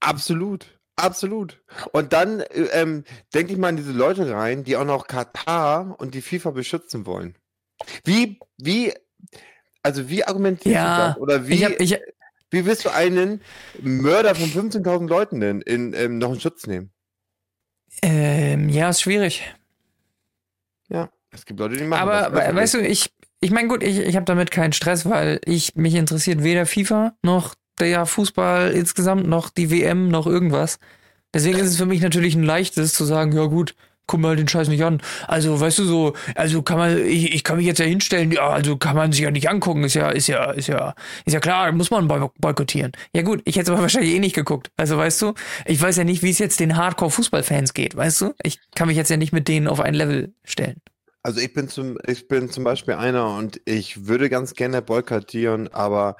Absolut. 0.00 0.78
Absolut. 0.96 1.62
Und 1.92 2.12
dann 2.12 2.40
äh, 2.40 2.62
ähm, 2.72 3.04
denke 3.32 3.52
ich 3.52 3.58
mal 3.58 3.68
an 3.68 3.76
diese 3.76 3.92
Leute 3.92 4.30
rein, 4.32 4.64
die 4.64 4.76
auch 4.76 4.84
noch 4.84 5.06
Katar 5.06 5.94
und 6.00 6.14
die 6.14 6.22
FIFA 6.22 6.50
beschützen 6.50 7.06
wollen. 7.06 7.36
Wie, 8.04 8.40
wie, 8.58 8.94
also 9.82 10.08
wie 10.08 10.24
argumentierst 10.24 10.74
Ja, 10.74 10.96
du 10.96 11.02
das? 11.02 11.16
Oder 11.16 11.48
wie, 11.48 11.54
Ich 11.54 11.64
hab, 11.64 11.80
ich, 11.80 11.98
wie 12.50 12.64
willst 12.66 12.84
du 12.84 12.90
einen 12.90 13.40
Mörder 13.82 14.34
von 14.34 14.50
15.000 14.50 15.08
Leuten 15.08 15.40
denn 15.40 15.60
in, 15.60 15.92
ähm, 15.94 16.18
noch 16.18 16.32
in 16.32 16.40
Schutz 16.40 16.66
nehmen? 16.66 16.92
ähm, 18.02 18.68
ja, 18.68 18.90
ist 18.90 19.02
schwierig. 19.02 19.42
Ja, 20.88 21.10
es 21.30 21.44
gibt 21.44 21.60
Leute, 21.60 21.76
die 21.76 21.84
machen 21.84 22.08
Aber 22.08 22.30
das. 22.30 22.32
we- 22.32 22.56
weißt 22.56 22.74
du, 22.74 22.78
ich, 22.80 23.12
ich 23.40 23.50
meine, 23.50 23.68
gut, 23.68 23.82
ich, 23.82 23.98
ich 23.98 24.16
habe 24.16 24.24
damit 24.24 24.50
keinen 24.50 24.72
Stress, 24.72 25.08
weil 25.08 25.40
ich 25.44 25.74
mich 25.74 25.94
interessiert 25.94 26.42
weder 26.42 26.66
FIFA 26.66 27.14
noch 27.22 27.54
der 27.78 28.06
Fußball 28.06 28.72
insgesamt, 28.72 29.26
noch 29.26 29.50
die 29.50 29.70
WM, 29.70 30.08
noch 30.08 30.26
irgendwas. 30.26 30.78
Deswegen 31.34 31.58
ist 31.58 31.68
es 31.68 31.76
für 31.76 31.86
mich 31.86 32.00
natürlich 32.00 32.34
ein 32.34 32.42
leichtes 32.42 32.94
zu 32.94 33.04
sagen, 33.04 33.32
ja 33.32 33.44
gut, 33.44 33.74
guck 34.08 34.18
mal 34.18 34.34
den 34.34 34.48
Scheiß 34.48 34.66
nicht 34.66 34.82
an. 34.82 35.00
Also, 35.28 35.60
weißt 35.60 35.78
du 35.78 35.84
so, 35.84 36.14
also 36.34 36.62
kann 36.62 36.78
man, 36.78 37.06
ich, 37.06 37.32
ich 37.32 37.44
kann 37.44 37.58
mich 37.58 37.66
jetzt 37.66 37.78
ja 37.78 37.84
hinstellen, 37.84 38.32
ja, 38.32 38.48
also 38.48 38.76
kann 38.76 38.96
man 38.96 39.12
sich 39.12 39.20
ja 39.20 39.30
nicht 39.30 39.48
angucken, 39.48 39.84
ist 39.84 39.94
ja, 39.94 40.10
ist 40.10 40.26
ja, 40.26 40.50
ist 40.50 40.66
ja, 40.66 40.94
ist 41.24 41.34
ja 41.34 41.40
klar, 41.40 41.70
muss 41.70 41.92
man 41.92 42.08
boy 42.08 42.28
boykottieren. 42.38 42.92
Ja 43.12 43.22
gut, 43.22 43.42
ich 43.44 43.54
hätte 43.54 43.64
es 43.64 43.70
aber 43.70 43.82
wahrscheinlich 43.82 44.14
eh 44.14 44.18
nicht 44.18 44.34
geguckt. 44.34 44.72
Also 44.76 44.96
weißt 44.96 45.22
du, 45.22 45.34
ich 45.66 45.80
weiß 45.80 45.96
ja 45.96 46.04
nicht, 46.04 46.24
wie 46.24 46.30
es 46.30 46.38
jetzt 46.38 46.58
den 46.58 46.76
Hardcore-Fußballfans 46.76 47.74
geht, 47.74 47.94
weißt 47.94 48.22
du? 48.22 48.34
Ich 48.42 48.58
kann 48.74 48.88
mich 48.88 48.96
jetzt 48.96 49.10
ja 49.10 49.16
nicht 49.16 49.32
mit 49.32 49.46
denen 49.46 49.68
auf 49.68 49.78
ein 49.78 49.94
Level 49.94 50.34
stellen. 50.44 50.80
Also 51.22 51.40
ich 51.40 51.52
bin 51.52 51.68
zum, 51.68 51.98
ich 52.06 52.26
bin 52.26 52.50
zum 52.50 52.64
Beispiel 52.64 52.94
einer 52.94 53.36
und 53.36 53.60
ich 53.66 54.06
würde 54.06 54.30
ganz 54.30 54.54
gerne 54.54 54.80
boykottieren, 54.80 55.68
aber 55.68 56.16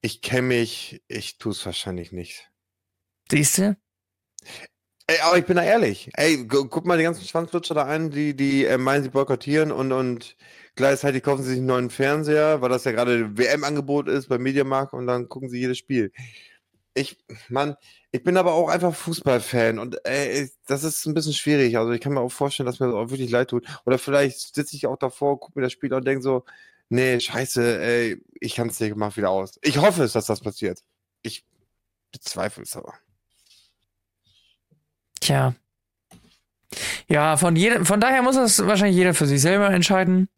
ich 0.00 0.20
kenne 0.20 0.48
mich, 0.48 1.02
ich 1.06 1.38
tue 1.38 1.52
es 1.52 1.64
wahrscheinlich 1.64 2.12
nicht. 2.12 2.50
Siehst 3.30 3.58
du? 3.58 3.76
Ey, 5.10 5.20
aber 5.22 5.38
ich 5.38 5.46
bin 5.46 5.56
da 5.56 5.62
ehrlich. 5.62 6.10
Ey, 6.14 6.44
gu 6.44 6.66
guck 6.68 6.84
mal 6.84 6.98
die 6.98 7.04
ganzen 7.04 7.24
Schwanzlutscher 7.24 7.74
da 7.74 7.86
ein, 7.86 8.10
die, 8.10 8.36
die 8.36 8.66
äh, 8.66 8.76
meinen, 8.76 9.02
sie 9.02 9.08
boykottieren 9.08 9.72
und, 9.72 9.90
und 9.90 10.36
gleichzeitig 10.76 11.22
kaufen 11.22 11.42
sie 11.42 11.50
sich 11.50 11.58
einen 11.58 11.66
neuen 11.66 11.88
Fernseher, 11.88 12.60
weil 12.60 12.68
das 12.68 12.84
ja 12.84 12.92
gerade 12.92 13.38
WM-Angebot 13.38 14.06
ist 14.06 14.28
beim 14.28 14.42
Mediamarkt 14.42 14.92
und 14.92 15.06
dann 15.06 15.30
gucken 15.30 15.48
sie 15.48 15.60
jedes 15.60 15.78
Spiel. 15.78 16.12
Ich, 16.94 17.16
Mann, 17.48 17.76
ich 18.12 18.22
bin 18.22 18.36
aber 18.36 18.52
auch 18.52 18.68
einfach 18.68 18.94
Fußballfan 18.94 19.78
und 19.78 19.96
ey, 20.04 20.50
das 20.66 20.84
ist 20.84 21.06
ein 21.06 21.14
bisschen 21.14 21.32
schwierig. 21.32 21.78
Also 21.78 21.92
ich 21.92 22.02
kann 22.02 22.12
mir 22.12 22.20
auch 22.20 22.32
vorstellen, 22.32 22.66
dass 22.66 22.80
mir 22.80 22.86
das 22.88 22.94
auch 22.96 23.10
wirklich 23.10 23.30
leid 23.30 23.48
tut. 23.50 23.66
Oder 23.86 23.98
vielleicht 23.98 24.54
sitze 24.54 24.76
ich 24.76 24.86
auch 24.86 24.98
davor, 24.98 25.40
gucke 25.40 25.58
mir 25.58 25.62
das 25.64 25.72
Spiel 25.72 25.92
an 25.94 26.00
und 26.00 26.06
denke 26.06 26.22
so, 26.22 26.44
nee, 26.90 27.18
scheiße, 27.18 27.80
ey, 27.80 28.22
ich 28.40 28.56
kann 28.56 28.68
es 28.68 28.80
nicht, 28.80 28.94
mach 28.96 29.16
wieder 29.16 29.30
aus. 29.30 29.58
Ich 29.62 29.78
hoffe 29.78 30.02
es, 30.04 30.12
dass 30.12 30.26
das 30.26 30.40
passiert. 30.42 30.82
Ich 31.22 31.46
bezweifle 32.12 32.64
es 32.64 32.76
aber. 32.76 32.94
Tja. 35.28 35.54
Ja, 37.06 37.36
von 37.36 37.54
jedem, 37.54 37.84
von 37.84 38.00
daher 38.00 38.22
muss 38.22 38.36
das 38.36 38.66
wahrscheinlich 38.66 38.96
jeder 38.96 39.12
für 39.12 39.26
sich 39.26 39.42
selber 39.42 39.68
entscheiden. 39.68 40.30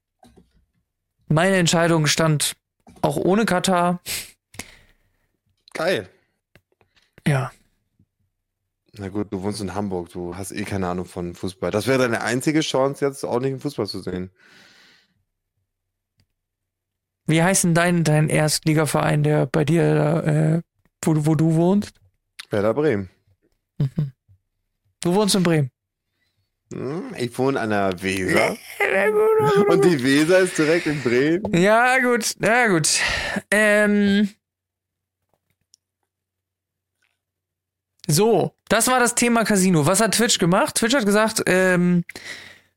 Meine 1.28 1.58
Entscheidung 1.58 2.06
stand 2.06 2.56
Auch 3.00 3.16
ohne 3.16 3.44
Katar. 3.44 4.00
Geil. 5.74 6.08
Ja. 7.24 7.52
Na 8.94 9.08
gut, 9.10 9.32
du 9.32 9.44
wohnst 9.44 9.60
in 9.60 9.74
Hamburg, 9.74 10.08
du 10.08 10.36
hast 10.36 10.50
eh 10.50 10.64
keine 10.64 10.88
Ahnung 10.88 11.04
von 11.04 11.36
Fußball. 11.36 11.70
Das 11.70 11.86
wäre 11.86 12.00
deine 12.00 12.22
einzige 12.22 12.58
Chance, 12.58 13.04
jetzt 13.04 13.22
ordentlichen 13.22 13.60
Fußball 13.60 13.86
zu 13.86 14.00
sehen. 14.00 14.32
Wie 17.26 17.44
heißt 17.44 17.62
denn 17.62 17.74
dein, 17.74 18.02
dein 18.02 18.28
Erstligaverein, 18.28 19.22
der 19.22 19.46
bei 19.46 19.64
dir, 19.64 19.84
äh, 20.26 20.62
wo, 21.04 21.26
wo 21.26 21.36
du 21.36 21.54
wohnst? 21.54 21.94
Werder 22.50 22.74
Bremen. 22.74 23.08
Mhm. 23.78 24.12
Du 25.00 25.14
wohnst 25.14 25.34
in 25.34 25.42
Bremen. 25.42 25.70
Hm, 26.72 27.14
Ich 27.18 27.36
wohne 27.38 27.58
an 27.60 27.70
der 27.70 28.00
Weser. 28.02 28.56
Und 29.68 29.84
die 29.84 30.02
Weser 30.02 30.40
ist 30.40 30.56
direkt 30.58 30.86
in 30.86 31.02
Bremen. 31.02 31.52
Ja, 31.54 31.98
gut, 31.98 32.34
ja, 32.40 32.68
gut. 32.68 32.88
Ähm. 33.50 34.28
So, 38.06 38.54
das 38.68 38.88
war 38.88 38.98
das 38.98 39.14
Thema 39.14 39.44
Casino. 39.44 39.86
Was 39.86 40.00
hat 40.00 40.14
Twitch 40.14 40.38
gemacht? 40.38 40.74
Twitch 40.76 40.94
hat 40.94 41.06
gesagt, 41.06 41.42
ähm, 41.46 42.04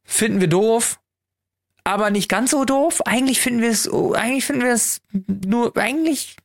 finden 0.04 0.40
wir 0.42 0.48
doof, 0.48 1.00
aber 1.84 2.12
nicht 2.12 2.30
ganz 2.30 2.52
so 2.52 2.66
doof. 2.66 3.02
Eigentlich 3.06 3.42
finden 3.42 3.62
wir 3.62 3.70
es, 3.72 3.90
eigentlich 3.92 4.46
finden 4.46 4.62
wir 4.64 4.74
es 4.74 5.02
nur, 5.28 5.76
eigentlich, 5.76 6.36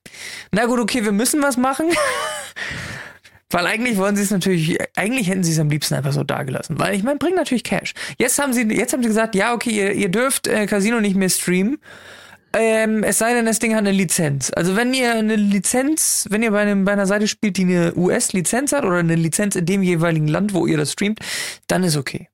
na 0.52 0.64
gut, 0.66 0.80
okay, 0.80 1.04
wir 1.04 1.12
müssen 1.12 1.42
was 1.42 1.56
machen. 1.58 1.90
Weil 3.50 3.66
eigentlich 3.66 3.96
wollen 3.96 4.14
sie 4.14 4.22
es 4.22 4.30
natürlich, 4.30 4.78
eigentlich 4.94 5.28
hätten 5.28 5.42
sie 5.42 5.52
es 5.52 5.58
am 5.58 5.70
liebsten 5.70 5.94
einfach 5.94 6.12
so 6.12 6.22
dagelassen. 6.22 6.78
Weil 6.78 6.94
ich 6.94 7.02
meine, 7.02 7.18
bringt 7.18 7.36
natürlich 7.36 7.64
Cash. 7.64 7.94
Jetzt 8.18 8.38
haben 8.38 8.52
sie, 8.52 8.62
jetzt 8.64 8.92
haben 8.92 9.02
sie 9.02 9.08
gesagt, 9.08 9.34
ja, 9.34 9.54
okay, 9.54 9.70
ihr, 9.70 9.92
ihr 9.92 10.10
dürft 10.10 10.46
äh, 10.46 10.66
Casino 10.66 11.00
nicht 11.00 11.16
mehr 11.16 11.30
streamen. 11.30 11.78
Ähm, 12.54 13.04
es 13.04 13.18
sei 13.18 13.34
denn, 13.34 13.46
das 13.46 13.58
Ding 13.58 13.72
hat 13.72 13.80
eine 13.80 13.92
Lizenz. 13.92 14.50
Also 14.54 14.76
wenn 14.76 14.94
ihr 14.94 15.14
eine 15.14 15.36
Lizenz, 15.36 16.26
wenn 16.30 16.42
ihr 16.42 16.50
bei, 16.50 16.60
einem, 16.60 16.84
bei 16.84 16.92
einer 16.92 17.06
Seite 17.06 17.28
spielt, 17.28 17.56
die 17.56 17.62
eine 17.62 17.94
US-Lizenz 17.94 18.72
hat 18.72 18.84
oder 18.84 18.96
eine 18.96 19.16
Lizenz 19.16 19.54
in 19.54 19.66
dem 19.66 19.82
jeweiligen 19.82 20.28
Land, 20.28 20.54
wo 20.54 20.66
ihr 20.66 20.76
das 20.76 20.92
streamt, 20.92 21.20
dann 21.66 21.84
ist 21.84 21.96
okay. 21.96 22.28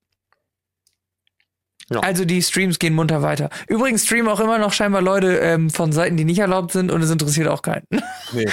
Ja. 1.90 2.00
Also 2.00 2.24
die 2.24 2.42
Streams 2.42 2.78
gehen 2.78 2.94
munter 2.94 3.20
weiter. 3.22 3.50
Übrigens 3.68 4.04
streamen 4.06 4.28
auch 4.28 4.40
immer 4.40 4.58
noch 4.58 4.72
scheinbar 4.72 5.02
Leute 5.02 5.36
ähm, 5.38 5.68
von 5.70 5.92
Seiten, 5.92 6.16
die 6.16 6.24
nicht 6.24 6.38
erlaubt 6.38 6.72
sind 6.72 6.90
und 6.90 7.02
es 7.02 7.10
interessiert 7.10 7.48
auch 7.48 7.62
keinen. 7.62 7.86
Nee. 8.32 8.46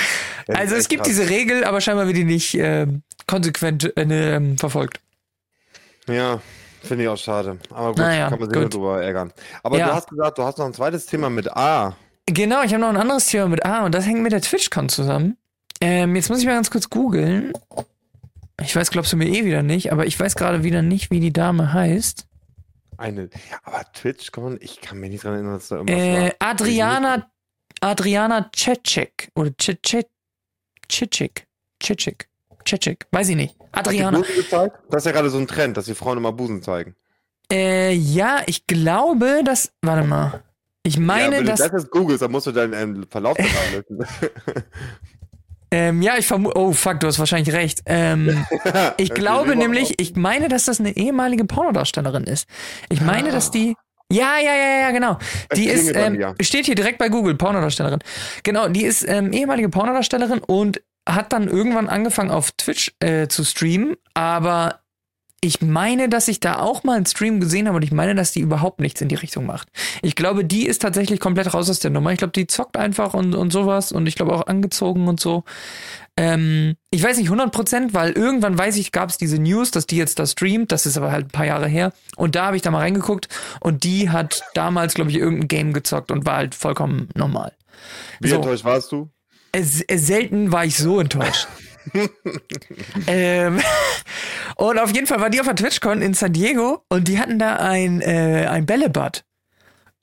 Also 0.47 0.75
es 0.75 0.89
gibt 0.89 1.03
krass. 1.03 1.15
diese 1.15 1.29
Regel, 1.29 1.63
aber 1.63 1.79
scheinbar 1.81 2.05
wird 2.07 2.17
die 2.17 2.23
nicht 2.25 2.53
ähm, 2.55 3.03
konsequent 3.25 3.95
äh, 3.97 4.05
ne, 4.05 4.31
ähm, 4.35 4.57
verfolgt. 4.57 4.99
Ja, 6.07 6.41
finde 6.83 7.03
ich 7.05 7.09
auch 7.09 7.17
schade. 7.17 7.57
Aber 7.69 7.89
gut, 7.89 7.99
Naja, 7.99 8.29
kann 8.29 8.39
man 8.39 8.49
sich 8.49 8.59
gut. 8.61 8.73
drüber 8.73 9.01
ärgern. 9.01 9.31
Aber 9.63 9.77
Ja. 9.79 9.87
du 9.87 9.93
hast 9.93 10.09
gesagt, 10.09 10.37
du 10.37 10.43
hast 10.43 10.57
noch 10.57 10.65
ein 10.65 10.73
zweites 10.73 11.05
Thema 11.05 11.29
mit 11.29 11.55
A. 11.55 11.95
Genau, 12.25 12.61
ich 12.63 12.73
habe 12.73 12.81
noch 12.81 12.89
ein 12.89 12.97
anderes 12.97 13.27
Thema 13.27 13.47
mit 13.47 13.65
A 13.65 13.85
und 13.85 13.95
das 13.95 14.05
hängt 14.05 14.21
mit 14.21 14.31
der 14.33 14.41
TwitchCon 14.41 14.89
zusammen. 14.89 15.37
Ähm, 15.79 16.15
jetzt 16.15 16.29
muss 16.29 16.39
ich 16.39 16.45
mal 16.45 16.53
ganz 16.55 16.69
kurz 16.69 16.89
googeln. 16.89 17.53
Ich 18.61 18.75
weiß, 18.75 18.91
glaubst 18.91 19.13
du 19.13 19.17
mir 19.17 19.27
eh 19.29 19.45
wieder 19.45 19.63
nicht, 19.63 19.91
aber 19.91 20.05
ich 20.05 20.19
weiß 20.19 20.35
gerade 20.35 20.63
wieder 20.63 20.81
nicht, 20.81 21.09
wie 21.11 21.19
die 21.19 21.33
Dame 21.33 21.73
heißt. 21.73 22.25
Eine. 23.01 23.29
Aber 23.63 23.83
Twitch, 23.93 24.31
man, 24.37 24.59
ich 24.61 24.79
kann 24.79 24.99
mich 24.99 25.09
nicht 25.09 25.23
dran 25.23 25.33
erinnern, 25.33 25.53
dass 25.53 25.69
da 25.69 25.77
irgendwas 25.77 25.97
Äh, 25.97 26.23
war. 26.39 26.49
Adriana, 26.51 27.31
Adriana 27.81 28.51
Cecek 28.55 29.29
oder 29.33 29.49
Cecek, 29.59 30.07
Cecek, 30.87 31.47
Cecek, 31.81 32.29
Cecek, 32.63 33.07
weiß 33.11 33.29
ich 33.29 33.35
nicht. 33.35 33.55
Adriana. 33.71 34.21
Das 34.21 34.29
ist 34.29 35.05
ja 35.05 35.11
gerade 35.11 35.31
so 35.31 35.39
ein 35.39 35.47
Trend, 35.47 35.77
dass 35.77 35.85
die 35.85 35.95
Frauen 35.95 36.19
immer 36.19 36.31
Busen 36.31 36.61
zeigen. 36.61 36.95
Äh, 37.51 37.93
ja, 37.93 38.43
ich 38.45 38.67
glaube, 38.67 39.41
dass, 39.43 39.71
warte 39.81 40.07
mal. 40.07 40.43
Ich 40.83 40.99
meine, 40.99 41.35
ja, 41.35 41.39
wenn 41.39 41.47
dass, 41.47 41.59
du 41.61 41.69
das 41.69 41.83
jetzt 41.83 41.91
googelst, 41.91 42.21
dann 42.21 42.31
musst 42.31 42.45
du 42.47 42.51
deinen 42.51 42.73
ähm, 42.73 43.07
Verlauf 43.09 43.37
lösen. 43.73 44.05
ähm, 45.71 46.01
ja, 46.01 46.17
ich 46.17 46.27
vermute, 46.27 46.57
oh 46.57 46.73
fuck, 46.73 46.99
du 46.99 47.07
hast 47.07 47.17
wahrscheinlich 47.17 47.53
recht. 47.55 47.81
Ähm, 47.85 48.45
Ich 48.97 49.13
glaube 49.13 49.55
nämlich, 49.55 49.99
ich 49.99 50.15
meine, 50.15 50.49
dass 50.49 50.65
das 50.65 50.79
eine 50.79 50.95
ehemalige 50.95 51.45
Pornodarstellerin 51.45 52.25
ist. 52.25 52.47
Ich 52.89 53.01
meine, 53.01 53.31
dass 53.31 53.51
die. 53.51 53.75
Ja, 54.11 54.37
ja, 54.43 54.53
ja, 54.53 54.79
ja, 54.81 54.91
genau. 54.91 55.17
Die 55.55 55.67
ist, 55.67 55.95
ähm, 55.95 56.35
steht 56.41 56.65
hier 56.65 56.75
direkt 56.75 56.97
bei 56.97 57.07
Google, 57.07 57.35
Pornodarstellerin. 57.35 57.99
Genau, 58.43 58.67
die 58.67 58.83
ist 58.83 59.07
ähm, 59.07 59.31
ehemalige 59.31 59.69
Pornodarstellerin 59.69 60.39
und 60.39 60.81
hat 61.07 61.31
dann 61.31 61.47
irgendwann 61.47 61.87
angefangen 61.87 62.29
auf 62.29 62.51
Twitch 62.51 62.91
äh, 62.99 63.27
zu 63.27 63.45
streamen, 63.45 63.95
aber 64.13 64.80
ich 65.43 65.59
meine, 65.59 66.07
dass 66.07 66.27
ich 66.27 66.39
da 66.39 66.59
auch 66.59 66.83
mal 66.83 66.97
einen 66.97 67.07
Stream 67.07 67.39
gesehen 67.39 67.67
habe 67.67 67.77
und 67.77 67.83
ich 67.83 67.91
meine, 67.91 68.13
dass 68.13 68.31
die 68.31 68.41
überhaupt 68.41 68.79
nichts 68.79 69.01
in 69.01 69.07
die 69.07 69.15
Richtung 69.15 69.47
macht. 69.47 69.69
Ich 70.03 70.15
glaube, 70.15 70.45
die 70.45 70.67
ist 70.67 70.83
tatsächlich 70.83 71.19
komplett 71.19 71.51
raus 71.51 71.67
aus 71.67 71.79
der 71.79 71.89
Nummer. 71.89 72.11
Ich 72.11 72.19
glaube, 72.19 72.33
die 72.33 72.45
zockt 72.45 72.77
einfach 72.77 73.15
und, 73.15 73.33
und 73.33 73.51
sowas 73.51 73.91
und 73.91 74.05
ich 74.05 74.15
glaube 74.15 74.33
auch 74.33 74.45
angezogen 74.45 75.07
und 75.07 75.19
so. 75.19 75.43
Ähm, 76.15 76.75
ich 76.91 77.01
weiß 77.01 77.17
nicht 77.17 77.27
100 77.27 77.51
Prozent, 77.51 77.93
weil 77.95 78.11
irgendwann 78.11 78.55
weiß 78.55 78.77
ich, 78.77 78.91
gab 78.91 79.09
es 79.09 79.17
diese 79.17 79.39
News, 79.39 79.71
dass 79.71 79.87
die 79.87 79.97
jetzt 79.97 80.19
da 80.19 80.27
streamt. 80.27 80.71
Das 80.71 80.85
ist 80.85 80.95
aber 80.95 81.11
halt 81.11 81.25
ein 81.25 81.31
paar 81.31 81.47
Jahre 81.47 81.67
her. 81.67 81.91
Und 82.17 82.35
da 82.35 82.45
habe 82.45 82.55
ich 82.55 82.61
da 82.61 82.69
mal 82.69 82.79
reingeguckt 82.79 83.27
und 83.61 83.83
die 83.83 84.11
hat 84.11 84.43
damals, 84.53 84.93
glaube 84.93 85.09
ich, 85.09 85.17
irgendein 85.17 85.47
Game 85.47 85.73
gezockt 85.73 86.11
und 86.11 86.23
war 86.27 86.37
halt 86.37 86.53
vollkommen 86.53 87.09
normal. 87.15 87.53
Wie 88.19 88.29
so. 88.29 88.35
enttäuscht 88.35 88.63
warst 88.63 88.91
du? 88.91 89.09
Selten 89.59 90.51
war 90.51 90.65
ich 90.65 90.77
so 90.77 90.99
enttäuscht. 90.99 91.47
ähm, 93.07 93.59
und 94.55 94.79
auf 94.79 94.91
jeden 94.93 95.07
Fall 95.07 95.19
war 95.21 95.29
die 95.29 95.39
auf 95.39 95.47
der 95.47 95.55
TwitchCon 95.55 96.01
in 96.01 96.13
San 96.13 96.33
Diego 96.33 96.83
und 96.89 97.07
die 97.07 97.19
hatten 97.19 97.39
da 97.39 97.55
ein, 97.57 98.01
äh, 98.01 98.47
ein 98.49 98.65
Bällebad. 98.65 99.23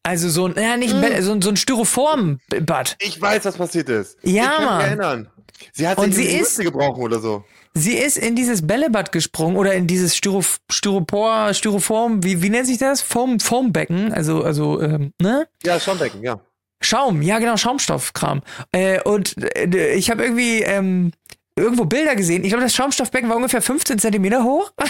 Also 0.02 0.28
so 0.30 0.46
ein, 0.46 0.54
ja, 0.56 0.76
nicht 0.76 0.94
ein 0.94 1.00
Bälle, 1.00 1.22
so, 1.22 1.32
ein- 1.32 1.42
so 1.42 1.50
ein 1.50 1.56
Styrofoam-Bad. 1.56 2.96
Ich 3.00 3.20
weiß, 3.20 3.44
was 3.44 3.56
passiert 3.56 3.88
ist. 3.88 4.16
Ja, 4.22 4.42
ich 4.42 4.48
kann 4.56 4.64
Mann. 4.64 4.76
mich 4.78 4.86
erinnern. 4.86 5.30
Sie 5.72 5.88
hat 5.88 5.98
Und 5.98 6.14
sich 6.14 6.24
sie 6.26 6.30
in 6.30 6.36
die 6.38 6.42
ist- 6.42 6.58
gebrochen 6.60 7.02
oder 7.02 7.18
so. 7.20 7.44
Sie 7.74 7.96
ist 7.96 8.16
in 8.16 8.34
dieses 8.34 8.66
Bällebad 8.66 9.12
gesprungen 9.12 9.56
oder 9.56 9.74
in 9.74 9.86
dieses 9.86 10.16
Styro, 10.16 10.42
Styropor, 10.70 11.52
Styroform, 11.54 12.24
wie, 12.24 12.42
wie 12.42 12.48
nennt 12.50 12.66
sich 12.66 12.78
das? 12.78 13.02
Foam, 13.02 13.38
Foambecken, 13.38 14.12
also, 14.12 14.42
also, 14.42 14.80
ähm, 14.80 15.12
ne? 15.20 15.46
Ja, 15.64 15.78
Schonbecken, 15.78 16.22
ja. 16.22 16.40
Schaum, 16.80 17.22
ja 17.22 17.38
genau, 17.38 17.56
Schaumstoffkram. 17.56 18.40
Äh, 18.72 19.00
und 19.02 19.34
äh, 19.56 19.92
ich 19.94 20.10
habe 20.10 20.24
irgendwie 20.24 20.62
ähm, 20.62 21.12
irgendwo 21.58 21.84
Bilder 21.84 22.16
gesehen. 22.16 22.44
Ich 22.44 22.50
glaube, 22.50 22.64
das 22.64 22.74
Schaumstoffbecken 22.74 23.28
war 23.28 23.36
ungefähr 23.36 23.62
15 23.62 23.98
Zentimeter 23.98 24.44
hoch. 24.44 24.72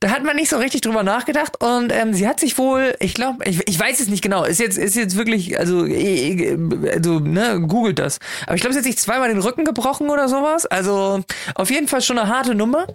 da 0.00 0.10
hat 0.10 0.22
man 0.22 0.36
nicht 0.36 0.50
so 0.50 0.58
richtig 0.58 0.82
drüber 0.82 1.02
nachgedacht. 1.02 1.62
Und 1.62 1.92
ähm, 1.92 2.12
sie 2.12 2.28
hat 2.28 2.38
sich 2.38 2.58
wohl, 2.58 2.94
ich 3.00 3.14
glaube, 3.14 3.44
ich, 3.44 3.66
ich 3.66 3.78
weiß 3.80 4.00
es 4.00 4.08
nicht 4.08 4.22
genau. 4.22 4.44
Ist 4.44 4.60
jetzt, 4.60 4.76
ist 4.76 4.96
jetzt 4.96 5.16
wirklich, 5.16 5.58
also, 5.58 5.80
also 5.80 7.20
ne, 7.20 7.60
googelt 7.66 7.98
das. 7.98 8.18
Aber 8.46 8.54
ich 8.54 8.60
glaube, 8.60 8.74
sie 8.74 8.80
hat 8.80 8.84
sich 8.84 8.98
zweimal 8.98 9.28
den 9.28 9.38
Rücken 9.38 9.64
gebrochen 9.64 10.10
oder 10.10 10.28
sowas. 10.28 10.66
Also 10.66 11.22
auf 11.54 11.70
jeden 11.70 11.88
Fall 11.88 12.02
schon 12.02 12.18
eine 12.18 12.28
harte 12.28 12.54
Nummer. 12.54 12.86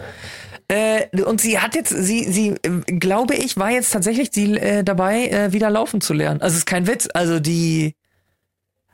Äh, 0.67 1.23
und 1.23 1.41
sie 1.41 1.57
hat 1.57 1.73
jetzt, 1.73 1.89
sie, 1.89 2.31
sie, 2.31 2.49
äh, 2.61 2.93
glaube 2.99 3.33
ich, 3.35 3.57
war 3.57 3.71
jetzt 3.71 3.91
tatsächlich 3.91 4.29
sie, 4.31 4.55
äh, 4.55 4.83
dabei, 4.83 5.27
äh, 5.29 5.51
wieder 5.51 5.71
laufen 5.71 5.99
zu 5.99 6.13
lernen. 6.13 6.41
Also 6.41 6.53
es 6.53 6.59
ist 6.59 6.65
kein 6.67 6.85
Witz. 6.85 7.09
Also 7.11 7.39
die 7.39 7.95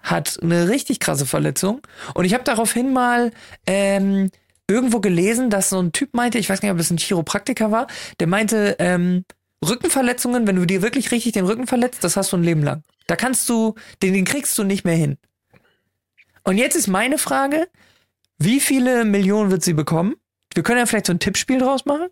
hat 0.06 0.38
eine 0.42 0.70
richtig 0.70 1.00
krasse 1.00 1.26
Verletzung. 1.26 1.82
Und 2.14 2.26
ich 2.26 2.34
habe 2.34 2.44
daraufhin 2.44 2.94
mal 2.94 3.32
ähm, 3.68 4.30
irgendwo 4.68 5.00
gelesen, 5.00 5.50
dass 5.50 5.70
so 5.70 5.80
ein 5.80 5.92
Typ 5.92 6.14
meinte, 6.14 6.38
ich 6.38 6.50
weiß 6.50 6.62
nicht, 6.62 6.72
ob 6.72 6.80
es 6.80 6.92
ein 6.92 6.98
Chiropraktiker 6.98 7.72
war, 7.72 7.88
der 8.20 8.28
meinte, 8.28 8.76
ähm, 8.80 9.26
Rückenverletzungen, 9.68 10.48
wenn 10.48 10.56
du 10.56 10.66
dir 10.66 10.82
wirklich 10.82 11.12
richtig 11.12 11.34
den 11.34 11.46
Rücken 11.46 11.68
verletzt, 11.68 12.04
das 12.04 12.18
hast 12.18 12.32
du 12.32 12.38
ein 12.38 12.44
Leben 12.44 12.64
lang. 12.64 12.84
Da 13.08 13.16
kannst 13.16 13.50
du, 13.50 13.76
den, 14.02 14.14
den 14.14 14.26
kriegst 14.26 14.58
du 14.58 14.64
nicht 14.64 14.86
mehr 14.86 14.96
hin. 14.96 15.18
Und 16.44 16.58
jetzt 16.58 16.76
ist 16.76 16.88
meine 16.88 17.18
Frage, 17.18 17.68
wie 18.38 18.60
viele 18.60 19.06
Millionen 19.06 19.50
wird 19.50 19.64
sie 19.64 19.74
bekommen? 19.74 20.16
Wir 20.54 20.64
können 20.64 20.80
ja 20.80 20.86
vielleicht 20.86 21.08
so 21.08 21.14
ein 21.14 21.20
Tippspiel 21.20 21.60
draus 21.60 21.86
machen. 21.86 22.08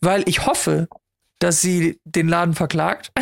Weil 0.00 0.28
ich 0.28 0.46
hoffe, 0.46 0.88
dass 1.38 1.60
sie 1.60 1.98
den 2.04 2.28
Laden 2.28 2.54
verklagt. 2.54 3.12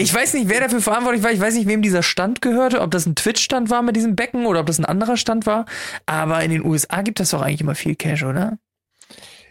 Ich 0.00 0.14
weiß 0.14 0.34
nicht, 0.34 0.48
wer 0.48 0.60
dafür 0.60 0.80
verantwortlich 0.80 1.22
war. 1.24 1.32
Ich 1.32 1.40
weiß 1.40 1.54
nicht, 1.54 1.66
wem 1.66 1.82
dieser 1.82 2.02
Stand 2.02 2.40
gehörte. 2.40 2.80
Ob 2.80 2.90
das 2.90 3.04
ein 3.06 3.16
Twitch-Stand 3.16 3.68
war 3.68 3.82
mit 3.82 3.96
diesem 3.96 4.14
Becken 4.16 4.46
oder 4.46 4.60
ob 4.60 4.66
das 4.66 4.78
ein 4.78 4.84
anderer 4.84 5.16
Stand 5.16 5.44
war. 5.46 5.66
Aber 6.06 6.42
in 6.42 6.50
den 6.50 6.64
USA 6.64 7.02
gibt 7.02 7.20
es 7.20 7.30
doch 7.30 7.42
eigentlich 7.42 7.60
immer 7.60 7.74
viel 7.74 7.96
Cash, 7.96 8.22
oder? 8.22 8.58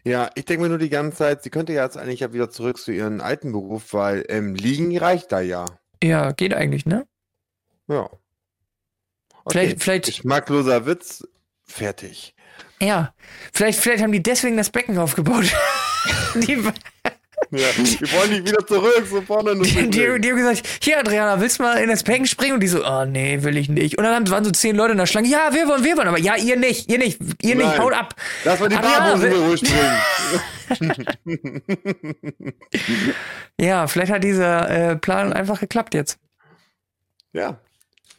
Ja, 0.03 0.29
ich 0.36 0.45
denke 0.45 0.63
mir 0.63 0.69
nur 0.69 0.77
die 0.77 0.89
ganze 0.89 1.17
Zeit, 1.17 1.43
sie 1.43 1.49
könnte 1.49 1.73
ja 1.73 1.83
jetzt 1.83 1.97
eigentlich 1.97 2.21
ja 2.21 2.31
wieder 2.31 2.49
zurück 2.49 2.77
zu 2.77 2.91
ihrem 2.93 3.19
alten 3.19 3.51
Beruf, 3.51 3.93
weil 3.93 4.23
ähm, 4.29 4.55
Liegen 4.55 4.97
reicht 4.97 5.31
da 5.33 5.41
ja. 5.41 5.65
Ja, 6.01 6.31
geht 6.31 6.53
eigentlich, 6.53 6.86
ne? 6.86 7.05
Ja. 7.89 8.10
Vielleicht- 9.49 9.81
vielleicht- 9.83 10.05
Geschmackloser 10.05 10.86
Witz, 10.86 11.27
fertig. 11.65 12.36
Ja. 12.81 13.13
Vielleicht, 13.53 13.79
vielleicht 13.79 14.01
haben 14.03 14.12
die 14.13 14.23
deswegen 14.23 14.55
das 14.55 14.69
Becken 14.69 14.97
aufgebaut. 14.97 15.45
die, 16.35 16.63
Ja, 17.52 17.60
wir 17.77 18.12
wollen 18.12 18.29
nicht 18.31 18.45
wieder 18.48 18.65
zurück, 18.67 19.06
so 19.10 19.21
vorne 19.21 19.56
die, 19.56 19.89
die, 19.89 19.89
die 19.89 20.06
haben 20.29 20.35
gesagt, 20.37 20.67
hier 20.81 21.00
Adriana, 21.00 21.39
willst 21.39 21.60
du 21.60 21.63
mal 21.63 21.77
in 21.81 21.89
das 21.89 22.04
Becken 22.04 22.25
springen? 22.27 22.56
Und 22.56 22.60
die 22.60 22.67
so, 22.67 22.85
oh 22.85 23.06
nee, 23.06 23.41
will 23.41 23.56
ich 23.56 23.69
nicht. 23.69 23.98
Und 23.98 24.04
dann 24.04 24.29
waren 24.29 24.43
so 24.43 24.52
zehn 24.52 24.75
Leute 24.75 24.91
in 24.91 24.98
der 24.98 25.06
Schlange, 25.06 25.29
ja, 25.29 25.54
wir 25.54 25.65
wollen, 25.67 25.83
wir 25.83 25.95
wollen, 25.95 26.10
aber 26.10 26.19
ja, 26.19 26.35
ihr 26.35 26.58
nicht, 26.58 26.91
ihr 26.91 26.98
nicht, 26.98 27.19
ihr 27.41 27.56
nicht, 27.56 27.65
Nein. 27.67 27.79
haut 27.79 27.93
ab. 27.93 28.15
Lass 28.43 28.60
mal 28.60 28.67
die 28.67 28.75
will- 28.75 29.33
ruhig 29.35 29.62
springen. 29.65 29.98
Ja, 33.60 33.87
vielleicht 33.87 34.12
hat 34.12 34.23
dieser 34.23 34.69
äh, 34.91 34.95
Plan 34.98 35.33
einfach 35.33 35.60
geklappt 35.60 35.93
jetzt. 35.93 36.19
Ja. 37.33 37.60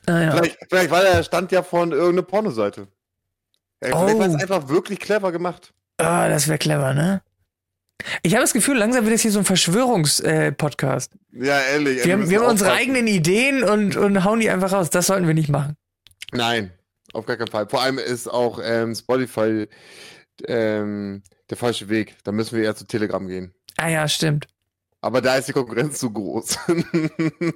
Ah, 0.07 0.21
ja. 0.21 0.31
Vielleicht, 0.33 0.59
vielleicht 0.69 0.91
war 0.91 1.03
der 1.03 1.23
Stand 1.23 1.53
ja 1.53 1.63
von 1.63 1.93
irgendeiner 1.93 2.23
Pornoseite. 2.23 2.89
Vielleicht 3.81 3.95
war 3.97 4.09
es 4.27 4.35
Oh. 4.35 4.39
einfach 4.39 4.69
wirklich 4.69 4.99
clever 4.99 5.31
gemacht. 5.33 5.73
Ah, 5.99 6.29
das 6.29 6.49
wäre 6.49 6.59
clever, 6.59 6.95
ne? 6.95 7.23
Ich 8.23 8.35
habe 8.35 8.43
das 8.43 8.53
Gefühl, 8.53 8.77
langsam 8.79 9.05
wird 9.05 9.15
es 9.15 9.23
hier 9.23 9.33
so 9.33 9.41
ein 9.41 9.45
Verschwörungspodcast. 9.45 11.13
Ja, 11.33 11.61
ehrlich. 11.61 12.05
wir 12.05 12.13
haben, 12.13 12.31
wir 12.31 12.41
haben 12.41 12.49
unsere 12.49 12.73
eigenen 12.73 13.07
Ideen 13.07 13.65
und, 13.65 13.97
und 13.97 14.25
hauen 14.25 14.41
die 14.41 14.51
einfach 14.51 14.73
raus. 14.73 14.91
Das 14.91 15.07
sollten 15.09 15.27
wir 15.27 15.35
nicht 15.35 15.49
machen. 15.49 15.77
Nein, 16.33 16.73
auf 17.13 17.27
gar 17.27 17.37
keinen 17.37 17.49
Fall. 17.51 17.69
Vor 17.69 17.83
allem 17.83 17.99
ist 17.99 18.29
auch 18.29 18.61
ähm, 18.63 18.95
Spotify 18.95 19.67
ähm, 20.47 21.23
der 21.51 21.57
falsche 21.57 21.89
Weg. 21.89 22.17
Da 22.25 22.33
müssen 22.33 22.57
wir 22.57 22.65
eher 22.65 22.77
zu 22.77 22.87
Telegram 22.87 23.27
gehen. 23.27 23.55
Ah 23.77 23.89
ja, 23.89 24.07
stimmt. 24.09 24.47
Aber 25.01 25.21
da 25.23 25.37
ist 25.37 25.47
die 25.49 25.53
Konkurrenz 25.53 25.99
zu 25.99 26.11
groß. 26.11 26.59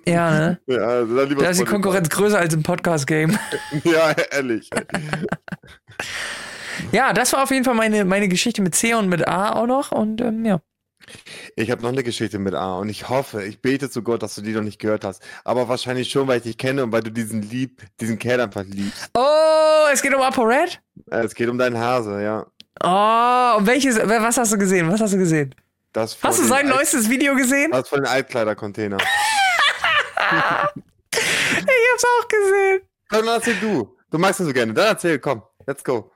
Ja, 0.06 0.30
ne? 0.38 0.60
ja, 0.66 0.76
also 0.76 1.16
Da 1.16 1.22
ist 1.22 1.30
die 1.30 1.34
Spotify. 1.34 1.64
Konkurrenz 1.64 2.08
größer 2.08 2.38
als 2.38 2.54
im 2.54 2.62
Podcast-Game. 2.62 3.36
Ja, 3.84 4.12
ehrlich. 4.30 4.70
Ja, 6.92 7.12
das 7.12 7.32
war 7.32 7.42
auf 7.42 7.50
jeden 7.50 7.64
Fall 7.64 7.74
meine, 7.74 8.04
meine 8.04 8.28
Geschichte 8.28 8.62
mit 8.62 8.74
C 8.74 8.94
und 8.94 9.08
mit 9.08 9.26
A 9.28 9.52
auch 9.54 9.66
noch. 9.66 9.92
Und 9.92 10.20
ähm, 10.20 10.44
ja. 10.44 10.60
Ich 11.56 11.70
habe 11.72 11.82
noch 11.82 11.88
eine 11.88 12.04
Geschichte 12.04 12.38
mit 12.38 12.54
A 12.54 12.76
und 12.76 12.88
ich 12.88 13.08
hoffe, 13.08 13.42
ich 13.42 13.60
bete 13.60 13.90
zu 13.90 14.02
Gott, 14.02 14.22
dass 14.22 14.36
du 14.36 14.40
die 14.40 14.52
noch 14.52 14.62
nicht 14.62 14.78
gehört 14.78 15.04
hast. 15.04 15.20
Aber 15.44 15.68
wahrscheinlich 15.68 16.08
schon, 16.10 16.28
weil 16.28 16.36
ich 16.38 16.44
dich 16.44 16.58
kenne 16.58 16.84
und 16.84 16.92
weil 16.92 17.02
du 17.02 17.10
diesen 17.10 17.42
lieb, 17.42 17.82
diesen 18.00 18.18
Kerl 18.20 18.40
einfach 18.40 18.62
liebst. 18.64 19.10
Oh, 19.14 19.86
es 19.92 20.00
geht 20.00 20.14
um 20.14 20.22
ApoRed? 20.22 20.80
Äh, 21.10 21.24
Es 21.24 21.34
geht 21.34 21.48
um 21.48 21.58
deinen 21.58 21.76
Hase, 21.76 22.22
ja. 22.22 22.46
Oh, 22.84 23.58
und 23.58 23.66
welches, 23.66 23.96
was 23.96 24.36
hast 24.38 24.52
du 24.52 24.58
gesehen? 24.58 24.90
Was 24.90 25.00
hast 25.00 25.12
du 25.14 25.18
gesehen? 25.18 25.54
Das 25.92 26.16
Hast 26.22 26.38
du 26.38 26.44
sein 26.44 26.66
Alt- 26.68 26.76
neuestes 26.76 27.10
Video 27.10 27.34
gesehen? 27.34 27.70
Das 27.72 27.88
von 27.88 27.98
den 27.98 28.06
Altkleidercontainer. 28.06 28.98
Ich 31.14 31.90
hab's 31.92 32.04
auch 32.04 32.28
gesehen. 32.28 32.80
Dann 33.10 33.26
erzähl 33.26 33.56
du. 33.60 33.96
Du 34.10 34.18
magst 34.18 34.40
ihn 34.40 34.46
so 34.46 34.52
gerne. 34.52 34.72
Dann 34.72 34.86
erzähl, 34.86 35.18
komm. 35.18 35.42
Let's 35.66 35.84
go. 35.84 36.10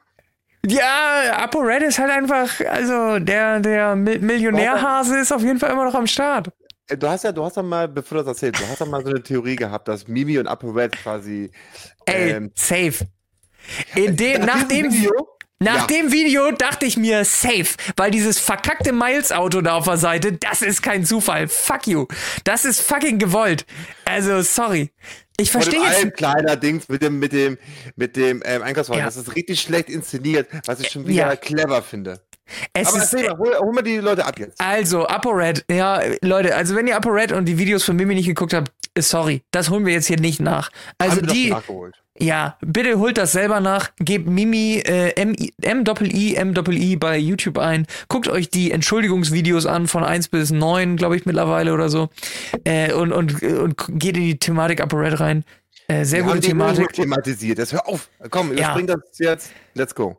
Ja, 0.69 1.39
ApoRed 1.45 1.83
ist 1.83 1.99
halt 1.99 2.11
einfach, 2.11 2.49
also 2.69 3.19
der, 3.19 3.61
der 3.61 3.95
Mi- 3.95 4.19
Millionärhase 4.19 5.19
ist 5.19 5.33
auf 5.33 5.43
jeden 5.43 5.59
Fall 5.59 5.71
immer 5.71 5.85
noch 5.85 5.95
am 5.95 6.07
Start. 6.07 6.49
Äh, 6.89 6.97
Du 6.97 7.09
hast 7.09 7.25
ja, 7.25 7.33
du 7.33 7.45
hast 7.45 7.57
ja 7.57 7.63
mal, 7.63 7.89
bevor 7.89 8.19
du 8.19 8.25
das 8.25 8.35
erzählst, 8.35 8.61
du 8.63 8.67
hast 8.69 8.81
ja 8.81 8.87
mal 8.87 9.03
so 9.03 9.11
eine 9.11 9.23
Theorie 9.23 9.57
gehabt, 9.57 9.89
dass 9.89 10.07
Mimi 10.09 10.39
und 10.39 10.47
Upper 10.47 10.75
Red 10.75 10.93
quasi. 10.93 11.51
Ey, 12.07 12.31
ähm, 12.33 12.53
safe. 12.55 13.07
In 13.95 14.17
dem, 14.17 14.43
nach 14.45 14.63
diesem 14.69 14.91
dem 14.91 14.93
Video- 14.93 15.29
Nach 15.59 15.89
Ja. 15.91 15.97
dem 15.97 16.13
Video 16.13 16.51
dachte 16.53 16.85
ich 16.85 16.97
mir, 16.99 17.25
safe, 17.25 17.69
weil 17.97 18.11
dieses 18.11 18.39
verkackte 18.39 18.93
Miles-Auto 18.93 19.63
da 19.63 19.77
auf 19.77 19.85
der 19.85 19.97
Seite, 19.97 20.33
das 20.35 20.61
ist 20.63 20.83
kein 20.83 21.05
Zufall. 21.05 21.49
Fuck 21.49 21.87
you. 21.87 22.07
Das 22.45 22.65
ist 22.67 22.83
fucking 22.83 23.19
gewollt. 23.19 23.65
Also, 24.05 24.43
sorry. 24.43 24.93
Ich 25.39 25.51
verstehe 25.51 25.81
jetzt. 25.81 26.05
Altkleider-Dings 26.05 26.89
mit 26.89 27.03
dem, 27.03 27.19
mit 27.19 27.33
dem, 27.33 27.59
mit 27.97 28.17
dem 28.17 28.43
ähm, 28.45 28.63
Einkaufswagen. 28.63 29.01
Ja. 29.01 29.07
Das 29.07 29.17
ist 29.17 29.35
richtig 29.35 29.61
schlecht 29.61 29.89
inszeniert, 29.91 30.49
was 30.67 30.81
ich 30.81 30.89
schon 30.91 31.07
wieder 31.07 31.29
Ja. 31.29 31.37
clever 31.37 31.83
finde. 31.83 32.21
Es 32.73 32.89
Aber 32.89 32.99
ist, 32.99 33.13
erzähl 33.13 33.29
mal, 33.29 33.39
hol, 33.39 33.57
hol 33.59 33.73
mal 33.73 33.83
die 33.83 33.97
Leute 33.99 34.25
ab 34.25 34.39
jetzt. 34.39 34.61
also, 34.61 35.07
ApoRed, 35.07 35.65
ja, 35.71 36.01
Leute, 36.23 36.55
also 36.55 36.77
wenn 36.77 36.87
ihr 36.87 36.97
ApoRed 36.97 37.33
und 37.33 37.45
die 37.47 37.59
Videos 37.59 37.83
von 37.83 37.97
Mimi 37.97 38.15
nicht 38.15 38.27
geguckt 38.27 38.55
habt, 38.55 38.73
sorry, 38.97 39.43
das 39.51 39.69
holen 39.69 39.85
wir 39.85 39.93
jetzt 39.93 40.07
hier 40.07 40.21
nicht 40.21 40.41
nach. 40.41 40.71
Also 40.99 41.21
die. 41.21 41.55
Ja, 42.19 42.57
bitte 42.61 42.99
holt 42.99 43.19
das 43.19 43.33
selber 43.33 43.61
nach. 43.61 43.91
Gebt 43.99 44.27
Mimi 44.29 44.83
äh, 44.87 45.11
M 45.21 45.35
M 45.63 45.85
I 46.03 46.35
M 46.35 46.55
I 46.71 46.97
bei 46.97 47.19
YouTube 47.19 47.59
ein. 47.59 47.87
Guckt 48.09 48.29
euch 48.29 48.49
die 48.51 48.71
Entschuldigungsvideos 48.71 49.67
an 49.67 49.87
von 49.87 50.05
1 50.05 50.29
bis 50.29 50.51
9, 50.51 50.97
glaube 50.97 51.17
ich 51.17 51.27
mittlerweile 51.27 51.73
oder 51.75 51.89
so. 51.89 52.09
Äh, 52.65 52.93
und, 52.93 53.13
und, 53.13 53.43
und 53.43 53.77
geht 53.89 54.17
in 54.17 54.23
die 54.23 54.39
Thematik 54.39 54.83
Upper 54.83 55.01
Red 55.01 55.21
rein. 55.21 55.45
Äh, 55.89 56.05
sehr 56.05 56.25
Wir 56.25 56.33
gute 56.33 56.41
Thematik. 56.41 56.93
Thematisiert. 56.93 57.59
Jetzt 57.59 57.73
hör 57.73 57.87
auf. 57.87 58.09
Komm, 58.31 58.49
Ja. 58.57 58.77
überspring 58.77 58.87
das 58.87 59.19
jetzt. 59.19 59.51
Let's 59.75 59.95
go. 59.95 60.17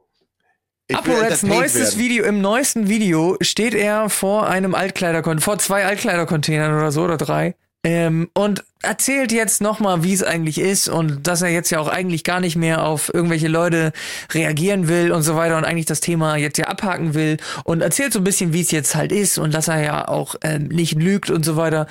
Ich 0.90 0.96
ApoReds 0.96 1.44
neuestes 1.44 1.98
werden. 1.98 2.00
Video, 2.00 2.26
im 2.26 2.40
neuesten 2.40 2.88
Video 2.88 3.36
steht 3.42 3.74
er 3.74 4.10
vor 4.10 4.48
einem 4.48 4.74
Altkleidercontainer, 4.74 5.42
vor 5.42 5.58
zwei 5.58 5.86
Altkleidercontainern 5.86 6.74
oder 6.74 6.94
so, 6.94 7.04
oder 7.04 7.18
drei. 7.18 7.56
Ähm, 7.84 8.30
und 8.34 8.64
erzählt 8.82 9.32
jetzt 9.32 9.62
nochmal, 9.62 10.04
wie 10.04 10.14
es 10.14 10.24
eigentlich 10.24 10.60
ist 10.60 10.88
und 10.88 11.28
dass 11.28 11.42
er 11.42 11.50
jetzt 11.50 11.70
ja 11.72 11.80
auch 11.80 11.88
eigentlich 11.88 12.24
gar 12.24 12.40
nicht 12.40 12.56
mehr 12.56 12.86
auf 12.86 13.14
irgendwelche 13.14 13.48
Leute 13.48 13.92
reagieren 14.32 14.88
will 14.88 15.12
und 15.12 15.24
so 15.24 15.36
weiter 15.36 15.58
und 15.58 15.66
eigentlich 15.66 15.86
das 15.86 16.00
Thema 16.00 16.38
jetzt 16.38 16.58
ja 16.58 16.66
abhaken 16.66 17.14
will 17.14 17.38
und 17.64 17.82
erzählt 17.82 18.14
so 18.14 18.20
ein 18.20 18.24
bisschen, 18.24 18.54
wie 18.54 18.62
es 18.62 18.72
jetzt 18.72 18.96
halt 18.96 19.12
ist 19.12 19.38
und 19.38 19.54
dass 19.54 19.68
er 19.68 19.82
ja 19.82 20.08
auch 20.08 20.36
ähm, 20.44 20.68
nicht 20.68 20.94
lügt 20.94 21.30
und 21.30 21.44
so 21.44 21.58
weiter 21.58 21.88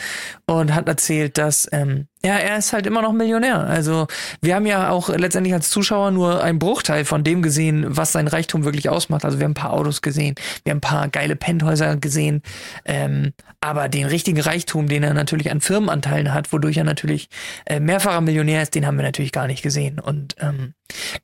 und 0.47 0.75
hat 0.75 0.89
erzählt, 0.89 1.39
dass 1.39 1.69
ähm, 1.73 2.07
ja, 2.27 2.39
er 2.39 2.59
ist 2.59 2.73
halt 2.73 2.87
immer 2.87 3.03
noch 3.03 3.13
Millionär. 3.13 3.61
Also 3.61 4.09
wir 4.41 4.57
haben 4.57 4.67
ja 4.67 4.91
auch 4.91 5.11
letztendlich 5.11 5.55
als 5.55 5.71
Zuschauer 5.71 6.11
nur 6.11 6.43
einen 6.43 6.59
Bruchteil 6.59 7.05
von 7.05 7.23
dem 7.23 7.41
gesehen, 7.41 7.85
was 7.89 8.11
sein 8.11 8.27
Reichtum 8.27 8.65
wirklich 8.65 8.89
ausmacht. 8.89 9.25
Also 9.25 9.39
wir 9.39 9.45
haben 9.45 9.53
ein 9.53 9.55
paar 9.55 9.73
Autos 9.73 10.03
gesehen, 10.03 10.35
wir 10.65 10.73
haben 10.73 10.79
ein 10.79 10.81
paar 10.81 11.09
geile 11.09 11.37
Penthäuser 11.37 11.97
gesehen, 11.97 12.43
ähm, 12.85 13.33
aber 13.61 13.89
den 13.89 14.07
richtigen 14.07 14.41
Reichtum, 14.41 14.89
den 14.89 15.05
er 15.05 15.15
natürlich 15.15 15.51
an 15.53 15.61
Firmenanteilen 15.61 16.35
hat, 16.35 16.53
wodurch 16.53 16.76
er 16.77 16.85
natürlich 16.85 17.29
äh, 17.67 17.81
mehrfacher 17.81 18.21
Millionär 18.21 18.63
ist, 18.63 18.75
den 18.75 18.87
haben 18.87 18.97
wir 18.97 19.05
natürlich 19.05 19.33
gar 19.33 19.47
nicht 19.47 19.63
gesehen. 19.63 19.99
Und 19.99 20.37
ähm, 20.41 20.75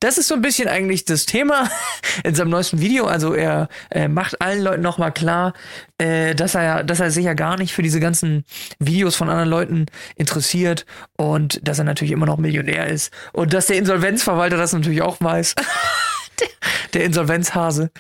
das 0.01 0.19
ist 0.19 0.29
so 0.29 0.35
ein 0.35 0.43
bisschen 0.43 0.69
eigentlich 0.69 1.05
das 1.05 1.27
Thema 1.27 1.71
in 2.25 2.35
seinem 2.35 2.51
neuesten 2.51 2.81
Video. 2.81 3.07
Also 3.07 3.35
er 3.35 3.69
äh, 3.91 4.09
macht 4.09 4.41
allen 4.41 4.63
Leuten 4.63 4.83
nochmal 4.83 5.13
klar, 5.13 5.53
äh, 5.99 6.35
dass 6.35 6.55
er, 6.55 6.85
dass 6.85 7.01
er 7.01 7.11
sich 7.11 7.25
ja 7.25 7.35
gar 7.35 7.57
nicht 7.57 7.73
für 7.73 7.83
diese 7.83 8.01
ganzen 8.01 8.45
Videos 8.79 9.17
von 9.17 9.29
anderen 9.29 9.51
Leuten 9.51 9.87
interessiert 10.17 10.87
und 11.17 11.67
dass 11.67 11.79
er 11.79 11.85
natürlich 11.85 12.13
immer 12.13 12.27
noch 12.27 12.39
Millionär 12.39 12.87
ist 12.87 13.13
und 13.33 13.53
dass 13.53 13.67
der 13.67 13.77
Insolvenzverwalter 13.77 14.57
das 14.57 14.73
natürlich 14.73 15.03
auch 15.03 15.21
weiß. 15.21 15.55
Der- 16.95 17.05
Insolvenzhase. 17.05 17.91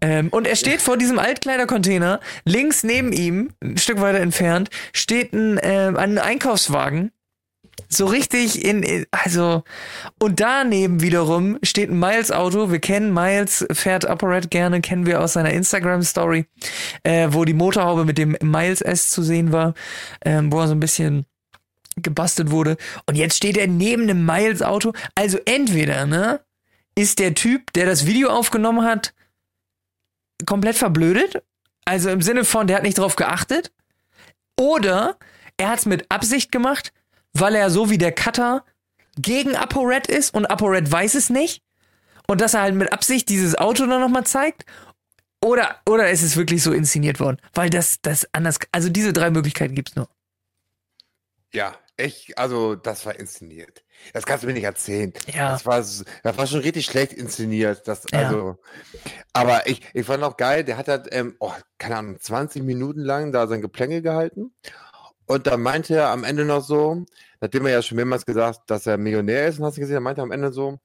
Ähm, 0.00 0.28
und 0.28 0.46
er 0.46 0.56
steht 0.56 0.82
vor 0.82 0.96
diesem 0.96 1.18
Altkleidercontainer. 1.18 2.20
Links 2.44 2.84
neben 2.84 3.12
ihm, 3.12 3.50
ein 3.62 3.78
Stück 3.78 4.00
weiter 4.00 4.20
entfernt, 4.20 4.70
steht 4.92 5.32
ein, 5.32 5.58
äh, 5.58 5.92
ein 5.96 6.18
Einkaufswagen. 6.18 7.10
So 7.88 8.06
richtig 8.06 8.64
in, 8.64 9.06
also, 9.10 9.62
und 10.20 10.40
daneben 10.40 11.00
wiederum 11.00 11.58
steht 11.62 11.90
ein 11.90 11.98
Miles-Auto. 11.98 12.70
Wir 12.70 12.78
kennen 12.78 13.12
Miles, 13.12 13.66
fährt 13.72 14.06
ApoRed 14.06 14.50
gerne, 14.50 14.80
kennen 14.80 15.06
wir 15.06 15.20
aus 15.20 15.34
seiner 15.34 15.50
Instagram-Story, 15.52 16.46
äh, 17.02 17.28
wo 17.30 17.44
die 17.44 17.54
Motorhaube 17.54 18.04
mit 18.04 18.18
dem 18.18 18.36
Miles 18.42 18.80
S 18.80 19.10
zu 19.10 19.22
sehen 19.22 19.52
war, 19.52 19.74
ähm, 20.24 20.52
wo 20.52 20.60
er 20.60 20.68
so 20.68 20.74
ein 20.74 20.80
bisschen 20.80 21.26
gebastelt 21.96 22.50
wurde. 22.50 22.76
Und 23.06 23.16
jetzt 23.16 23.36
steht 23.36 23.56
er 23.56 23.66
neben 23.68 24.04
einem 24.04 24.24
Miles-Auto. 24.24 24.92
Also 25.14 25.38
entweder, 25.44 26.06
ne, 26.06 26.40
ist 26.94 27.18
der 27.18 27.34
Typ, 27.34 27.72
der 27.72 27.86
das 27.86 28.06
Video 28.06 28.30
aufgenommen 28.30 28.84
hat, 28.84 29.14
komplett 30.46 30.76
verblödet. 30.76 31.42
Also 31.84 32.10
im 32.10 32.22
Sinne 32.22 32.44
von, 32.44 32.66
der 32.66 32.76
hat 32.76 32.82
nicht 32.82 32.98
drauf 32.98 33.16
geachtet. 33.16 33.72
Oder 34.58 35.18
er 35.56 35.70
hat 35.70 35.80
es 35.80 35.86
mit 35.86 36.10
Absicht 36.10 36.52
gemacht, 36.52 36.92
weil 37.32 37.54
er 37.54 37.70
so 37.70 37.90
wie 37.90 37.98
der 37.98 38.12
Cutter 38.12 38.64
gegen 39.16 39.56
ApoRed 39.56 40.06
ist 40.06 40.34
und 40.34 40.46
ApoRed 40.46 40.90
weiß 40.90 41.14
es 41.14 41.30
nicht. 41.30 41.62
Und 42.26 42.40
dass 42.40 42.54
er 42.54 42.62
halt 42.62 42.74
mit 42.74 42.92
Absicht 42.92 43.28
dieses 43.28 43.56
Auto 43.56 43.86
dann 43.86 44.00
nochmal 44.00 44.24
zeigt. 44.24 44.64
Oder, 45.42 45.76
oder 45.86 46.10
ist 46.10 46.22
es 46.22 46.36
wirklich 46.36 46.62
so 46.62 46.72
inszeniert 46.72 47.20
worden? 47.20 47.36
Weil 47.52 47.68
das, 47.68 48.00
das 48.00 48.26
anders, 48.32 48.58
also 48.72 48.88
diese 48.88 49.12
drei 49.12 49.30
Möglichkeiten 49.30 49.74
gibt's 49.74 49.94
nur. 49.94 50.08
Ja, 51.52 51.76
echt, 51.96 52.36
also 52.38 52.74
das 52.74 53.06
war 53.06 53.18
inszeniert. 53.18 53.84
Das 54.12 54.26
kannst 54.26 54.42
du 54.42 54.46
mir 54.48 54.54
nicht 54.54 54.64
erzählen. 54.64 55.12
Ja. 55.32 55.52
Das 55.52 55.66
war, 55.66 55.78
das 55.78 56.04
war 56.22 56.46
schon 56.46 56.60
richtig 56.60 56.86
schlecht 56.86 57.12
inszeniert. 57.12 57.86
Das, 57.86 58.04
Ja. 58.12 58.20
also, 58.20 58.58
aber 59.32 59.66
ich, 59.66 59.80
ich 59.94 60.06
fand 60.06 60.22
auch 60.22 60.36
geil, 60.36 60.64
der 60.64 60.76
hat 60.76 60.88
halt, 60.88 61.08
ähm, 61.12 61.36
oh, 61.38 61.52
keine 61.78 61.96
Ahnung, 61.96 62.20
20 62.20 62.62
Minuten 62.62 63.00
lang 63.00 63.32
da 63.32 63.46
sein 63.46 63.60
Geplänge 63.62 64.02
gehalten. 64.02 64.54
Und 65.26 65.46
dann 65.46 65.62
meinte 65.62 65.96
er 65.96 66.10
am 66.10 66.24
Ende 66.24 66.44
noch 66.44 66.62
so, 66.62 67.04
nachdem 67.40 67.66
er 67.66 67.72
ja 67.72 67.82
schon 67.82 67.96
mehrmals 67.96 68.26
gesagt, 68.26 68.60
dass 68.66 68.86
er 68.86 68.98
Millionär 68.98 69.48
ist, 69.48 69.58
und 69.58 69.64
hast 69.64 69.76
du 69.76 69.80
gesehen, 69.80 69.96
er 69.96 70.00
meinte 70.00 70.22
am 70.22 70.32
Ende 70.32 70.52
so, 70.52 70.78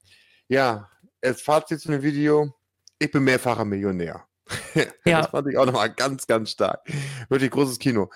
ja, 0.48 0.88
als 1.22 1.42
Fazit 1.42 1.80
zu 1.80 1.90
dem 1.90 2.02
Video, 2.02 2.54
ich 2.98 3.10
bin 3.10 3.24
mehrfacher 3.24 3.64
Millionär. 3.64 4.24
Ja. 5.04 5.22
Das 5.22 5.30
fand 5.30 5.48
ich 5.48 5.56
auch 5.56 5.66
nochmal 5.66 5.90
ganz, 5.90 6.26
ganz 6.26 6.50
stark. 6.50 6.80
Wirklich 7.28 7.50
großes 7.50 7.78
Kino. 7.78 8.10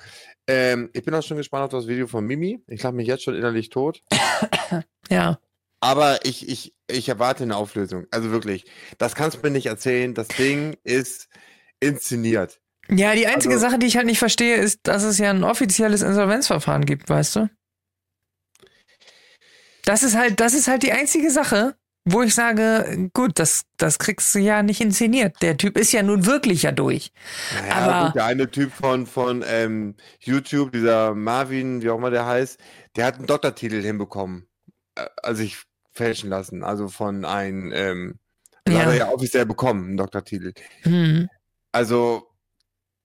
Ähm, 0.47 0.91
ich 0.93 1.05
bin 1.05 1.15
auch 1.15 1.23
schon 1.23 1.37
gespannt 1.37 1.65
auf 1.65 1.71
das 1.71 1.87
Video 1.87 2.07
von 2.07 2.25
Mimi. 2.27 2.63
Ich 2.67 2.83
lache 2.83 2.93
mich 2.95 3.07
jetzt 3.07 3.23
schon 3.25 3.35
innerlich 3.35 3.71
tot. 3.71 4.03
Ja. 5.11 5.39
Aber 5.81 6.25
ich, 6.25 6.49
ich, 6.49 6.75
ich 6.87 7.09
erwarte 7.11 7.43
eine 7.45 7.57
Auflösung. 7.57 8.07
Also 8.11 8.31
wirklich, 8.31 8.65
das 8.97 9.15
kannst 9.15 9.37
du 9.37 9.41
mir 9.43 9.51
nicht 9.51 9.67
erzählen. 9.67 10.15
Das 10.15 10.29
Ding 10.29 10.77
ist 10.83 11.29
inszeniert. 11.81 12.59
Ja, 12.89 13.15
die 13.15 13.27
einzige 13.27 13.55
Also- 13.55 13.67
Sache, 13.67 13.79
die 13.79 13.87
ich 13.87 13.97
halt 13.99 14.07
nicht 14.07 14.19
verstehe, 14.19 14.57
ist, 14.57 14.81
dass 14.85 15.03
es 15.03 15.19
ja 15.19 15.29
ein 15.31 15.45
offizielles 15.45 16.01
Insolvenzverfahren 16.01 16.87
gibt, 16.87 17.09
weißt 17.11 17.37
du? 17.37 17.51
Das 19.85 20.03
ist 20.03 20.17
halt, 20.17 20.41
das 20.41 20.55
ist 20.55 20.69
halt 20.69 20.83
die 20.83 20.93
einzige 20.93 21.31
Sache. 21.31 21.77
Wo 22.05 22.23
ich 22.23 22.35
sage, 22.35 23.09
gut, 23.15 23.39
das, 23.39 23.63
das 23.79 23.99
kriegst 23.99 24.35
du 24.35 24.39
ja 24.39 24.63
nicht 24.63 24.81
inszeniert. 24.81 25.37
Der 25.43 25.57
Typ 25.57 25.79
ist 25.79 25.93
ja 25.93 26.03
nun 26.03 26.27
wirklich 26.27 26.63
ja 26.63 26.73
durch. 26.73 27.13
Naja, 27.61 27.75
Aber- 27.75 28.07
gut, 28.07 28.15
der 28.17 28.25
eine 28.27 28.51
Typ 28.51 28.73
von, 28.73 29.07
von 29.07 29.43
ähm, 29.47 29.95
YouTube, 30.21 30.73
dieser 30.73 31.15
Marvin, 31.15 31.83
wie 31.83 31.91
auch 31.91 31.97
immer 31.99 32.11
der 32.11 32.27
heißt, 32.27 32.59
der 32.97 33.07
hat 33.07 33.17
einen 33.17 33.27
Doktortitel 33.27 33.81
hinbekommen. 33.83 34.47
Äh, 34.97 35.07
Also 35.23 35.43
ich 35.43 35.63
fälschen 35.93 36.29
lassen. 36.29 36.63
Also 36.65 36.89
von 36.89 37.25
einem, 37.25 37.73
ähm, 37.73 38.19
also 38.67 38.79
Ja. 38.79 38.85
hat 38.85 38.93
er 38.93 38.99
ja 38.99 39.09
offiziell 39.11 39.47
bekommen, 39.47 39.87
einen 39.89 39.97
Doktortitel. 39.97 40.53
Hm. 40.83 41.29
Also, 41.73 42.29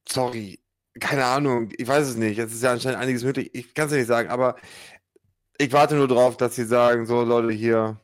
sorry, 0.08 0.60
keine 1.00 1.26
Ahnung, 1.26 1.70
ich 1.78 1.88
weiß 1.88 2.08
es 2.08 2.16
nicht. 2.16 2.38
Es 2.40 2.52
ist 2.54 2.64
ja 2.64 2.72
anscheinend 2.74 3.00
einiges 3.00 3.24
möglich. 3.24 3.50
Ich 3.54 3.74
kann 3.74 3.88
es 3.88 3.94
nicht 3.94 4.08
sagen, 4.08 4.30
aber 4.30 4.56
ich 5.58 5.72
warte 5.72 5.96
nur 5.96 6.08
drauf, 6.08 6.36
dass 6.38 6.56
sie 6.56 6.66
sagen, 6.66 7.06
so 7.06 7.22
Leute, 7.24 7.52
hier 7.54 8.00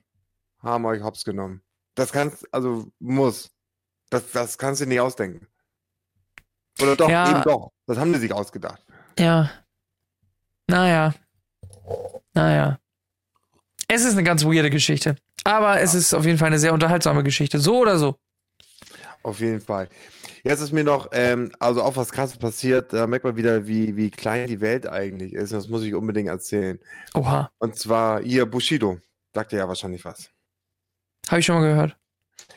haben 0.65 0.85
euch 0.85 1.01
hops 1.01 1.23
genommen. 1.23 1.61
Das 1.95 2.11
kannst, 2.11 2.45
also 2.53 2.91
muss. 2.99 3.51
Das, 4.09 4.31
das 4.31 4.57
kannst 4.57 4.81
du 4.81 4.85
nicht 4.85 4.99
ausdenken. 4.99 5.47
Oder 6.81 6.95
doch, 6.95 7.09
Ja. 7.09 7.29
eben 7.31 7.41
doch. 7.43 7.71
Das 7.87 7.97
haben 7.97 8.11
die 8.11 8.19
sich 8.19 8.33
ausgedacht. 8.33 8.83
Ja. 9.17 9.49
Naja. 10.67 11.13
Naja. 12.33 12.79
Es 13.87 14.03
ist 14.03 14.13
eine 14.13 14.23
ganz 14.23 14.43
weirde 14.43 14.69
Geschichte. 14.69 15.15
Aber 15.43 15.79
es 15.79 15.93
ist 15.93 16.13
auf 16.13 16.25
jeden 16.25 16.37
Fall 16.37 16.47
eine 16.47 16.59
sehr 16.59 16.73
unterhaltsame 16.73 17.23
Geschichte. 17.23 17.59
So 17.59 17.77
oder 17.79 17.97
so. 17.97 18.15
Auf 19.23 19.39
jeden 19.39 19.61
Fall. 19.61 19.89
Jetzt 20.43 20.59
ist 20.61 20.71
mir 20.71 20.83
noch, 20.83 21.09
ähm, 21.13 21.51
also 21.59 21.81
auch 21.81 21.95
was 21.95 22.11
krasses 22.11 22.37
passiert, 22.37 22.93
da 22.93 23.07
merkt 23.07 23.25
man 23.25 23.35
wieder, 23.35 23.65
wie, 23.67 23.95
wie 23.95 24.11
klein 24.11 24.47
die 24.47 24.61
Welt 24.61 24.87
eigentlich 24.87 25.33
ist. 25.33 25.53
Das 25.53 25.67
muss 25.69 25.83
ich 25.83 25.95
unbedingt 25.95 26.29
erzählen. 26.29 26.79
Oha. 27.15 27.49
Und 27.57 27.77
zwar 27.77 28.21
hier 28.21 28.45
Bushido. 28.45 28.99
Sagt 29.33 29.51
dir 29.51 29.57
ja 29.57 29.67
wahrscheinlich 29.67 30.05
was. 30.05 30.29
Habe 31.29 31.39
ich 31.39 31.45
schon 31.45 31.55
mal 31.55 31.67
gehört. 31.67 31.95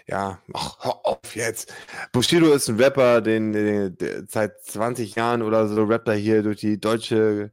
Ja, 0.07 0.41
ach, 0.55 0.77
hör 0.81 1.07
auf 1.07 1.35
jetzt. 1.37 1.75
Bushido 2.13 2.53
ist 2.53 2.69
ein 2.69 2.81
Rapper, 2.81 3.21
den, 3.21 3.53
den, 3.53 3.97
der 3.99 4.25
seit 4.27 4.63
20 4.65 5.15
Jahren 5.15 5.43
oder 5.43 5.69
so 5.69 5.85
rappt 5.85 6.09
er 6.09 6.15
hier 6.15 6.43
durch 6.43 6.61
die 6.61 6.81
deutsche, 6.81 7.53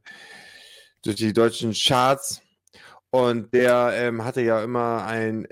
durch 1.02 1.16
die 1.16 1.32
deutschen 1.32 1.72
Charts. 1.74 2.40
Und 3.10 3.52
der 3.54 3.92
ähm, 3.94 4.24
hatte 4.24 4.42
ja 4.42 4.62
immer 4.62 5.04
ein, 5.06 5.46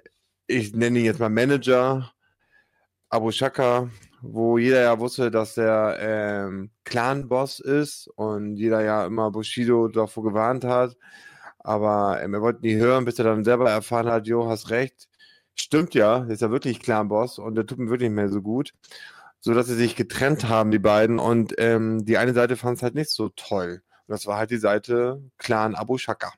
ich 0.47 0.75
nenne 0.75 0.99
ihn 0.99 1.05
jetzt 1.07 1.21
mal 1.21 1.29
Manager, 1.31 2.13
Abu 3.11 3.31
Shaka, 3.31 3.91
wo 4.23 4.59
jeder 4.59 4.83
ja 4.83 4.99
wusste, 4.99 5.31
dass 5.31 5.55
der 5.55 5.99
ähm, 6.01 6.71
Clan-Boss 6.85 7.61
ist 7.61 8.09
und 8.17 8.57
jeder 8.57 8.83
ja 8.83 9.07
immer 9.07 9.31
Bushido 9.31 9.89
davor 9.89 10.25
gewarnt 10.25 10.65
hat. 10.65 10.97
Aber 11.59 12.21
ähm, 12.23 12.35
er 12.35 12.43
wollte 12.43 12.63
nie 12.63 12.77
hören, 12.77 13.05
bis 13.05 13.19
er 13.19 13.27
dann 13.27 13.45
selber 13.45 13.71
erfahren 13.71 14.09
hat, 14.09 14.27
jo, 14.27 14.49
hast 14.49 14.71
recht. 14.71 15.09
Stimmt 15.55 15.95
ja, 15.95 16.21
der 16.21 16.35
ist 16.35 16.43
ja 16.43 16.51
wirklich 16.51 16.81
Clan-Boss 16.81 17.39
und 17.39 17.55
der 17.55 17.67
tut 17.67 17.79
mir 17.79 17.91
wirklich 17.91 18.09
nicht 18.11 18.17
mehr 18.17 18.29
so 18.29 18.43
gut. 18.43 18.73
So 19.41 19.53
dass 19.55 19.67
sie 19.67 19.75
sich 19.75 19.95
getrennt 19.95 20.49
haben, 20.49 20.71
die 20.71 20.79
beiden. 20.79 21.19
Und 21.19 21.55
ähm, 21.59 22.05
die 22.05 22.17
eine 22.19 22.33
Seite 22.33 22.57
fand 22.57 22.79
es 22.79 22.83
halt 22.83 22.95
nicht 22.95 23.11
so 23.11 23.29
toll. 23.31 23.83
Und 24.07 24.13
das 24.13 24.27
war 24.27 24.39
halt 24.39 24.51
die 24.51 24.57
Seite 24.57 25.23
Clan 25.39 25.75
Abu 25.75 25.99
Shaka. 25.99 26.33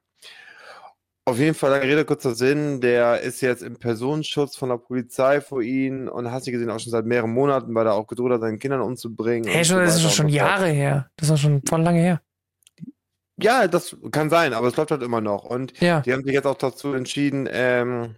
Auf 1.28 1.38
jeden 1.38 1.54
Fall, 1.54 1.70
lange 1.70 1.82
Rede, 1.84 2.04
kurzer 2.04 2.36
Sinn, 2.36 2.80
der 2.80 3.20
ist 3.20 3.40
jetzt 3.40 3.62
im 3.62 3.76
Personenschutz 3.78 4.56
von 4.56 4.68
der 4.68 4.76
Polizei 4.76 5.40
vor 5.40 5.60
ihn 5.60 6.08
und 6.08 6.30
hast 6.30 6.46
du 6.46 6.52
gesehen, 6.52 6.70
auch 6.70 6.78
schon 6.78 6.92
seit 6.92 7.04
mehreren 7.04 7.32
Monaten, 7.32 7.74
weil 7.74 7.84
er 7.86 7.94
auch 7.94 8.06
gedroht 8.06 8.30
hat, 8.30 8.42
seinen 8.42 8.60
Kindern 8.60 8.80
umzubringen. 8.80 9.48
Hey, 9.50 9.64
schon, 9.64 9.78
so 9.78 9.82
das 9.82 9.96
ist 9.96 10.14
schon. 10.14 10.28
Jahre 10.28 10.68
her. 10.68 11.10
Das 11.16 11.30
ist 11.30 11.40
schon 11.40 11.62
voll 11.68 11.82
lange 11.82 12.00
her. 12.00 12.20
Ja, 13.38 13.66
das 13.66 13.96
kann 14.12 14.30
sein, 14.30 14.52
aber 14.54 14.68
es 14.68 14.76
läuft 14.76 14.92
halt 14.92 15.02
immer 15.02 15.20
noch. 15.20 15.44
Und 15.44 15.78
Ja. 15.80 16.00
die 16.00 16.12
haben 16.12 16.22
sich 16.22 16.32
jetzt 16.32 16.46
auch 16.46 16.56
dazu 16.56 16.92
entschieden, 16.94 17.48
ähm, 17.50 18.14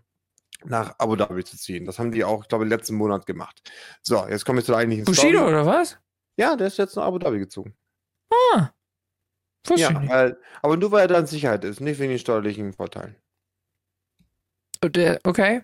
nach 0.65 0.95
Abu 0.99 1.17
Dhabi 1.17 1.45
zu 1.45 1.57
ziehen. 1.57 1.85
Das 1.87 1.99
haben 1.99 2.11
die 2.13 2.25
auch, 2.25 2.47
glaube 2.49 2.65
ich, 2.65 2.71
letzten 2.71 2.95
Monat 2.97 3.27
gemacht. 3.27 3.63
So, 4.03 4.27
jetzt 4.29 4.45
komme 4.45 4.61
ich 4.61 4.67
zur 4.67 4.77
eigentlichen 4.77 5.05
Bushido 5.05 5.39
Story. 5.39 5.49
oder 5.53 5.67
was? 5.67 5.99
Ja, 6.37 6.57
der 6.57 6.67
ist 6.69 6.79
jetzt 6.79 6.97
nach 6.97 7.05
Abu 7.05 7.19
Dhabi 7.19 7.39
gezogen. 7.39 7.77
Ah. 8.33 8.71
Ich 9.71 9.77
Ja, 9.81 10.09
weil, 10.09 10.41
aber 10.63 10.77
nur 10.77 10.91
weil 10.93 11.03
er 11.03 11.09
da 11.09 11.19
in 11.19 11.27
Sicherheit 11.27 11.65
ist, 11.65 11.81
nicht 11.81 11.99
wegen 11.99 12.11
den 12.11 12.19
steuerlichen 12.19 12.73
Vorteilen. 12.73 13.17
Der- 14.83 15.21
Okay. 15.25 15.63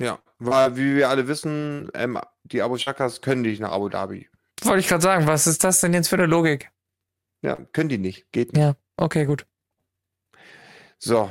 Ja, 0.00 0.20
weil, 0.38 0.76
wie 0.76 0.94
wir 0.96 1.08
alle 1.08 1.26
wissen, 1.26 1.90
ähm, 1.94 2.20
die 2.44 2.62
Abu 2.62 2.76
Shakas 2.78 3.20
können 3.20 3.42
nicht 3.42 3.60
nach 3.60 3.72
Abu 3.72 3.88
Dhabi. 3.88 4.28
Wollte 4.62 4.80
ich 4.80 4.88
gerade 4.88 5.02
sagen, 5.02 5.26
was 5.26 5.46
ist 5.46 5.64
das 5.64 5.80
denn 5.80 5.92
jetzt 5.92 6.08
für 6.08 6.16
eine 6.16 6.26
Logik? 6.26 6.70
Ja, 7.42 7.56
können 7.72 7.88
die 7.88 7.98
nicht, 7.98 8.30
geht 8.32 8.52
nicht. 8.52 8.62
Ja. 8.62 8.74
Okay, 8.96 9.24
gut. 9.24 9.46
So. 10.98 11.30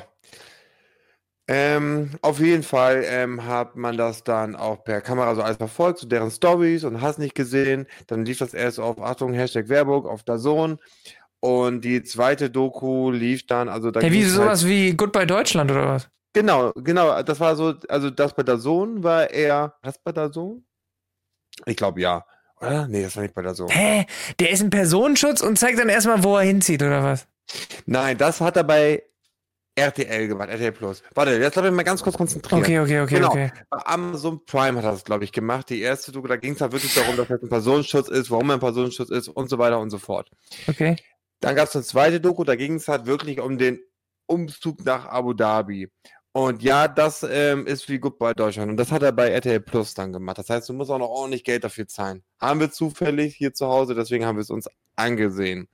Ähm, 1.50 2.12
auf 2.22 2.40
jeden 2.40 2.64
Fall 2.64 3.04
ähm, 3.06 3.46
hat 3.46 3.78
man 3.78 3.96
das 3.96 4.24
dann 4.24 4.56
auch 4.56 4.84
per 4.84 5.00
Kamera 5.00 5.34
so 5.34 5.42
alles 5.42 5.58
verfolgt, 5.58 6.00
so 6.00 6.08
deren 6.08 6.30
Stories 6.30 6.84
und 6.84 7.02
hast 7.02 7.20
nicht 7.20 7.36
gesehen. 7.36 7.88
Dann 8.08 8.26
lief 8.26 8.40
das 8.40 8.54
erst 8.54 8.80
auf, 8.80 9.00
Achtung, 9.00 9.34
Hashtag 9.34 9.70
Werbung, 9.70 10.06
auf 10.06 10.24
Dazon. 10.24 10.78
Und 11.40 11.82
die 11.82 12.04
zweite 12.04 12.50
Doku 12.50 13.12
lief 13.12 13.46
dann, 13.48 13.70
also 13.70 13.92
da 13.92 14.02
Hey, 14.02 14.12
wie 14.12 14.20
ging's 14.20 14.34
sowas 14.34 14.66
wie 14.66 14.94
Goodbye 14.94 15.28
Deutschland 15.28 15.72
oder 15.72 15.88
was? 15.88 16.10
Genau, 16.34 16.72
genau, 16.76 17.22
das 17.24 17.40
war 17.40 17.56
so, 17.56 17.74
also 17.88 18.10
das 18.10 18.34
bei 18.34 18.44
Dazon 18.44 19.04
war 19.04 19.30
eher, 19.30 19.76
was 19.82 19.98
bei 20.00 20.12
Dazon? 20.12 20.66
Ich 21.66 21.78
glaube 21.78 22.02
ja. 22.02 22.26
Oder? 22.60 22.88
Nee, 22.88 23.04
das 23.04 23.16
war 23.16 23.24
nicht 23.24 23.36
bei 23.36 23.42
Dazon. 23.42 23.70
Hä? 23.70 24.06
Der 24.40 24.50
ist 24.50 24.62
im 24.62 24.70
Personenschutz 24.70 25.42
und 25.42 25.58
zeigt 25.58 25.80
dann 25.80 25.90
erstmal, 25.90 26.24
wo 26.24 26.36
er 26.36 26.44
hinzieht 26.44 26.82
oder 26.82 27.04
was? 27.04 27.28
Nein, 27.86 28.18
das 28.18 28.42
hat 28.42 28.58
er 28.58 28.64
bei 28.64 29.04
RTL 29.78 30.28
gemacht, 30.28 30.50
RTL 30.50 30.72
Plus. 30.72 31.04
Warte, 31.14 31.32
jetzt 31.34 31.56
lass 31.56 31.64
mich 31.64 31.74
mal 31.74 31.84
ganz 31.84 32.02
kurz 32.02 32.18
konzentrieren. 32.18 32.62
Okay, 32.62 32.80
okay, 32.80 33.02
okay, 33.02 33.16
Genau. 33.16 33.30
okay. 33.30 33.52
Bei 33.70 33.86
Amazon 33.86 34.44
Prime 34.46 34.78
hat 34.78 34.86
er 34.86 34.92
das, 34.92 35.04
glaube 35.04 35.24
ich, 35.24 35.32
gemacht. 35.32 35.70
Die 35.70 35.82
erste 35.82 36.12
Doku, 36.12 36.28
da 36.28 36.36
ging 36.36 36.54
es 36.54 36.62
halt 36.62 36.72
wirklich 36.72 36.94
darum, 36.96 37.16
dass 37.16 37.30
er 37.30 37.40
ein 37.42 37.50
Personenschutz 37.50 38.08
ist, 38.10 38.32
warum 38.32 38.50
ein 38.50 38.60
Personenschutz 38.60 39.10
ist 39.10 39.28
und 39.28 39.50
so 39.50 39.58
weiter 39.60 39.80
und 39.80 39.90
so 39.92 40.00
fort. 40.00 40.30
Okay. 40.68 40.96
Dann 41.40 41.56
gab 41.56 41.68
es 41.68 41.76
eine 41.76 41.84
zweite 41.86 42.20
Doku, 42.20 42.44
da 42.44 42.56
ging 42.56 42.76
es 42.76 42.88
halt 42.88 43.06
wirklich 43.06 43.40
um 43.40 43.58
den 43.60 43.80
Umzug 44.26 44.84
nach 44.84 45.06
Abu 45.06 45.34
Dhabi. 45.34 45.90
Und 46.34 46.62
ja, 46.62 46.88
das 46.88 47.26
ähm, 47.28 47.66
ist 47.66 47.90
wie 47.90 47.98
gut 48.00 48.20
bei 48.20 48.34
Deutschland. 48.34 48.70
Und 48.70 48.78
das 48.78 48.92
hat 48.92 49.02
er 49.02 49.12
bei 49.12 49.30
RTL 49.30 49.60
Plus 49.60 49.94
dann 49.94 50.14
gemacht. 50.14 50.38
Das 50.38 50.50
heißt, 50.50 50.70
du 50.70 50.74
musst 50.74 50.92
auch 50.92 51.00
noch 51.00 51.10
ordentlich 51.10 51.44
Geld 51.44 51.64
dafür 51.64 51.88
zahlen. 51.88 52.24
Haben 52.40 52.60
wir 52.60 52.70
zufällig 52.72 53.36
hier 53.36 53.54
zu 53.54 53.68
Hause, 53.68 53.96
deswegen 53.96 54.26
haben 54.26 54.36
wir 54.38 54.42
es 54.42 54.50
uns 54.52 54.68
angesehen. 54.96 55.68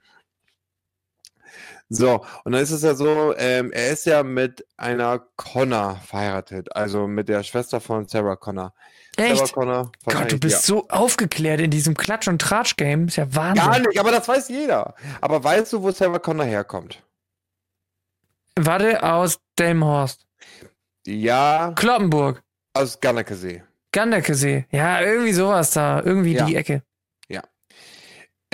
So, 1.96 2.26
und 2.44 2.52
dann 2.54 2.62
ist 2.62 2.72
es 2.72 2.82
ja 2.82 2.96
so, 2.96 3.36
ähm, 3.38 3.72
er 3.72 3.89
ist 3.91 4.06
ja 4.06 4.24
mit 4.24 4.66
einer 4.78 5.20
Connor 5.36 5.98
verheiratet, 6.06 6.76
also 6.76 7.08
mit 7.08 7.30
der 7.30 7.44
Schwester 7.44 7.80
von 7.82 8.08
Sarah 8.08 8.36
Connor. 8.36 8.74
Sarah 9.16 9.30
Echt? 9.30 9.54
Connor, 9.54 9.91
Gott, 10.06 10.32
du 10.32 10.39
bist 10.39 10.64
so 10.66 10.88
aufgeklärt 10.89 11.60
in 11.62 11.70
diesem 11.70 11.96
Klatsch- 11.96 12.28
und 12.28 12.41
Tratsch-Game. 12.41 13.08
Ist 13.08 13.18
ja 13.18 13.26
ja. 13.26 13.36
Wahnsinn. 13.36 13.64
Gar 13.66 13.80
nicht, 13.80 14.00
aber 14.00 14.12
das 14.12 14.28
weiß 14.28 14.50
jeder. 14.50 14.96
Aber 15.22 15.44
weißt 15.44 15.72
du, 15.74 15.84
wo 15.84 15.91
Sarah 15.91 16.20
Connor 16.20 16.46
herkommt? 16.46 17.04
Warte, 18.58 19.04
aus 19.04 19.39
Delmhorst. 19.60 20.26
Ja, 21.06 21.74
Kloppenburg. 21.76 22.41
aus 22.74 23.00
Gannakesee. 23.00 23.64
Ganderkesee. 23.91 24.66
Ja, 24.72 25.02
irgendwie 25.02 25.34
sowas 25.34 25.72
da. 25.72 26.02
Irgendwie 26.02 26.34
Ja. 26.34 26.46
die 26.46 26.56
Ecke. 26.56 26.82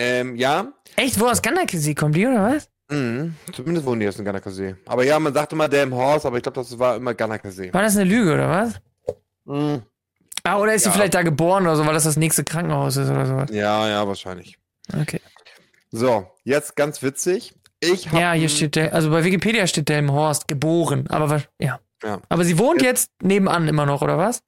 Ähm, 0.01 0.37
ja, 0.37 0.71
Echt, 0.95 1.19
wo 1.19 1.25
aus 1.27 1.41
Ganderkesee 1.41 1.93
kommt 1.93 2.15
die, 2.15 2.25
oder 2.25 2.41
was? 2.55 2.69
Mhm. 2.89 3.35
zumindest 3.53 3.85
wohnen 3.85 3.99
die 4.01 4.07
aus 4.07 4.15
dem 4.15 4.25
Gannakesee. 4.25 4.75
Aber 4.85 5.03
ja, 5.03 5.19
man 5.19 5.33
sagt 5.33 5.53
immer 5.53 5.67
Damn 5.67 5.93
Horse, 5.93 6.27
aber 6.27 6.37
ich 6.37 6.43
glaube, 6.43 6.59
das 6.59 6.77
war 6.77 6.95
immer 6.95 7.13
Gannakesee. 7.13 7.73
War 7.73 7.81
das 7.81 7.95
eine 7.95 8.09
Lüge, 8.09 8.33
oder 8.33 8.49
was? 8.49 8.73
Mhm. 9.45 9.83
Ah, 10.43 10.57
oder 10.57 10.73
ist 10.73 10.83
sie 10.83 10.89
Ja. 10.89 10.93
vielleicht 10.93 11.13
da 11.13 11.21
geboren 11.21 11.63
oder 11.63 11.75
so, 11.75 11.85
weil 11.85 11.93
das 11.93 12.03
das 12.05 12.17
nächste 12.17 12.43
Krankenhaus 12.43 12.97
ist 12.97 13.09
oder 13.09 13.25
sowas? 13.25 13.49
Ja, 13.51 13.87
ja, 13.87 14.07
wahrscheinlich. 14.07 14.57
Okay. 14.99 15.21
So, 15.91 16.27
jetzt 16.43 16.75
ganz 16.75 17.01
witzig. 17.01 17.53
Ich 17.81 18.07
habe 18.09 18.19
Ja, 18.19 18.33
hier 18.33 18.49
steht, 18.49 18.75
Del 18.75 18.89
also 18.89 19.09
bei 19.09 19.23
Wikipedia 19.23 19.65
steht 19.67 19.89
Delmhorst, 19.89 20.47
geboren. 20.47 21.07
Aber 21.09 21.43
ja. 21.59 21.79
Ja. 22.03 22.21
Aber 22.29 22.45
sie 22.45 22.57
wohnt 22.57 22.81
jetzt 22.81 23.11
nebenan 23.21 23.67
immer 23.67 23.85
noch, 23.85 24.01
oder 24.01 24.17
was? 24.17 24.41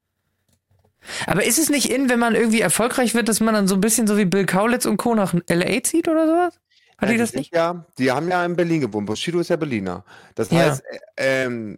Aber 1.25 1.43
ist 1.43 1.57
es 1.57 1.69
nicht 1.69 1.89
in, 1.91 2.09
wenn 2.09 2.19
man 2.19 2.35
irgendwie 2.35 2.61
erfolgreich 2.61 3.15
wird, 3.15 3.27
dass 3.27 3.39
man 3.39 3.53
dann 3.53 3.67
so 3.67 3.75
ein 3.75 3.81
bisschen 3.81 4.07
so 4.07 4.17
wie 4.17 4.25
Bill 4.25 4.45
Kaulitz 4.45 4.85
und 4.85 4.97
Co. 4.97 5.15
nach 5.15 5.33
L.A. 5.47 5.83
zieht 5.83 6.07
oder 6.07 6.27
sowas? 6.27 6.59
Hat 7.01 7.09
die 7.09 7.13
Ja, 7.15 7.19
das 7.19 7.31
sind 7.31 7.39
nicht? 7.39 7.55
Ja, 7.55 7.85
die 7.97 8.11
haben 8.11 8.29
ja 8.29 8.45
in 8.45 8.55
Berlin 8.55 8.81
gewohnt. 8.81 9.07
Bushido 9.07 9.39
ist 9.39 9.49
ja 9.49 9.55
Berliner. 9.55 10.05
Das 10.35 10.51
Ja. 10.51 10.59
heißt, 10.59 10.83
äh, 11.17 11.45
ähm, 11.45 11.77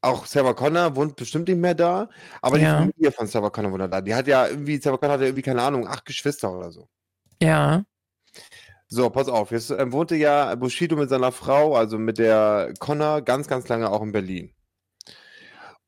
auch 0.00 0.26
Sarah 0.26 0.54
Connor 0.54 0.96
wohnt 0.96 1.16
bestimmt 1.16 1.48
nicht 1.48 1.58
mehr 1.58 1.74
da, 1.74 2.08
aber 2.42 2.58
die 2.58 2.64
Ja. 2.64 2.78
Familie 2.78 3.12
von 3.12 3.26
Sarah 3.26 3.50
Connor 3.50 3.72
wohnt 3.72 3.92
da. 3.92 4.00
Die 4.00 4.14
hat 4.14 4.26
ja 4.26 4.46
irgendwie, 4.48 4.78
Sarah 4.78 4.96
Connor 4.96 5.14
hat 5.14 5.20
ja 5.20 5.26
irgendwie, 5.26 5.42
keine 5.42 5.62
Ahnung, 5.62 5.86
acht 5.86 6.04
Geschwister 6.04 6.52
oder 6.52 6.70
so. 6.70 6.88
Ja. 7.42 7.84
So, 8.88 9.10
pass 9.10 9.28
auf, 9.28 9.50
jetzt 9.50 9.70
ähm, 9.70 9.92
wohnte 9.92 10.14
ja 10.16 10.54
Bushido 10.54 10.96
mit 10.96 11.08
seiner 11.10 11.32
Frau, 11.32 11.74
also 11.76 11.98
mit 11.98 12.18
der 12.18 12.72
Connor, 12.78 13.20
ganz, 13.22 13.48
ganz 13.48 13.68
lange 13.68 13.90
auch 13.90 14.02
in 14.02 14.12
Berlin. 14.12 14.52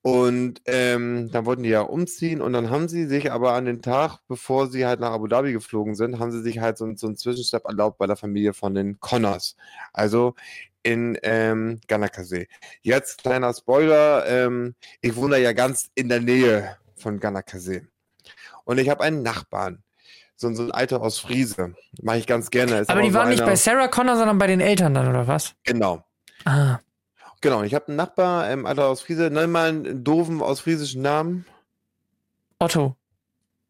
Und 0.02 0.62
ähm, 0.66 1.28
dann 1.32 1.44
wollten 1.44 1.64
die 1.64 1.70
ja 1.70 1.80
umziehen 1.80 2.40
und 2.40 2.52
dann 2.52 2.70
haben 2.70 2.88
sie 2.88 3.06
sich 3.06 3.32
aber 3.32 3.54
an 3.54 3.64
den 3.64 3.82
Tag, 3.82 4.18
bevor 4.28 4.68
sie 4.68 4.86
halt 4.86 5.00
nach 5.00 5.10
Abu 5.10 5.26
Dhabi 5.26 5.52
geflogen 5.52 5.94
sind, 5.96 6.18
haben 6.20 6.30
sie 6.30 6.40
sich 6.40 6.60
halt 6.60 6.78
so, 6.78 6.90
so 6.94 7.08
einen 7.08 7.16
Zwischenstopp 7.16 7.64
erlaubt 7.66 7.98
bei 7.98 8.06
der 8.06 8.16
Familie 8.16 8.54
von 8.54 8.74
den 8.74 9.00
Connors. 9.00 9.56
Also 9.92 10.34
in 10.84 11.18
ähm, 11.24 11.80
Ganakasee. 11.88 12.46
Jetzt 12.82 13.22
kleiner 13.22 13.52
Spoiler, 13.52 14.24
ähm, 14.26 14.74
ich 15.00 15.16
wohne 15.16 15.38
ja 15.38 15.52
ganz 15.52 15.90
in 15.96 16.08
der 16.08 16.20
Nähe 16.20 16.76
von 16.96 17.18
Ganakasee. 17.18 17.82
Und 18.64 18.78
ich 18.78 18.88
habe 18.88 19.02
einen 19.02 19.22
Nachbarn, 19.22 19.82
so, 20.36 20.52
so 20.54 20.62
ein 20.62 20.70
Alter 20.70 21.02
aus 21.02 21.18
Friese. 21.18 21.74
Mache 22.00 22.18
ich 22.18 22.26
ganz 22.26 22.50
gerne. 22.50 22.78
Ist 22.78 22.90
Aber 22.90 23.02
die 23.02 23.10
so 23.10 23.14
waren 23.18 23.28
nicht 23.30 23.40
einer- 23.42 23.50
bei 23.50 23.56
Sarah 23.56 23.88
Connor, 23.88 24.16
sondern 24.16 24.38
bei 24.38 24.46
den 24.46 24.60
Eltern 24.60 24.94
dann, 24.94 25.08
oder 25.08 25.26
was? 25.26 25.54
Genau. 25.64 26.04
Ah. 26.44 26.78
Genau, 27.40 27.62
ich 27.62 27.74
habe 27.74 27.88
einen 27.88 27.96
Nachbar, 27.96 28.50
ähm, 28.50 28.66
Alter 28.66 28.86
aus 28.86 29.02
Friese. 29.02 29.30
Nenn 29.30 29.50
mal 29.50 29.68
einen 29.68 30.04
doofen 30.04 30.42
ausfriesischen 30.42 31.02
Namen. 31.02 31.44
Otto. 32.58 32.96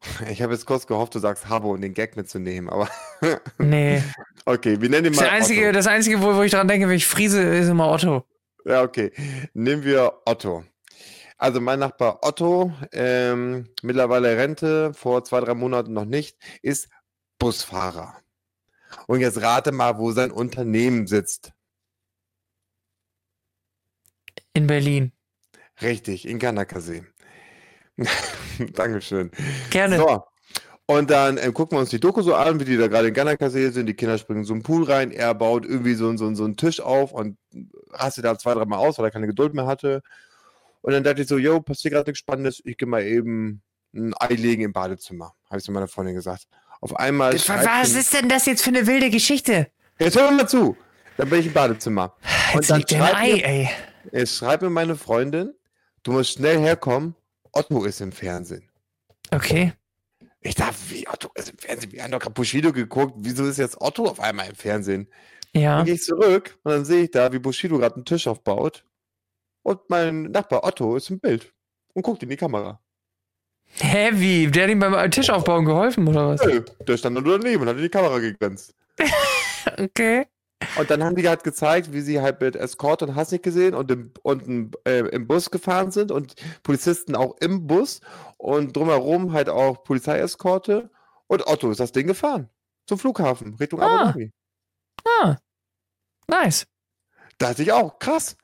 Ich 0.29 0.41
habe 0.41 0.53
jetzt 0.53 0.65
kurz 0.65 0.87
gehofft, 0.87 1.13
du 1.13 1.19
sagst 1.19 1.49
Habo, 1.49 1.73
um 1.73 1.81
den 1.81 1.93
Gag 1.93 2.15
mitzunehmen, 2.15 2.69
aber 2.69 2.87
Nee. 3.57 4.01
okay, 4.45 4.79
wir 4.79 4.89
nennen 4.89 5.07
ihn 5.07 5.11
Das, 5.13 5.21
mal 5.21 5.29
einzige, 5.29 5.63
Otto. 5.65 5.71
das 5.73 5.87
Einzige, 5.87 6.21
wo, 6.21 6.35
wo 6.35 6.41
ich 6.41 6.53
dran 6.53 6.69
denke, 6.69 6.87
wenn 6.87 6.95
ich 6.95 7.05
friese, 7.05 7.41
ist 7.41 7.67
immer 7.67 7.89
Otto. 7.91 8.23
Ja, 8.63 8.81
okay. 8.83 9.11
Nehmen 9.53 9.83
wir 9.83 10.13
Otto. 10.25 10.63
Also 11.37 11.59
mein 11.59 11.79
Nachbar 11.79 12.19
Otto, 12.21 12.71
ähm, 12.93 13.67
mittlerweile 13.81 14.37
Rente, 14.37 14.93
vor 14.93 15.23
zwei, 15.25 15.41
drei 15.41 15.53
Monaten 15.53 15.91
noch 15.91 16.05
nicht, 16.05 16.37
ist 16.61 16.87
Busfahrer. 17.37 18.15
Und 19.07 19.19
jetzt 19.19 19.41
rate 19.41 19.73
mal, 19.73 19.97
wo 19.97 20.11
sein 20.11 20.31
Unternehmen 20.31 21.07
sitzt. 21.07 21.51
In 24.59 24.67
Berlin. 24.67 25.13
Richtig, 25.81 26.27
in 26.27 26.37
Ganakasee. 26.37 27.03
Dankeschön. 28.73 29.31
Gerne. 29.69 29.97
So. 29.97 30.23
Und 30.85 31.09
dann 31.09 31.37
ähm, 31.37 31.53
gucken 31.53 31.77
wir 31.77 31.79
uns 31.79 31.91
die 31.91 31.99
Doku 32.01 32.21
so 32.21 32.35
an, 32.35 32.59
wie 32.59 32.65
die 32.65 32.75
da 32.75 32.87
gerade 32.87 33.07
in 33.07 33.13
Ganakasee 33.13 33.69
sind. 33.69 33.85
Die 33.85 33.93
Kinder 33.93 34.17
springen 34.17 34.43
so 34.43 34.53
einen 34.53 34.63
Pool 34.63 34.83
rein. 34.83 35.11
Er 35.11 35.33
baut 35.33 35.65
irgendwie 35.65 35.93
so, 35.93 36.13
so, 36.17 36.35
so 36.35 36.43
einen 36.43 36.57
Tisch 36.57 36.81
auf 36.81 37.13
und 37.13 37.37
rastet 37.91 38.25
da 38.25 38.37
zwei, 38.37 38.53
dreimal 38.53 38.79
aus, 38.79 38.97
weil 38.97 39.05
er 39.05 39.11
keine 39.11 39.27
Geduld 39.27 39.53
mehr 39.53 39.65
hatte. 39.65 40.01
Und 40.81 40.91
dann 40.91 41.05
dachte 41.05 41.21
ich 41.21 41.29
so, 41.29 41.37
yo, 41.37 41.61
passiert 41.61 41.93
gerade 41.93 42.09
nichts 42.09 42.19
Spannendes. 42.19 42.61
Ich 42.65 42.75
gehe 42.75 42.87
mal 42.87 43.03
eben 43.03 43.61
ein 43.95 44.13
Ei 44.19 44.33
legen 44.33 44.63
im 44.63 44.73
Badezimmer. 44.73 45.35
Habe 45.49 45.59
ich 45.59 45.63
zu 45.63 45.71
meiner 45.71 45.87
Freundin 45.87 46.15
gesagt. 46.15 46.47
Auf 46.81 46.97
einmal. 46.97 47.39
schreibt 47.39 47.65
Was 47.65 47.95
ist 47.95 48.13
denn 48.13 48.27
das 48.27 48.45
jetzt 48.45 48.61
für 48.61 48.71
eine 48.71 48.87
wilde 48.87 49.09
Geschichte? 49.09 49.67
Jetzt 49.99 50.17
hör 50.17 50.29
mal 50.31 50.49
zu. 50.49 50.75
Dann 51.15 51.29
bin 51.29 51.39
ich 51.39 51.45
im 51.45 51.53
Badezimmer. 51.53 52.13
Jetzt 52.53 52.69
dann 52.69 52.79
liegt 52.79 52.93
ein 52.93 53.01
Ei, 53.01 53.31
ey. 53.39 53.69
Jetzt 54.11 54.35
schreibt 54.35 54.63
mir 54.63 54.69
meine 54.69 54.95
Freundin, 54.95 55.53
du 56.03 56.13
musst 56.13 56.31
schnell 56.31 56.59
herkommen. 56.59 57.15
Otto 57.51 57.83
ist 57.83 58.01
im 58.01 58.11
Fernsehen. 58.11 58.69
Okay. 59.31 59.73
Ich 60.41 60.55
dachte, 60.55 60.75
wie 60.89 61.07
Otto 61.07 61.29
ist 61.35 61.49
im 61.49 61.57
Fernsehen? 61.57 61.91
Wir 61.91 62.03
haben 62.03 62.11
doch 62.11 62.19
gerade 62.19 62.33
Bushido 62.33 62.71
geguckt. 62.71 63.13
Wieso 63.17 63.45
ist 63.45 63.57
jetzt 63.57 63.81
Otto 63.81 64.05
auf 64.05 64.19
einmal 64.19 64.49
im 64.49 64.55
Fernsehen? 64.55 65.07
Ja. 65.53 65.77
Dann 65.77 65.85
gehe 65.85 65.95
ich 65.95 66.03
zurück 66.03 66.57
und 66.63 66.71
dann 66.71 66.85
sehe 66.85 67.03
ich 67.03 67.11
da, 67.11 67.31
wie 67.33 67.39
Bushido 67.39 67.77
gerade 67.77 67.95
einen 67.95 68.05
Tisch 68.05 68.27
aufbaut. 68.27 68.85
Und 69.63 69.89
mein 69.89 70.23
Nachbar 70.23 70.63
Otto 70.63 70.95
ist 70.95 71.09
im 71.09 71.19
Bild 71.19 71.53
und 71.93 72.03
guckt 72.03 72.23
in 72.23 72.29
die 72.29 72.37
Kamera. 72.37 72.79
Hä, 73.73 74.09
wie? 74.13 74.47
Der 74.47 74.63
hat 74.63 74.71
ihm 74.71 74.79
beim 74.79 75.11
Tisch 75.11 75.29
aufbauen 75.29 75.65
geholfen, 75.65 76.07
oder 76.07 76.29
was? 76.29 76.43
Nö, 76.43 76.63
der 76.87 76.97
stand 76.97 77.21
nur 77.21 77.37
daneben 77.37 77.61
und 77.61 77.69
hat 77.69 77.77
in 77.77 77.83
die 77.83 77.89
Kamera 77.89 78.19
gegrenzt. 78.19 78.73
Okay. 79.77 80.25
Und 80.77 80.89
dann 80.89 81.03
haben 81.03 81.15
die 81.15 81.27
halt 81.27 81.43
gezeigt, 81.43 81.93
wie 81.93 82.01
sie 82.01 82.19
halt 82.21 82.41
mit 82.41 82.55
Escort 82.55 83.01
und 83.01 83.15
Hast 83.15 83.31
nicht 83.31 83.43
gesehen 83.43 83.73
und 83.73 83.89
im, 83.91 84.11
und 84.23 84.43
im, 84.43 84.71
äh, 84.85 84.99
im 85.09 85.25
Bus 85.25 85.51
gefahren 85.51 85.91
sind 85.91 86.11
und 86.11 86.35
Polizisten 86.63 87.15
auch 87.15 87.37
im 87.39 87.65
Bus 87.65 88.01
und 88.37 88.75
drumherum 88.75 89.31
halt 89.31 89.49
auch 89.49 89.83
Polizeieskorte. 89.83 90.89
Und 91.27 91.47
Otto 91.47 91.71
ist 91.71 91.79
das 91.79 91.91
Ding 91.91 92.07
gefahren. 92.07 92.49
Zum 92.87 92.99
Flughafen, 92.99 93.55
Richtung 93.55 93.81
Ah. 93.81 93.85
Abu 93.85 94.05
Dhabi. 94.05 94.31
Ah. 95.21 95.37
Nice. 96.27 96.65
Da 97.37 97.49
dachte 97.49 97.63
ich 97.63 97.71
auch, 97.71 97.97
krass. 97.99 98.35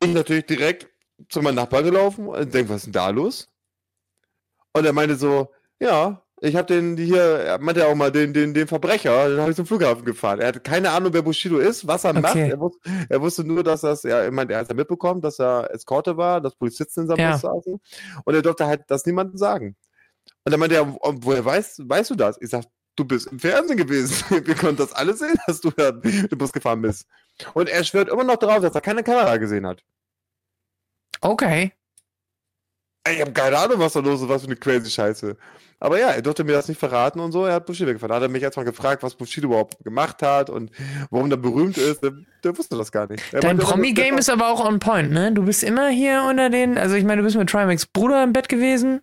Ich 0.00 0.14
natürlich 0.14 0.46
direkt 0.46 0.88
zu 1.28 1.42
meinem 1.42 1.56
Nachbarn 1.56 1.84
gelaufen 1.84 2.28
und 2.28 2.54
denke, 2.54 2.70
was 2.70 2.76
ist 2.78 2.86
denn 2.86 2.92
da 2.92 3.10
los? 3.10 3.48
Und 4.72 4.84
er 4.84 4.92
meinte 4.92 5.16
so, 5.16 5.52
ja, 5.80 6.22
ich 6.40 6.56
habe 6.56 6.66
den 6.72 6.96
hier, 6.96 7.20
er 7.22 7.58
meinte 7.58 7.86
auch 7.86 7.94
mal, 7.94 8.12
den, 8.12 8.32
den, 8.32 8.54
den 8.54 8.66
Verbrecher, 8.68 9.28
den 9.28 9.40
habe 9.40 9.50
ich 9.50 9.56
zum 9.56 9.66
Flughafen 9.66 10.04
gefahren. 10.04 10.40
Er 10.40 10.48
hatte 10.48 10.60
keine 10.60 10.90
Ahnung, 10.90 11.12
wer 11.12 11.22
Bushido 11.22 11.58
ist, 11.58 11.86
was 11.86 12.04
er 12.04 12.12
macht. 12.12 12.34
Okay. 12.36 12.50
Er, 12.50 12.60
wus 12.60 12.76
er 13.08 13.20
wusste 13.20 13.44
nur, 13.44 13.62
dass 13.64 13.80
das, 13.82 14.02
ja, 14.04 14.24
ich 14.24 14.30
meinte, 14.30 14.54
er 14.54 14.60
hat 14.60 14.68
ja 14.68 14.74
mitbekommen, 14.74 15.20
dass 15.20 15.38
er 15.38 15.70
Eskorte 15.72 16.16
war, 16.16 16.40
dass 16.40 16.54
Polizisten 16.54 17.02
in 17.02 17.06
seinem 17.08 17.18
Ja. 17.20 17.32
Bus 17.32 17.40
saßen. 17.42 17.80
Und 18.24 18.34
er 18.34 18.42
durfte 18.42 18.66
halt 18.66 18.82
das 18.88 19.04
niemandem 19.06 19.36
sagen. 19.36 19.76
Und 20.44 20.52
dann 20.52 20.60
meinte 20.60 20.76
er, 20.76 21.04
"Und 21.04 21.24
woher 21.24 21.44
weißt, 21.44 21.88
weißt 21.88 22.10
du 22.10 22.14
das? 22.14 22.40
Ich 22.40 22.50
sag, 22.50 22.64
du 22.96 23.04
bist 23.04 23.26
im 23.28 23.38
Fernsehen 23.38 23.76
gewesen. 23.76 24.24
Wir 24.46 24.54
konnten 24.54 24.76
das 24.76 24.92
alles 24.92 25.18
sehen, 25.20 25.36
dass 25.46 25.60
du 25.60 25.70
da 25.70 25.92
den 25.92 26.28
Bus 26.38 26.52
gefahren 26.52 26.82
bist. 26.82 27.06
Und 27.54 27.68
er 27.68 27.84
schwört 27.84 28.08
immer 28.08 28.24
noch 28.24 28.36
darauf, 28.36 28.60
dass 28.60 28.74
er 28.74 28.80
keine 28.80 29.02
Kamera 29.02 29.36
gesehen 29.36 29.66
hat. 29.66 29.82
Okay. 31.20 31.72
Ich 33.12 33.20
habe 33.20 33.32
keine 33.32 33.58
Ahnung, 33.58 33.78
was 33.78 33.92
da 33.94 34.00
los 34.00 34.20
ist, 34.22 34.28
was 34.28 34.42
für 34.42 34.48
eine 34.48 34.56
crazy 34.56 34.90
Scheiße. 34.90 35.36
Aber 35.80 35.98
ja, 36.00 36.08
er 36.10 36.22
durfte 36.22 36.42
mir 36.42 36.52
das 36.52 36.66
nicht 36.66 36.78
verraten 36.80 37.20
und 37.20 37.30
so. 37.30 37.44
Er 37.44 37.54
hat 37.54 37.66
Bushido 37.66 37.92
gefahren. 37.92 38.08
Da 38.08 38.16
hat 38.16 38.22
er 38.22 38.28
mich 38.28 38.42
erstmal 38.42 38.64
gefragt, 38.64 39.02
was 39.04 39.14
Bushido 39.14 39.46
überhaupt 39.48 39.76
gemacht 39.84 40.20
hat 40.22 40.50
und 40.50 40.72
warum 41.10 41.30
der 41.30 41.36
berühmt 41.36 41.76
ist. 41.78 42.02
Der, 42.02 42.12
der 42.42 42.58
wusste 42.58 42.76
das 42.76 42.90
gar 42.90 43.08
nicht. 43.08 43.22
Er 43.32 43.40
Dein 43.40 43.58
Promi-Game 43.58 44.18
ist 44.18 44.28
aber 44.28 44.48
auch 44.48 44.64
on 44.66 44.80
point, 44.80 45.12
ne? 45.12 45.30
Du 45.32 45.44
bist 45.44 45.62
immer 45.62 45.88
hier 45.88 46.24
unter 46.28 46.50
den, 46.50 46.76
also 46.78 46.96
ich 46.96 47.04
meine, 47.04 47.18
du 47.22 47.24
bist 47.24 47.36
mit 47.36 47.48
Trimax 47.48 47.86
Bruder 47.86 48.24
im 48.24 48.32
Bett 48.32 48.48
gewesen. 48.48 49.02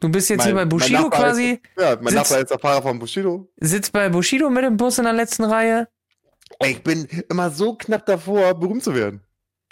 Du 0.00 0.08
bist 0.10 0.28
jetzt 0.28 0.38
Mein- 0.40 0.46
hier 0.48 0.54
bei 0.56 0.64
Bushido 0.64 1.08
quasi, 1.10 1.60
Ja, 1.78 1.94
mein 1.96 2.08
Sitz- 2.08 2.14
Nachbar 2.14 2.38
ist 2.40 2.50
der 2.50 2.58
Fahrer 2.58 2.82
von 2.82 2.98
Bushido. 2.98 3.48
sitzt 3.60 3.92
bei 3.92 4.08
Bushido 4.08 4.50
mit 4.50 4.64
dem 4.64 4.76
Bus 4.76 4.98
in 4.98 5.04
der 5.04 5.12
letzten 5.12 5.44
Reihe. 5.44 5.86
Ich 6.64 6.82
bin 6.82 7.06
immer 7.30 7.50
so 7.50 7.74
knapp 7.76 8.04
davor, 8.04 8.52
berühmt 8.58 8.82
zu 8.82 8.94
werden. 8.94 9.20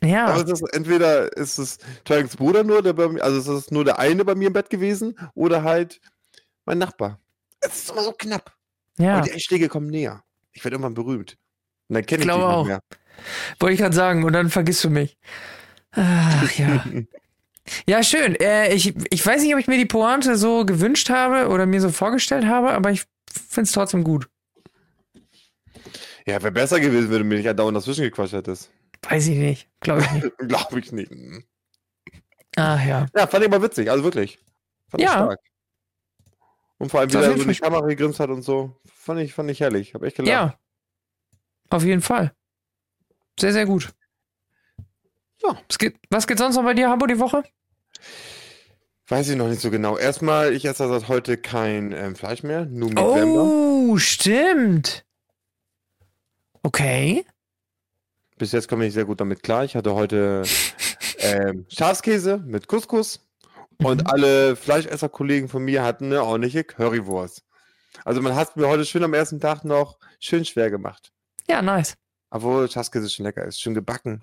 Ja. 0.03 0.27
Aber 0.27 0.45
es 0.45 0.51
ist, 0.61 0.75
entweder 0.75 1.35
ist 1.37 1.59
es 1.59 1.79
Triangles 2.05 2.37
Bruder 2.37 2.65
nur, 2.65 2.83
der 2.83 2.95
mir, 2.95 3.23
also 3.23 3.39
es 3.39 3.65
ist 3.65 3.73
nur 3.73 3.85
der 3.85 3.99
eine 3.99 4.25
bei 4.25 4.35
mir 4.35 4.49
im 4.49 4.53
Bett 4.53 4.69
gewesen, 4.71 5.17
oder 5.35 5.63
halt 5.63 6.01
mein 6.67 6.79
Nachbar. 6.79 7.21
Es 7.61 7.77
ist 7.77 7.91
immer 7.91 8.03
so 8.03 8.13
knapp. 8.13 8.55
ja. 8.99 9.19
Und 9.19 9.27
die 9.27 9.33
Einschläge 9.33 9.69
kommen 9.69 9.89
näher. 9.89 10.23
Ich 10.53 10.65
werde 10.65 10.75
irgendwann 10.75 10.95
berühmt. 10.95 11.37
Und 11.89 11.95
dann 11.95 12.07
kenne 12.07 12.23
ich, 12.23 12.29
Glaube 12.29 12.41
dich 12.43 12.49
nicht 12.49 12.57
auch. 12.57 12.67
mehr. 12.67 12.81
Wollte 13.61 13.75
ich 13.75 13.81
gerade 13.81 13.95
sagen, 13.97 14.25
und 14.25 14.33
dann 14.33 14.51
vergisst 14.51 14.85
du 14.85 14.91
mich. 14.91 15.17
Ach 15.93 16.53
ja. 16.53 16.85
Ja, 17.89 18.03
schön. 18.03 18.35
Äh, 18.37 18.75
ich, 18.75 18.95
ich 19.11 19.25
weiß 19.25 19.41
nicht, 19.43 19.55
ob 19.55 19.59
ich 19.59 19.69
mir 19.69 19.79
die 19.79 19.87
Pointe 19.87 20.37
so 20.37 20.67
gewünscht 20.67 21.09
habe 21.09 21.49
oder 21.49 21.65
mir 21.65 21.81
so 21.81 21.89
vorgestellt 21.89 22.45
habe, 22.45 22.73
aber 22.73 22.91
ich 22.91 23.05
finde 23.33 23.63
es 23.67 23.73
trotzdem 23.73 24.05
gut. 24.05 24.29
Ja, 26.27 26.43
wäre 26.43 26.53
besser 26.53 26.79
gewesen, 26.79 27.11
wenn 27.11 27.21
du 27.21 27.25
mir 27.25 27.37
nicht 27.37 27.49
andauernd 27.49 27.75
dazwischen 27.77 28.03
gequatscht 28.05 28.35
hättest. 28.35 28.71
Weiß 29.09 29.27
ich 29.29 29.37
nicht. 29.37 29.69
Glaube 29.81 30.03
ich 30.03 30.11
nicht. 30.13 30.39
Glaube 30.49 30.79
ich 30.81 30.93
nicht. 30.93 31.13
Ach 32.57 32.85
ja. 32.85 33.07
Ja, 33.17 33.27
fand 33.27 33.45
ich 33.45 33.51
mal 33.51 33.63
witzig, 33.63 33.91
also 33.91 34.05
wirklich. 34.05 34.39
Fand 34.89 35.03
ich 35.03 35.09
Ja. 35.09 35.13
stark. 35.25 35.41
Und 36.79 36.91
vor 36.91 37.01
allem, 37.01 37.13
wie 37.13 37.17
er 37.17 37.37
so 37.37 37.45
die. 37.45 37.55
Kamera 37.55 37.87
gegrinst 37.87 38.21
hat 38.21 38.31
und 38.31 38.43
so. 38.43 38.77
Fand 38.95 39.21
ich, 39.21 39.33
fand 39.35 39.51
ich 39.51 39.61
herrlich. 39.61 39.95
Hab 39.95 40.03
echt 40.03 40.17
gelacht. 40.17 40.31
Ja. 40.31 40.59
Auf 41.71 41.85
jeden 41.85 42.03
Fall. 42.03 42.35
Sehr, 43.39 43.53
sehr 43.53 43.67
gut. 43.67 43.93
Ja. 45.43 45.59
Was 45.69 45.79
geht, 45.79 45.97
was 46.11 46.27
geht 46.27 46.39
sonst 46.39 46.57
noch 46.57 46.65
bei 46.65 46.75
dir, 46.75 46.89
Habo, 46.89 47.07
die 47.07 47.19
Woche? 47.19 47.43
Weiß 49.09 49.29
ich 49.29 49.37
noch 49.37 49.49
nicht 49.49 49.61
so 49.61 49.71
genau. 49.71 49.99
Erstmal, 49.99 50.53
ich 50.53 50.65
esse 50.65 50.89
seit 50.89 51.09
heute 51.09 51.37
kein 51.37 51.93
ähm, 51.93 52.17
Fleisch 52.17 52.43
mehr, 52.43 52.65
nur 52.65 52.89
mit 52.89 52.99
Wember. 52.99 53.43
Oh, 53.43 53.99
stimmt. 53.99 55.05
Okay. 56.63 57.25
Bis 58.45 58.53
jetzt 58.53 58.69
komme 58.69 58.85
ich 58.85 58.93
sehr 58.93 59.07
gut 59.07 59.23
damit 59.23 59.43
klar. 59.43 59.65
Ich 59.65 59.75
hatte 59.75 59.95
heute 59.95 60.43
ähm, 61.21 61.65
Schafskäse 61.71 62.37
mit 62.45 62.69
Couscous 62.69 63.27
und 63.83 64.03
Mhm. 64.03 64.07
alle 64.07 64.55
Fleischesser-Kollegen 64.55 65.49
von 65.49 65.65
mir 65.65 65.83
hatten 65.83 66.05
eine 66.13 66.23
ordentliche 66.23 66.63
Currywurst. 66.63 67.43
Also 68.05 68.21
man 68.21 68.35
hat 68.35 68.51
es 68.51 68.57
mir 68.57 68.69
heute 68.69 68.85
schön 68.85 69.03
am 69.03 69.15
ersten 69.15 69.41
Tag 69.41 69.65
noch 69.65 69.99
schön 70.21 70.45
schwer 70.45 70.71
gemacht. 70.71 71.11
Ja, 71.49 71.63
nice. 71.63 71.95
Obwohl 72.29 72.71
Schafskäse 72.71 73.09
schon 73.09 73.25
lecker 73.25 73.47
ist, 73.47 73.63
schön 73.63 73.73
gebacken. 73.73 74.21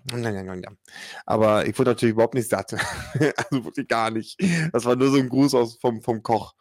Aber 1.26 1.65
ich 1.65 1.80
wurde 1.80 1.89
natürlich 1.89 2.13
überhaupt 2.13 2.36
nicht 2.36 2.47
satt. 2.47 2.74
also 3.13 3.65
wirklich 3.65 3.88
gar 3.88 4.11
nicht. 4.11 4.39
Das 4.72 4.86
war 4.86 4.95
nur 4.95 5.09
so 5.09 5.17
ein 5.17 5.30
Gruß 5.30 5.55
aus, 5.55 5.80
vom, 5.82 6.03
vom 6.03 6.22
Koch. 6.22 6.53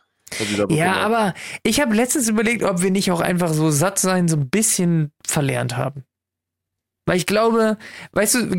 Ja, 0.71 0.95
aber 0.95 1.35
ich 1.63 1.79
habe 1.83 1.95
letztens 1.95 2.27
überlegt, 2.31 2.63
ob 2.63 2.81
wir 2.81 2.91
nicht 2.91 3.11
auch 3.13 3.21
einfach 3.21 3.53
so 3.53 3.71
satt 3.71 3.99
sein 3.99 4.29
so 4.29 4.37
ein 4.37 4.49
bisschen 4.49 5.13
verlernt 5.27 5.77
haben. 5.77 6.07
Weil 7.11 7.17
ich 7.17 7.27
glaube, 7.27 7.77
weißt 8.13 8.35
du, 8.37 8.51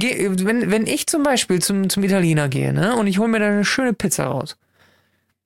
wenn, 0.46 0.70
wenn 0.72 0.86
ich 0.86 1.08
zum 1.08 1.24
Beispiel 1.24 1.62
zum, 1.62 1.90
zum 1.90 2.04
Italiener 2.04 2.50
gehe, 2.50 2.74
ne, 2.74 2.98
und 2.98 3.08
ich 3.08 3.18
hole 3.18 3.30
mir 3.30 3.40
da 3.40 3.48
eine 3.48 3.64
schöne 3.64 3.94
Pizza 3.94 4.26
raus, 4.26 4.58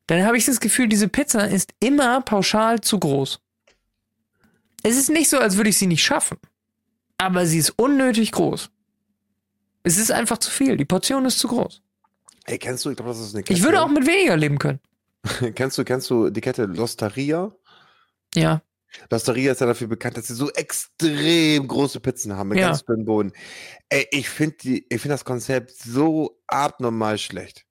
dann 0.07 0.25
habe 0.25 0.37
ich 0.39 0.45
das 0.45 0.59
Gefühl, 0.59 0.87
diese 0.87 1.07
Pizza 1.07 1.47
ist 1.47 1.75
immer 1.79 2.21
pauschal 2.21 2.81
zu 2.81 2.97
groß. 2.97 3.39
Es 4.81 4.97
ist 4.97 5.11
nicht 5.11 5.29
so, 5.29 5.37
als 5.37 5.55
würde 5.55 5.69
ich 5.69 5.77
sie 5.77 5.85
nicht 5.85 6.03
schaffen. 6.03 6.39
Aber 7.19 7.45
sie 7.45 7.59
ist 7.59 7.77
unnötig 7.77 8.31
groß. 8.31 8.71
Es 9.83 9.99
ist 9.99 10.11
einfach 10.11 10.39
zu 10.39 10.49
viel. 10.49 10.75
Die 10.75 10.85
Portion 10.85 11.25
ist 11.25 11.37
zu 11.37 11.47
groß. 11.47 11.83
Ey, 12.45 12.57
kennst 12.57 12.85
du, 12.85 12.89
ich 12.89 12.95
glaube, 12.95 13.11
das 13.11 13.19
ist 13.19 13.35
eine 13.35 13.43
Kette. 13.43 13.53
Ich 13.53 13.63
würde 13.63 13.83
auch 13.83 13.89
mit 13.89 14.07
weniger 14.07 14.35
leben 14.35 14.57
können. 14.57 14.79
Kennst 15.53 15.77
du, 15.77 15.83
kennst 15.83 16.09
du 16.09 16.31
die 16.31 16.41
Kette 16.41 16.65
Losteria? 16.65 17.51
Ja. 18.33 18.63
L'Osteria 19.09 19.51
ist 19.51 19.61
ja 19.61 19.67
dafür 19.67 19.87
bekannt, 19.87 20.17
dass 20.17 20.27
sie 20.27 20.33
so 20.35 20.49
extrem 20.51 21.67
große 21.67 21.99
Pizzen 21.99 22.35
haben 22.35 22.49
mit 22.49 22.57
Ja. 22.59 22.67
ganz 22.67 22.83
dünnen 22.85 23.05
Boden. 23.05 23.31
Ey, 23.89 24.07
ich 24.11 24.29
finde 24.29 24.57
finde 24.63 25.09
das 25.09 25.25
Konzept 25.25 25.71
so 25.71 26.39
abnormal 26.47 27.17
schlecht. 27.17 27.65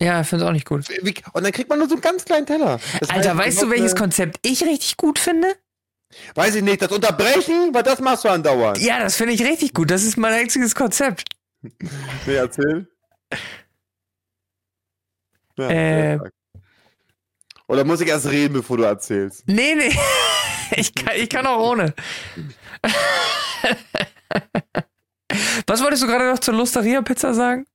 Ja, 0.00 0.20
ich 0.20 0.26
finde 0.26 0.44
es 0.44 0.48
auch 0.48 0.52
nicht 0.52 0.66
gut. 0.66 0.88
Wie, 1.02 1.14
und 1.32 1.42
dann 1.42 1.52
kriegt 1.52 1.70
man 1.70 1.78
nur 1.78 1.88
so 1.88 1.94
einen 1.94 2.02
ganz 2.02 2.24
kleinen 2.24 2.46
Teller. 2.46 2.78
Das 3.00 3.08
Alter, 3.10 3.30
heißt, 3.30 3.38
weißt 3.46 3.62
du, 3.62 3.70
welches 3.70 3.92
eine- 3.92 4.00
Konzept 4.00 4.38
ich 4.46 4.62
richtig 4.64 4.96
gut 4.96 5.18
finde? 5.18 5.54
Weiß 6.34 6.54
ich 6.54 6.62
nicht, 6.62 6.82
das 6.82 6.92
Unterbrechen, 6.92 7.70
weil 7.72 7.82
das 7.82 8.00
machst 8.00 8.24
du 8.24 8.28
andauernd. 8.28 8.78
Ja, 8.78 9.00
das 9.00 9.16
finde 9.16 9.32
ich 9.32 9.42
richtig 9.42 9.74
gut. 9.74 9.90
Das 9.90 10.04
ist 10.04 10.16
mein 10.16 10.32
einziges 10.34 10.74
Konzept. 10.74 11.24
Nee, 11.62 12.34
erzähl. 12.34 12.88
Ja, 15.58 15.68
Äh. 15.70 16.18
Oder 17.68 17.82
muss 17.84 18.00
ich 18.00 18.08
erst 18.08 18.26
reden, 18.26 18.52
bevor 18.54 18.76
du 18.76 18.84
erzählst? 18.84 19.42
Nee, 19.48 19.74
nee. 19.74 19.92
Ich 20.76 20.94
kann, 20.94 21.14
ich 21.16 21.28
kann 21.28 21.46
auch 21.46 21.72
ohne. 21.72 21.94
Was 25.66 25.82
wolltest 25.82 26.02
du 26.02 26.06
gerade 26.06 26.30
noch 26.30 26.38
zur 26.38 26.54
Lusteria-Pizza 26.54 27.34
sagen? 27.34 27.66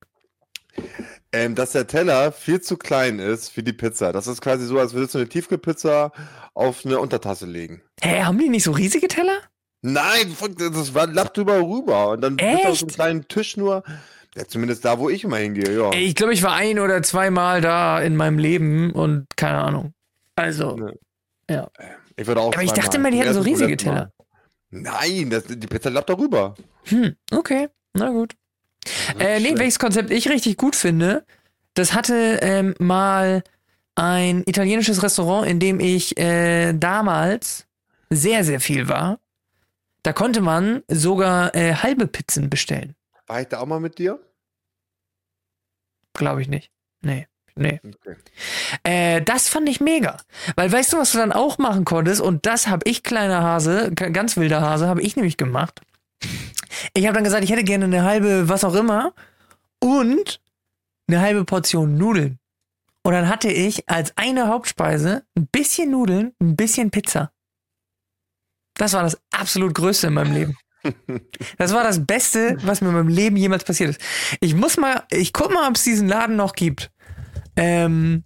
Ähm, 1.33 1.55
dass 1.55 1.71
der 1.71 1.87
Teller 1.87 2.31
viel 2.31 2.61
zu 2.61 2.77
klein 2.77 3.19
ist 3.19 3.49
für 3.49 3.63
die 3.63 3.73
Pizza. 3.73 4.11
Das 4.11 4.27
ist 4.27 4.41
quasi 4.41 4.65
so, 4.65 4.79
als 4.79 4.93
würdest 4.93 5.13
du 5.13 5.19
eine 5.19 5.29
Tiefkühlpizza 5.29 6.11
auf 6.53 6.85
eine 6.85 6.99
Untertasse 6.99 7.45
legen. 7.45 7.81
Hä, 8.01 8.23
haben 8.23 8.37
die 8.37 8.49
nicht 8.49 8.63
so 8.63 8.71
riesige 8.71 9.07
Teller? 9.07 9.37
Nein, 9.81 10.35
das 10.57 10.93
war 10.93 11.07
lappt 11.07 11.37
drüber 11.37 11.59
rüber. 11.61 12.09
Und 12.09 12.21
dann 12.21 12.39
wird 12.39 12.65
auf 12.65 12.77
so 12.77 12.85
einem 12.85 12.93
kleinen 12.93 13.27
Tisch 13.27 13.57
nur, 13.57 13.83
ja, 14.35 14.45
zumindest 14.47 14.85
da, 14.85 14.99
wo 14.99 15.09
ich 15.09 15.23
immer 15.23 15.37
hingehe, 15.37 15.75
ja. 15.75 15.89
Ey, 15.91 16.05
ich 16.05 16.15
glaube, 16.15 16.33
ich 16.33 16.43
war 16.43 16.53
ein 16.53 16.79
oder 16.79 17.01
zweimal 17.01 17.61
da 17.61 18.01
in 18.01 18.15
meinem 18.15 18.37
Leben 18.37 18.91
und 18.91 19.25
keine 19.37 19.59
Ahnung. 19.59 19.93
Also, 20.35 20.75
Ne. 20.75 20.93
ja. 21.49 21.69
Ich 22.22 22.28
würde 22.28 22.41
auch 22.41 22.53
Aber 22.53 22.61
ich 22.61 22.72
dachte 22.72 22.97
immer, 22.97 23.09
die 23.09 23.17
hätten 23.17 23.34
so 23.34 23.41
riesige 23.41 23.72
Mal. 23.72 23.78
Teller. 23.78 24.11
Nein, 24.69 25.32
das, 25.32 25.45
die 25.47 25.67
Pizza 25.67 25.89
lappt 25.89 26.09
darüber. 26.09 26.55
Hm, 26.86 27.15
okay, 27.32 27.69
na 27.93 28.09
gut. 28.09 28.36
Äh, 29.19 29.39
nee, 29.39 29.57
welches 29.57 29.80
Konzept 29.80 30.11
ich 30.11 30.30
richtig 30.30 30.57
gut 30.57 30.76
finde, 30.76 31.26
das 31.74 31.93
hatte 31.93 32.39
ähm, 32.41 32.76
mal 32.78 33.43
ein 33.95 34.43
italienisches 34.45 35.01
Restaurant, 35.01 35.47
in 35.47 35.59
dem 35.59 35.80
ich 35.80 36.17
äh, 36.17 36.74
damals 36.74 37.65
sehr, 38.11 38.43
sehr 38.43 38.59
viel 38.59 38.88
war. 38.88 39.19
Da 40.03 40.13
konnte 40.13 40.41
man 40.41 40.84
sogar 40.88 41.55
äh, 41.55 41.74
halbe 41.74 42.05
Pizzen 42.07 42.49
bestellen. 42.49 42.95
War 43.26 43.41
ich 43.41 43.47
da 43.47 43.59
auch 43.59 43.65
mal 43.65 43.80
mit 43.80 43.97
dir? 43.97 44.19
Glaube 46.13 46.41
ich 46.41 46.47
nicht. 46.47 46.72
Nee, 47.01 47.28
nee. 47.56 47.80
Okay. 47.84 48.16
Äh, 48.84 49.22
das 49.22 49.49
fand 49.49 49.68
ich 49.70 49.80
mega. 49.80 50.18
Weil 50.56 50.72
weißt 50.72 50.93
du, 50.93 50.97
was 50.97 51.12
du 51.12 51.18
dann 51.18 51.32
auch 51.32 51.58
machen 51.58 51.86
konntest? 51.86 52.22
Und 52.22 52.45
das 52.45 52.68
habe 52.68 52.89
ich, 52.89 53.04
kleiner 53.04 53.41
Hase, 53.41 53.91
ganz 53.93 54.38
wilder 54.38 54.62
Hase, 54.62 54.88
habe 54.88 55.02
ich 55.02 55.16
nämlich 55.16 55.38
gemacht. 55.38 55.82
Ich 56.93 57.06
habe 57.06 57.14
dann 57.14 57.24
gesagt, 57.24 57.43
ich 57.43 57.52
hätte 57.52 57.64
gerne 57.64 57.86
eine 57.86 58.04
halbe, 58.04 58.49
was 58.49 58.64
auch 58.64 58.76
immer, 58.76 59.14
und 59.80 60.39
eine 61.08 61.22
halbe 61.22 61.45
Portion 61.45 61.97
Nudeln. 61.97 62.39
Und 63.04 63.14
dann 63.14 63.30
hatte 63.30 63.52
ich 63.52 63.89
als 63.89 64.16
eine 64.16 64.47
Hauptspeise 64.47 65.24
ein 65.36 65.47
bisschen 65.47 65.91
Nudeln, 65.91 66.34
ein 66.39 66.56
bisschen 66.56 66.91
Pizza. 66.91 67.32
Das 68.76 68.93
war 68.93 69.04
das 69.04 69.20
absolut 69.32 69.74
Größte 69.74 70.08
in 70.08 70.14
meinem 70.14 70.34
Leben. 70.34 70.58
Das 71.58 71.74
war 71.74 71.84
das 71.84 72.06
Beste, 72.06 72.58
was 72.64 72.82
mir 72.82 72.89
in 72.89 72.95
meinem 72.95 73.08
Leben 73.08 73.38
jemals 73.38 73.64
passiert 73.64 73.91
ist. 73.91 74.02
Ich 74.39 74.56
muss 74.56 74.78
mal, 74.78 75.04
ich 75.12 75.32
guck 75.32 75.54
mal, 75.54 75.68
ob 75.70 75.76
es 75.76 75.84
diesen 75.84 76.08
Laden 76.08 76.36
noch 76.36 76.54
gibt. 76.54 76.90
Ähm, 77.56 78.24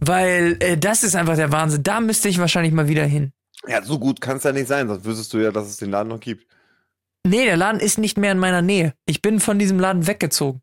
weil 0.00 0.56
äh, 0.60 0.76
das 0.76 1.02
ist 1.02 1.14
einfach 1.16 1.36
der 1.36 1.52
Wahnsinn. 1.52 1.82
Da 1.82 2.00
müsste 2.00 2.28
ich 2.28 2.38
wahrscheinlich 2.38 2.72
mal 2.72 2.88
wieder 2.88 3.04
hin. 3.04 3.32
Ja, 3.66 3.82
so 3.82 3.98
gut 3.98 4.20
kann 4.20 4.36
es 4.36 4.44
ja 4.44 4.52
nicht 4.52 4.68
sein, 4.68 4.88
sonst 4.88 5.04
wüsstest 5.04 5.32
du 5.32 5.38
ja, 5.38 5.50
dass 5.50 5.68
es 5.68 5.76
den 5.78 5.90
Laden 5.90 6.08
noch 6.08 6.20
gibt. 6.20 6.46
Nee, 7.26 7.44
der 7.44 7.56
Laden 7.56 7.80
ist 7.80 7.98
nicht 7.98 8.16
mehr 8.16 8.32
in 8.32 8.38
meiner 8.38 8.62
Nähe. 8.62 8.94
Ich 9.04 9.20
bin 9.20 9.40
von 9.40 9.58
diesem 9.58 9.78
Laden 9.80 10.06
weggezogen. 10.06 10.62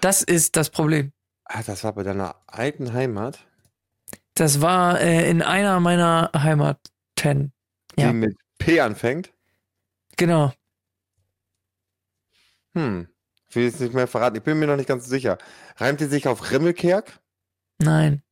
Das 0.00 0.22
ist 0.22 0.56
das 0.56 0.70
Problem. 0.70 1.12
Ah, 1.44 1.62
das 1.62 1.82
war 1.82 1.92
bei 1.94 2.02
deiner 2.02 2.36
alten 2.46 2.92
Heimat, 2.92 3.38
Das 4.34 4.60
war 4.60 5.00
äh, 5.00 5.28
in 5.28 5.42
einer 5.42 5.80
meiner 5.80 6.30
Heimaten. 6.34 7.52
Ja. 7.98 8.08
die 8.08 8.14
mit 8.14 8.36
P 8.58 8.80
anfängt. 8.80 9.32
Genau. 10.16 10.52
Hm. 12.74 13.09
Ich 13.50 13.56
will 13.56 13.64
jetzt 13.64 13.80
nicht 13.80 13.92
mehr 13.92 14.06
verraten. 14.06 14.36
Ich 14.36 14.42
bin 14.42 14.58
mir 14.58 14.66
noch 14.66 14.76
nicht 14.76 14.88
ganz 14.88 15.06
sicher. 15.06 15.36
Reimt 15.76 16.00
die 16.00 16.06
sich 16.06 16.28
auf 16.28 16.50
Rimmelkerk? 16.52 17.18
Nein. 17.78 18.22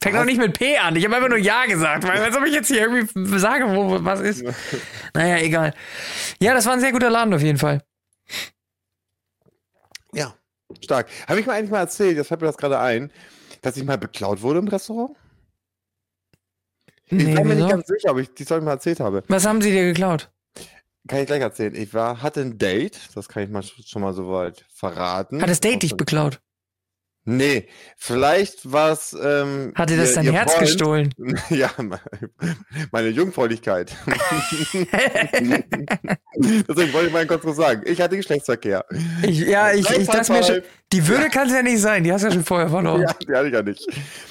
Fängt 0.00 0.16
auch 0.16 0.24
nicht 0.24 0.38
mit 0.38 0.56
P 0.58 0.78
an. 0.78 0.96
Ich 0.96 1.04
habe 1.04 1.16
einfach 1.16 1.28
nur 1.28 1.38
Ja 1.38 1.66
gesagt, 1.66 2.04
weil 2.04 2.18
als 2.22 2.36
ob 2.36 2.46
ich 2.46 2.54
jetzt 2.54 2.68
hier 2.68 2.80
irgendwie 2.88 3.38
sage, 3.38 3.66
wo 3.68 4.02
was 4.04 4.20
ist. 4.20 4.42
Naja, 5.14 5.38
egal. 5.38 5.74
Ja, 6.40 6.54
das 6.54 6.64
war 6.64 6.72
ein 6.72 6.80
sehr 6.80 6.92
guter 6.92 7.10
Laden 7.10 7.34
auf 7.34 7.42
jeden 7.42 7.58
Fall. 7.58 7.82
Ja. 10.12 10.34
Stark. 10.82 11.08
Habe 11.28 11.40
ich 11.40 11.46
mir 11.46 11.52
eigentlich 11.52 11.70
mal 11.70 11.80
erzählt, 11.80 12.16
jetzt 12.16 12.28
fällt 12.28 12.40
mir 12.40 12.46
das 12.46 12.56
gerade 12.56 12.78
ein, 12.78 13.12
dass 13.60 13.76
ich 13.76 13.84
mal 13.84 13.98
beklaut 13.98 14.40
wurde 14.42 14.60
im 14.60 14.68
Restaurant? 14.68 15.14
Ich 17.06 17.12
Nee, 17.12 17.34
bin 17.34 17.48
mir 17.48 17.54
nicht 17.54 17.68
ganz 17.68 17.86
sicher, 17.86 18.12
ob 18.12 18.18
ich 18.18 18.32
die 18.32 18.44
Story 18.44 18.62
mal 18.62 18.72
erzählt 18.72 19.00
habe. 19.00 19.22
Was 19.28 19.46
haben 19.46 19.60
sie 19.60 19.70
dir 19.70 19.84
geklaut? 19.84 20.30
Kann 21.08 21.20
ich 21.20 21.26
gleich 21.26 21.40
erzählen. 21.40 21.74
Ich 21.74 21.92
war, 21.94 22.22
hatte 22.22 22.40
ein 22.40 22.58
Date, 22.58 22.98
das 23.14 23.28
kann 23.28 23.42
ich 23.44 23.50
mal 23.50 23.60
sch- 23.62 23.88
schon 23.88 24.02
mal 24.02 24.12
soweit 24.14 24.64
verraten. 24.74 25.40
Hat 25.42 25.48
das 25.50 25.60
Date 25.60 25.82
dich 25.82 25.96
beklaut? 25.96 26.40
Nee, 27.28 27.68
vielleicht 27.96 28.70
war 28.70 28.92
es. 28.92 29.12
Ähm, 29.20 29.72
Hat 29.74 29.90
dir 29.90 29.96
das 29.96 30.10
ihr- 30.10 30.14
dein 30.14 30.24
ihr 30.26 30.32
Herz 30.32 30.52
Freund. 30.52 30.66
gestohlen? 30.66 31.14
Ja, 31.50 31.70
me- 31.78 32.00
meine 32.92 33.08
Jungfräulichkeit. 33.08 33.92
Deswegen 36.36 36.92
wollte 36.92 37.06
ich 37.08 37.12
mal 37.12 37.26
kurz 37.26 37.44
was 37.44 37.56
sagen. 37.56 37.82
Ich 37.84 38.00
hatte 38.00 38.16
Geschlechtsverkehr. 38.16 38.84
Ich, 39.22 39.40
ja, 39.40 39.72
ich, 39.72 39.88
ich 39.90 40.06
dachte 40.06 40.32
mir 40.32 40.42
schon, 40.44 40.62
die 40.92 41.06
Würde 41.08 41.28
kann 41.28 41.48
es 41.48 41.52
ja 41.54 41.62
nicht 41.62 41.80
sein. 41.80 42.04
Die 42.04 42.12
hast 42.12 42.22
du 42.22 42.28
ja 42.28 42.34
schon 42.34 42.44
vorher 42.44 42.68
verloren. 42.68 43.00
Ja, 43.02 43.12
die 43.14 43.32
hatte 43.34 43.48
ich 43.48 43.54
ja 43.54 43.62
nicht. 43.62 43.86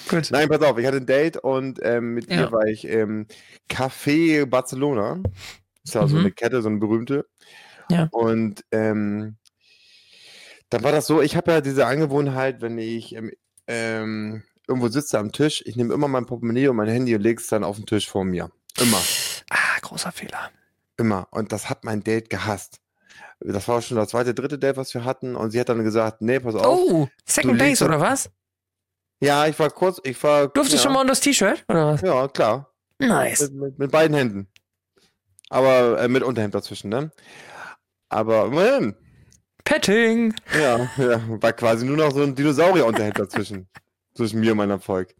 Gut. 0.07 0.29
Nein, 0.31 0.47
pass 0.47 0.61
auf, 0.61 0.77
ich 0.77 0.85
hatte 0.85 0.97
ein 0.97 1.05
Date 1.05 1.37
und 1.37 1.79
ähm, 1.83 2.13
mit 2.13 2.29
Ja. 2.29 2.41
ihr 2.43 2.51
war 2.51 2.65
ich 2.65 2.85
im 2.85 3.27
Café 3.69 4.45
Barcelona. 4.45 5.19
Ist 5.85 5.93
ja 5.93 6.07
so 6.07 6.15
Mhm. 6.15 6.21
eine 6.21 6.31
Kette, 6.31 6.61
so 6.61 6.69
eine 6.69 6.79
berühmte. 6.79 7.25
Ja. 7.89 8.07
Und 8.11 8.65
ähm, 8.71 9.37
dann 10.69 10.83
war 10.83 10.91
das 10.91 11.07
so, 11.07 11.21
ich 11.21 11.35
habe 11.35 11.51
ja 11.51 11.61
diese 11.61 11.85
Angewohnheit, 11.85 12.61
wenn 12.61 12.77
ich 12.77 13.15
ähm, 13.67 14.43
irgendwo 14.67 14.87
sitze 14.89 15.19
am 15.19 15.31
Tisch, 15.31 15.63
ich 15.65 15.75
nehme 15.75 15.93
immer 15.93 16.07
mein 16.07 16.25
Portemonnaie 16.25 16.67
und 16.67 16.75
mein 16.75 16.87
Handy 16.89 17.15
und 17.15 17.21
lege 17.21 17.39
es 17.39 17.47
dann 17.47 17.63
auf 17.63 17.75
den 17.77 17.85
Tisch 17.85 18.09
vor 18.09 18.25
mir. 18.25 18.49
Immer. 18.79 19.01
Ah, 19.51 19.79
großer 19.81 20.11
Fehler. 20.11 20.49
Immer. 20.97 21.27
Und 21.31 21.51
das 21.51 21.69
hat 21.69 21.83
mein 21.83 22.03
Date 22.03 22.29
gehasst. 22.29 22.79
Das 23.39 23.67
war 23.67 23.81
schon 23.81 23.97
das 23.97 24.09
zweite, 24.09 24.33
dritte 24.33 24.57
Date, 24.57 24.77
was 24.77 24.93
wir 24.93 25.03
hatten. 25.05 25.35
Und 25.35 25.51
sie 25.51 25.59
hat 25.59 25.69
dann 25.69 25.83
gesagt, 25.83 26.21
nee, 26.21 26.39
pass 26.39 26.55
auf. 26.55 26.65
Oh, 26.65 27.07
Second 27.25 27.59
legst 27.59 27.81
oder 27.83 27.99
was? 27.99 28.29
Ja, 29.19 29.45
ich 29.45 29.57
war 29.59 29.69
kurz, 29.69 30.01
ich 30.03 30.21
war. 30.23 30.47
Durftest 30.47 30.77
ja, 30.77 30.83
schon 30.83 30.93
mal 30.93 31.01
unter 31.01 31.11
das 31.11 31.19
T-Shirt 31.21 31.63
oder 31.69 31.87
was? 31.87 32.01
Ja, 32.01 32.27
klar. 32.27 32.73
Nice. 32.99 33.41
Mit, 33.41 33.53
mit, 33.53 33.79
mit 33.79 33.91
beiden 33.91 34.15
Händen. 34.15 34.47
Aber 35.49 36.01
äh, 36.01 36.07
mit 36.07 36.23
Unterhemd 36.23 36.55
dazwischen, 36.55 36.89
ne? 36.89 37.11
Aber 38.09 38.45
immerhin. 38.45 38.95
Petting. 39.63 40.33
Ja, 40.59 40.89
ja, 40.97 41.21
war 41.41 41.53
quasi 41.53 41.85
nur 41.85 41.97
noch 41.97 42.11
so 42.11 42.21
ein 42.21 42.35
Dinosaurier-Unterhemd 42.35 43.19
dazwischen. 43.19 43.67
zwischen 44.15 44.39
mir 44.39 44.51
und 44.51 44.57
meinem 44.57 44.71
Erfolg. 44.71 45.13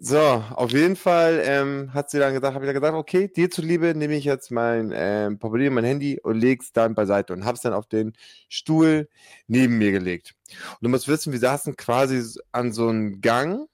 So, 0.00 0.16
auf 0.18 0.70
jeden 0.70 0.94
Fall 0.94 1.42
ähm, 1.44 1.92
hat 1.92 2.08
sie 2.08 2.20
dann 2.20 2.32
gesagt, 2.32 2.54
habe 2.54 2.64
ich 2.64 2.68
dann 2.68 2.80
gesagt, 2.80 2.96
okay, 2.96 3.26
dir 3.26 3.50
zuliebe 3.50 3.96
nehme 3.96 4.14
ich 4.14 4.24
jetzt 4.24 4.52
mein 4.52 4.92
ähm, 4.94 5.40
Portemonnaie, 5.40 5.70
mein 5.70 5.84
Handy 5.84 6.20
und 6.22 6.36
leg's 6.38 6.72
dann 6.72 6.94
beiseite 6.94 7.32
und 7.32 7.44
hab's 7.44 7.62
dann 7.62 7.72
auf 7.72 7.86
den 7.86 8.12
Stuhl 8.48 9.08
neben 9.48 9.76
mir 9.76 9.90
gelegt. 9.90 10.36
Und 10.48 10.82
du 10.82 10.88
musst 10.88 11.08
wissen, 11.08 11.32
wir 11.32 11.40
saßen 11.40 11.74
quasi 11.74 12.22
an 12.52 12.72
so 12.72 12.88
einem 12.88 13.20
Gang 13.20 13.66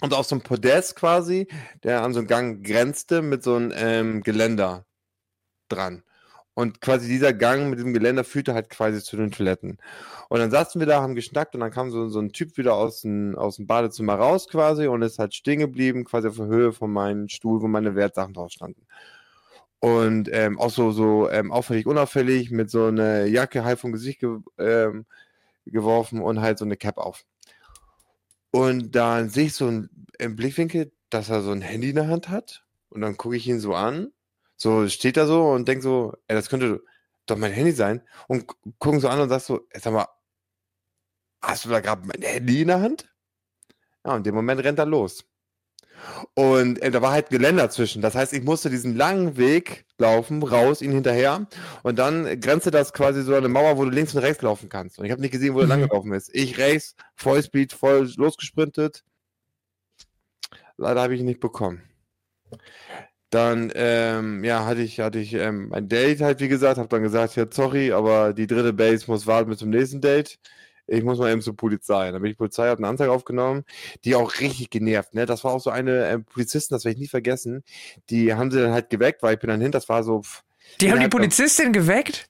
und 0.00 0.14
auf 0.14 0.26
so 0.26 0.34
einem 0.34 0.42
Podest 0.42 0.96
quasi, 0.96 1.48
der 1.82 2.02
an 2.02 2.12
so 2.12 2.20
einen 2.20 2.28
Gang 2.28 2.64
grenzte 2.64 3.22
mit 3.22 3.42
so 3.42 3.56
einem 3.56 3.72
ähm, 3.74 4.22
Geländer 4.22 4.86
dran. 5.68 6.02
Und 6.54 6.80
quasi 6.80 7.06
dieser 7.06 7.32
Gang 7.32 7.70
mit 7.70 7.78
dem 7.78 7.94
Geländer 7.94 8.24
führte 8.24 8.52
halt 8.52 8.68
quasi 8.68 9.00
zu 9.00 9.16
den 9.16 9.30
Toiletten. 9.30 9.78
Und 10.28 10.40
dann 10.40 10.50
saßen 10.50 10.80
wir 10.80 10.88
da, 10.88 11.00
haben 11.00 11.14
geschnackt 11.14 11.54
und 11.54 11.60
dann 11.60 11.70
kam 11.70 11.90
so, 11.92 12.08
so 12.08 12.18
ein 12.20 12.32
Typ 12.32 12.56
wieder 12.56 12.74
aus 12.74 13.02
dem, 13.02 13.36
aus 13.36 13.56
dem 13.56 13.68
Badezimmer 13.68 14.14
raus 14.14 14.48
quasi 14.48 14.88
und 14.88 15.02
ist 15.02 15.20
halt 15.20 15.34
stehen 15.34 15.60
geblieben, 15.60 16.04
quasi 16.04 16.26
auf 16.28 16.36
der 16.36 16.46
Höhe 16.46 16.72
von 16.72 16.92
meinem 16.92 17.28
Stuhl, 17.28 17.62
wo 17.62 17.68
meine 17.68 17.94
Wertsachen 17.94 18.34
drauf 18.34 18.50
standen. 18.50 18.86
Und 19.80 20.28
ähm, 20.32 20.58
auch 20.58 20.70
so, 20.70 20.90
so 20.90 21.30
ähm, 21.30 21.52
auffällig, 21.52 21.86
unauffällig, 21.86 22.50
mit 22.50 22.70
so 22.70 22.86
einer 22.86 23.26
Jacke 23.26 23.64
halb 23.64 23.78
vom 23.78 23.92
Gesicht 23.92 24.20
ge 24.20 24.38
ähm, 24.58 25.06
geworfen 25.64 26.20
und 26.20 26.40
halt 26.40 26.58
so 26.58 26.64
eine 26.64 26.76
Cap 26.76 26.98
auf. 26.98 27.24
Und 28.50 28.92
dann 28.94 29.28
sehe 29.28 29.46
ich 29.46 29.54
so 29.54 29.66
ein, 29.68 29.90
im 30.18 30.36
Blickwinkel, 30.36 30.92
dass 31.10 31.28
er 31.30 31.42
so 31.42 31.50
ein 31.52 31.60
Handy 31.62 31.90
in 31.90 31.96
der 31.96 32.08
Hand 32.08 32.28
hat. 32.28 32.64
Und 32.90 33.00
dann 33.02 33.16
gucke 33.16 33.36
ich 33.36 33.46
ihn 33.46 33.60
so 33.60 33.74
an. 33.74 34.12
So 34.56 34.88
steht 34.88 35.16
er 35.16 35.26
so 35.26 35.50
und 35.50 35.68
denke 35.68 35.82
so, 35.82 36.14
ey, 36.28 36.34
das 36.36 36.48
könnte 36.48 36.82
doch 37.26 37.36
mein 37.36 37.52
Handy 37.52 37.72
sein. 37.72 38.02
Und 38.28 38.46
gu- 38.48 38.72
gucken 38.78 39.00
so 39.00 39.08
an 39.08 39.20
und 39.20 39.28
sagst 39.28 39.46
so, 39.46 39.66
ey, 39.70 39.80
sag 39.80 39.92
mal, 39.92 40.06
hast 41.42 41.64
du 41.64 41.68
da 41.70 41.80
gerade 41.80 42.06
mein 42.06 42.22
Handy 42.22 42.62
in 42.62 42.68
der 42.68 42.80
Hand? 42.80 43.12
Ja, 44.04 44.12
und 44.12 44.18
in 44.18 44.24
dem 44.24 44.34
Moment 44.34 44.62
rennt 44.64 44.78
er 44.78 44.86
los. 44.86 45.24
Und 46.34 46.80
äh, 46.82 46.90
da 46.90 47.02
war 47.02 47.12
halt 47.12 47.30
Geländer 47.30 47.70
zwischen. 47.70 48.02
Das 48.02 48.14
heißt, 48.14 48.32
ich 48.32 48.42
musste 48.44 48.70
diesen 48.70 48.96
langen 48.96 49.36
Weg 49.36 49.84
laufen, 49.98 50.42
raus, 50.42 50.82
ihn 50.82 50.92
hinterher. 50.92 51.46
Und 51.82 51.98
dann 51.98 52.40
grenzte 52.40 52.70
das 52.70 52.92
quasi 52.92 53.22
so 53.22 53.34
eine 53.34 53.48
Mauer, 53.48 53.76
wo 53.78 53.84
du 53.84 53.90
links 53.90 54.14
und 54.14 54.22
rechts 54.22 54.42
laufen 54.42 54.68
kannst. 54.68 54.98
Und 54.98 55.04
ich 55.04 55.10
habe 55.12 55.20
nicht 55.20 55.32
gesehen, 55.32 55.54
wo 55.54 55.60
er 55.60 55.64
Mhm. 55.64 55.70
lang 55.70 55.80
gelaufen 55.88 56.12
ist. 56.12 56.30
Ich 56.34 56.58
rechts, 56.58 56.94
Vollspeed, 57.16 57.72
voll 57.72 58.08
losgesprintet. 58.16 59.04
Leider 60.76 61.02
habe 61.02 61.14
ich 61.14 61.20
ihn 61.20 61.26
nicht 61.26 61.40
bekommen. 61.40 61.82
Dann, 63.30 63.70
ähm, 63.74 64.42
ja, 64.42 64.64
hatte 64.64 64.80
ich, 64.80 65.00
hatte 65.00 65.18
ich 65.18 65.34
ähm, 65.34 65.70
ein 65.74 65.86
Date 65.88 66.22
halt, 66.22 66.40
wie 66.40 66.48
gesagt, 66.48 66.78
habe 66.78 66.88
dann 66.88 67.02
gesagt, 67.02 67.36
ja, 67.36 67.44
sorry, 67.50 67.92
aber 67.92 68.32
die 68.32 68.46
dritte 68.46 68.72
Base 68.72 69.04
muss 69.06 69.26
warten 69.26 69.50
bis 69.50 69.58
zum 69.58 69.68
nächsten 69.70 70.00
Date. 70.00 70.38
Ich 70.88 71.04
muss 71.04 71.18
mal 71.18 71.30
eben 71.30 71.42
zur 71.42 71.54
Polizei. 71.54 72.10
Dann 72.10 72.22
bin 72.22 72.30
ich 72.32 72.38
Polizei, 72.38 72.66
habe 72.68 72.78
eine 72.78 72.88
Anzeige 72.88 73.12
aufgenommen, 73.12 73.64
die 74.04 74.14
auch 74.14 74.40
richtig 74.40 74.70
genervt, 74.70 75.14
ne? 75.14 75.26
Das 75.26 75.44
war 75.44 75.52
auch 75.52 75.60
so 75.60 75.70
eine 75.70 76.08
ähm, 76.08 76.24
Polizistin, 76.24 76.74
das 76.74 76.84
werde 76.84 76.94
ich 76.94 77.00
nie 77.02 77.08
vergessen. 77.08 77.62
Die 78.10 78.34
haben 78.34 78.50
sie 78.50 78.60
dann 78.60 78.72
halt 78.72 78.88
geweckt, 78.90 79.22
weil 79.22 79.34
ich 79.34 79.40
bin 79.40 79.48
dann 79.50 79.60
hin, 79.60 79.70
das 79.70 79.88
war 79.88 80.02
so, 80.02 80.22
pff, 80.22 80.42
Die 80.80 80.90
haben 80.90 80.96
die 80.98 81.02
der- 81.04 81.08
Polizistin 81.10 81.72
geweckt? 81.72 82.26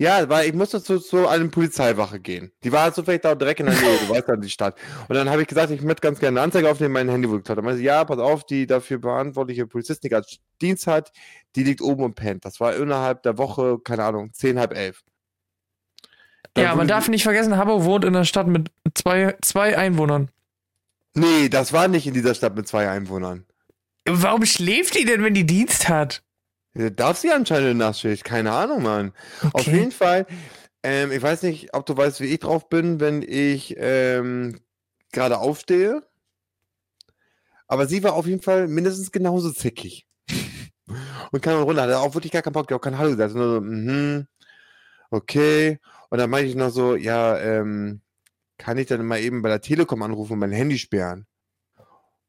ja, 0.00 0.28
weil 0.28 0.46
ich 0.48 0.54
musste 0.54 0.80
zu, 0.80 1.00
zu 1.00 1.26
einer 1.26 1.48
Polizeiwache 1.48 2.20
gehen. 2.20 2.52
Die 2.62 2.70
war 2.70 2.82
halt 2.82 2.94
zufällig 2.94 3.20
da 3.22 3.34
direkt 3.34 3.58
in 3.58 3.66
der 3.66 3.74
Nähe, 3.74 3.98
du 4.06 4.08
weißt 4.14 4.28
ja 4.28 4.36
die 4.36 4.48
Stadt. 4.48 4.78
Und 5.08 5.16
dann 5.16 5.28
habe 5.28 5.42
ich 5.42 5.48
gesagt, 5.48 5.72
ich 5.72 5.82
möchte 5.82 6.02
ganz 6.02 6.20
gerne 6.20 6.38
eine 6.38 6.44
Anzeige 6.44 6.70
aufnehmen, 6.70 6.92
mein 6.94 7.08
Handy 7.08 7.28
wurde 7.28 7.38
geklaut. 7.40 7.58
Dann 7.58 7.64
meinte 7.64 7.78
sie, 7.78 7.84
ja, 7.86 8.04
pass 8.04 8.18
auf, 8.18 8.44
die 8.46 8.66
dafür 8.68 9.00
verantwortliche 9.00 9.66
Polizistin, 9.66 10.08
die 10.08 10.14
gerade 10.14 10.26
Dienst 10.62 10.86
hat, 10.86 11.10
die 11.56 11.64
liegt 11.64 11.80
oben 11.80 12.04
und 12.04 12.14
pennt. 12.14 12.44
Das 12.44 12.60
war 12.60 12.76
innerhalb 12.76 13.24
der 13.24 13.38
Woche, 13.38 13.78
keine 13.82 14.04
Ahnung, 14.04 14.30
zehn, 14.34 14.58
halb 14.60 14.72
elf. 14.76 15.02
Ja, 16.62 16.74
man 16.74 16.88
darf 16.88 17.08
nicht 17.08 17.22
vergessen, 17.22 17.56
Habbo 17.56 17.84
wohnt 17.84 18.04
in 18.04 18.14
einer 18.14 18.24
Stadt 18.24 18.46
mit 18.46 18.70
zwei, 18.94 19.36
zwei 19.42 19.76
Einwohnern. 19.76 20.30
Nee, 21.14 21.48
das 21.48 21.72
war 21.72 21.88
nicht 21.88 22.06
in 22.06 22.14
dieser 22.14 22.34
Stadt 22.34 22.54
mit 22.54 22.68
zwei 22.68 22.88
Einwohnern. 22.88 23.44
Warum 24.06 24.44
schläft 24.46 24.94
die 24.98 25.04
denn, 25.04 25.22
wenn 25.22 25.34
die 25.34 25.46
Dienst 25.46 25.88
hat? 25.88 26.22
Darf 26.74 27.18
sie 27.18 27.30
anscheinend 27.32 27.70
in 27.72 27.76
Nachtschicht? 27.78 28.24
Keine 28.24 28.52
Ahnung, 28.52 28.82
Mann. 28.82 29.12
Auf 29.52 29.62
Okay. 29.66 29.76
jeden 29.78 29.90
Fall, 29.92 30.26
ähm, 30.82 31.10
ich 31.10 31.20
weiß 31.20 31.42
nicht, 31.42 31.74
ob 31.74 31.86
du 31.86 31.96
weißt, 31.96 32.20
wie 32.20 32.26
ich 32.26 32.38
drauf 32.40 32.68
bin, 32.68 33.00
wenn 33.00 33.22
ich 33.22 33.74
ähm, 33.78 34.60
gerade 35.12 35.38
aufstehe. 35.38 36.02
Aber 37.66 37.86
sie 37.86 38.02
war 38.02 38.14
auf 38.14 38.26
jeden 38.26 38.42
Fall 38.42 38.68
mindestens 38.68 39.10
genauso 39.12 39.50
zickig. 39.52 40.06
Und 41.32 41.44
dann 41.44 41.62
runter, 41.62 41.82
hatte 41.82 41.98
auch 41.98 42.14
wirklich 42.14 42.32
gar 42.32 42.42
keinen 42.42 42.52
Bock, 42.52 42.68
die 42.68 42.74
hat 42.74 42.80
auch 42.80 42.84
kein 42.84 42.96
Hallo 42.98 43.10
gesagt, 43.10 43.34
nur 43.34 43.54
so, 43.56 43.60
mhm, 43.60 44.26
okay. 45.10 45.78
Und 46.10 46.18
dann 46.18 46.30
meinte 46.30 46.48
ich 46.48 46.56
noch 46.56 46.70
so, 46.70 46.96
ja, 46.96 47.38
ähm, 47.38 48.00
kann 48.58 48.78
ich 48.78 48.86
dann 48.86 49.04
mal 49.06 49.20
eben 49.20 49.42
bei 49.42 49.48
der 49.48 49.60
Telekom 49.60 50.02
anrufen 50.02 50.34
und 50.34 50.38
mein 50.40 50.52
Handy 50.52 50.78
sperren? 50.78 51.26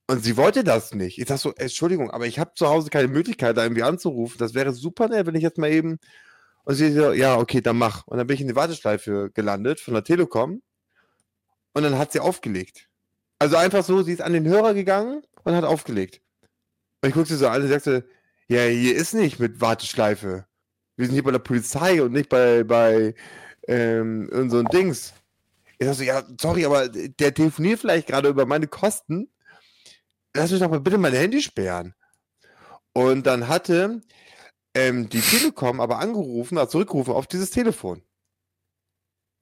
Und 0.07 0.23
sie 0.23 0.38
wollte 0.38 0.63
das 0.63 0.93
nicht. 0.93 1.19
Ich 1.19 1.27
sag 1.27 1.38
so, 1.38 1.53
Entschuldigung, 1.53 2.09
aber 2.09 2.25
ich 2.25 2.39
habe 2.39 2.53
zu 2.55 2.67
Hause 2.67 2.89
keine 2.89 3.07
Möglichkeit, 3.07 3.55
da 3.57 3.63
irgendwie 3.63 3.84
anzurufen. 3.84 4.38
Das 4.39 4.55
wäre 4.55 4.73
super 4.73 5.07
nett, 5.07 5.27
wenn 5.27 5.36
ich 5.36 5.43
jetzt 5.43 5.59
mal 5.59 5.71
eben. 5.71 5.99
Und 6.63 6.75
sie 6.75 6.91
so, 6.91 7.13
ja, 7.13 7.38
okay, 7.38 7.61
dann 7.61 7.77
mach. 7.77 8.07
Und 8.07 8.17
dann 8.17 8.25
bin 8.25 8.34
ich 8.34 8.41
in 8.41 8.47
die 8.47 8.55
Warteschleife 8.55 9.30
gelandet 9.34 9.80
von 9.80 9.93
der 9.93 10.03
Telekom. 10.03 10.61
Und 11.73 11.84
dann 11.84 11.97
hat 11.97 12.11
sie 12.11 12.19
aufgelegt. 12.19 12.89
Also 13.38 13.55
einfach 13.55 13.84
so, 13.84 14.01
sie 14.01 14.13
ist 14.13 14.21
an 14.21 14.34
den 14.34 14.47
Hörer 14.47 14.73
gegangen 14.73 15.21
und 15.43 15.55
hat 15.55 15.63
aufgelegt. 15.63 16.21
Und 17.01 17.09
ich 17.09 17.15
guckte 17.15 17.34
sie 17.34 17.39
so 17.39 17.47
an 17.47 17.61
und 17.61 17.69
sagte, 17.69 18.07
ja, 18.47 18.63
hier 18.63 18.95
ist 18.95 19.13
nicht 19.13 19.39
mit 19.39 19.61
Warteschleife. 19.61 20.45
Wir 20.97 21.05
sind 21.05 21.13
hier 21.13 21.23
bei 21.23 21.32
der 21.32 21.39
Polizei 21.39 22.01
und 22.01 22.11
nicht 22.11 22.30
bei, 22.30 22.63
bei 22.63 23.13
ähm, 23.70 24.30
unseren 24.32 24.65
Dings. 24.65 25.13
Ich 25.78 25.88
sag 25.88 25.95
so, 25.95 26.03
ja, 26.03 26.24
sorry, 26.39 26.65
aber 26.65 26.89
der 26.89 27.34
telefoniert 27.34 27.80
vielleicht 27.80 28.07
gerade 28.07 28.30
über 28.30 28.45
meine 28.45 28.67
Kosten 28.67 29.30
lass 30.34 30.51
mich 30.51 30.59
doch 30.59 30.70
mal 30.70 30.80
bitte 30.80 30.97
mein 30.97 31.13
Handy 31.13 31.41
sperren. 31.41 31.93
Und 32.93 33.26
dann 33.28 33.47
hatte 33.47 34.01
ähm, 34.74 35.09
die 35.09 35.22
Telekom 35.22 35.80
aber 35.80 35.99
angerufen, 35.99 36.57
also 36.57 36.72
zurückgerufen 36.72 37.13
auf 37.13 37.28
dieses 37.28 37.51
Telefon. 37.51 38.01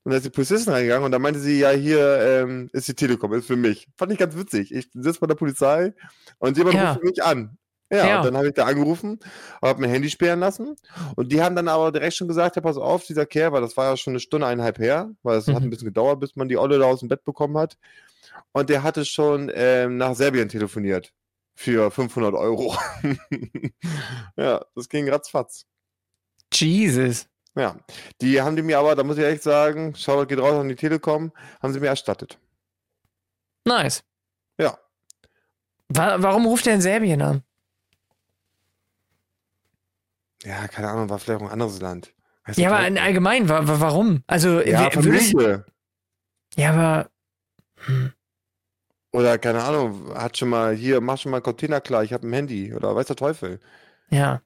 Und 0.03 0.11
da 0.11 0.17
ist 0.17 0.25
die 0.25 0.29
Polizistin 0.29 0.73
reingegangen 0.73 1.05
und 1.05 1.11
dann 1.11 1.21
meinte 1.21 1.39
sie, 1.39 1.59
ja, 1.59 1.71
hier 1.71 2.19
ähm, 2.21 2.69
ist 2.71 2.87
die 2.87 2.93
Telekom, 2.93 3.33
ist 3.33 3.47
für 3.47 3.57
mich. 3.57 3.87
Fand 3.97 4.11
ich 4.11 4.17
ganz 4.17 4.37
witzig. 4.37 4.73
Ich 4.73 4.89
sitze 4.93 5.19
bei 5.19 5.27
der 5.27 5.35
Polizei 5.35 5.93
und 6.37 6.57
jemand 6.57 6.75
Ja. 6.75 6.93
ruft 6.93 7.03
mich 7.03 7.23
an. 7.23 7.57
Ja, 7.89 8.05
Ja. 8.05 8.17
und 8.19 8.25
dann 8.25 8.37
habe 8.37 8.47
ich 8.49 8.53
da 8.53 8.65
angerufen, 8.65 9.19
habe 9.61 9.79
mein 9.81 9.89
Handy 9.89 10.09
sperren 10.09 10.39
lassen. 10.41 10.75
Und 11.15 11.31
die 11.31 11.41
haben 11.41 11.55
dann 11.55 11.67
aber 11.69 11.91
direkt 11.91 12.15
schon 12.15 12.27
gesagt, 12.27 12.55
ja, 12.57 12.61
pass 12.61 12.77
auf, 12.77 13.05
dieser 13.05 13.25
Kerl, 13.25 13.53
weil 13.53 13.61
das 13.61 13.77
war 13.77 13.91
ja 13.91 13.97
schon 13.97 14.11
eine 14.11 14.19
Stunde, 14.19 14.45
eineinhalb 14.47 14.77
her, 14.79 15.09
weil 15.23 15.37
es 15.37 15.47
hat 15.47 15.55
Mhm. 15.59 15.67
ein 15.67 15.69
bisschen 15.69 15.87
gedauert, 15.87 16.19
bis 16.19 16.35
man 16.35 16.49
die 16.49 16.57
Olle 16.57 16.79
da 16.79 16.85
aus 16.85 16.99
dem 16.99 17.07
Bett 17.09 17.23
bekommen 17.23 17.57
hat. 17.57 17.77
Und 18.51 18.69
der 18.69 18.83
hatte 18.83 19.05
schon 19.05 19.49
ähm, 19.53 19.97
nach 19.97 20.15
Serbien 20.15 20.49
telefoniert. 20.49 21.13
Für 21.55 21.89
500 21.89 22.35
Euro. 22.35 22.75
ja, 24.35 24.63
das 24.75 24.89
ging 24.89 25.09
ratzfatz. 25.09 25.65
Jesus. 26.53 27.27
Ja, 27.55 27.75
die 28.21 28.39
haben 28.41 28.55
die 28.55 28.61
mir 28.61 28.77
aber, 28.77 28.95
da 28.95 29.03
muss 29.03 29.17
ich 29.17 29.23
echt 29.23 29.41
sagen, 29.41 29.95
Shoutout 29.95 30.27
geht 30.27 30.39
raus 30.39 30.53
an 30.53 30.69
die 30.69 30.75
Telekom, 30.75 31.31
haben 31.61 31.73
sie 31.73 31.79
mir 31.79 31.87
erstattet. 31.87 32.37
Nice. 33.65 34.03
Ja. 34.59 34.77
Wa 35.89 36.17
warum 36.21 36.45
ruft 36.45 36.67
er 36.67 36.75
in 36.75 36.81
Serbien 36.81 37.21
an? 37.23 37.43
Ja, 40.43 40.67
keine 40.67 40.89
Ahnung, 40.89 41.09
war 41.09 41.19
vielleicht 41.19 41.41
auch 41.41 41.45
ein 41.45 41.51
anderes 41.51 41.79
Land. 41.81 42.13
Weiß 42.45 42.57
Ja, 42.57 42.69
aber 42.71 42.87
in 42.87 42.97
allgemein, 42.97 43.49
wa 43.49 43.67
wa 43.67 43.79
warum? 43.79 44.23
Also, 44.27 44.61
ja, 44.61 44.89
Familie. 44.91 45.65
ja, 46.55 46.71
aber 46.71 47.09
hm, 47.85 48.13
Oder 49.11 49.37
keine 49.37 49.63
Ahnung, 49.63 50.13
hat 50.15 50.37
schon 50.37 50.49
mal 50.49 50.75
hier, 50.75 51.01
mach 51.01 51.17
schon 51.17 51.31
mal 51.31 51.37
einen 51.37 51.43
Container 51.43 51.81
klar, 51.81 52.03
ich 52.03 52.13
habe 52.13 52.27
ein 52.27 52.33
Handy. 52.33 52.73
Oder 52.73 52.95
weiß 52.95 53.07
der 53.07 53.15
Teufel. 53.15 53.59
ja. 54.09 54.41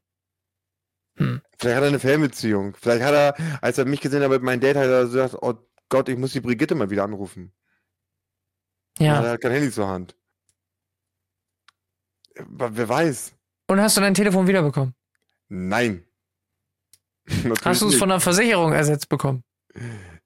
Vielleicht 1.15 1.75
hat 1.75 1.83
er 1.83 1.89
eine 1.89 1.99
Fernbeziehung. 1.99 2.73
Vielleicht 2.79 3.03
hat 3.03 3.13
er, 3.13 3.35
als 3.61 3.77
er 3.77 3.85
mich 3.85 4.01
gesehen 4.01 4.23
hat 4.23 4.31
mit 4.31 4.41
meinem 4.41 4.59
Date, 4.59 4.77
hat 4.77 4.85
er 4.85 5.03
gesagt, 5.03 5.35
oh 5.41 5.53
Gott, 5.89 6.09
ich 6.09 6.17
muss 6.17 6.31
die 6.31 6.41
Brigitte 6.41 6.73
mal 6.73 6.89
wieder 6.89 7.03
anrufen. 7.03 7.53
Ja. 8.97 9.21
Er 9.21 9.31
hat 9.31 9.41
kein 9.41 9.51
Handy 9.51 9.69
zur 9.71 9.87
Hand. 9.87 10.15
Aber 12.39 12.75
Wer 12.75 12.89
weiß? 12.89 13.33
Und 13.67 13.81
hast 13.81 13.97
du 13.97 14.01
dein 14.01 14.13
Telefon 14.13 14.47
wiederbekommen? 14.47 14.95
Nein. 15.53 16.05
Natürlich 17.27 17.65
Hast 17.65 17.81
du 17.81 17.89
es 17.89 17.95
von 17.95 18.07
der 18.07 18.21
Versicherung 18.21 18.71
ersetzt 18.71 19.09
bekommen? 19.09 19.43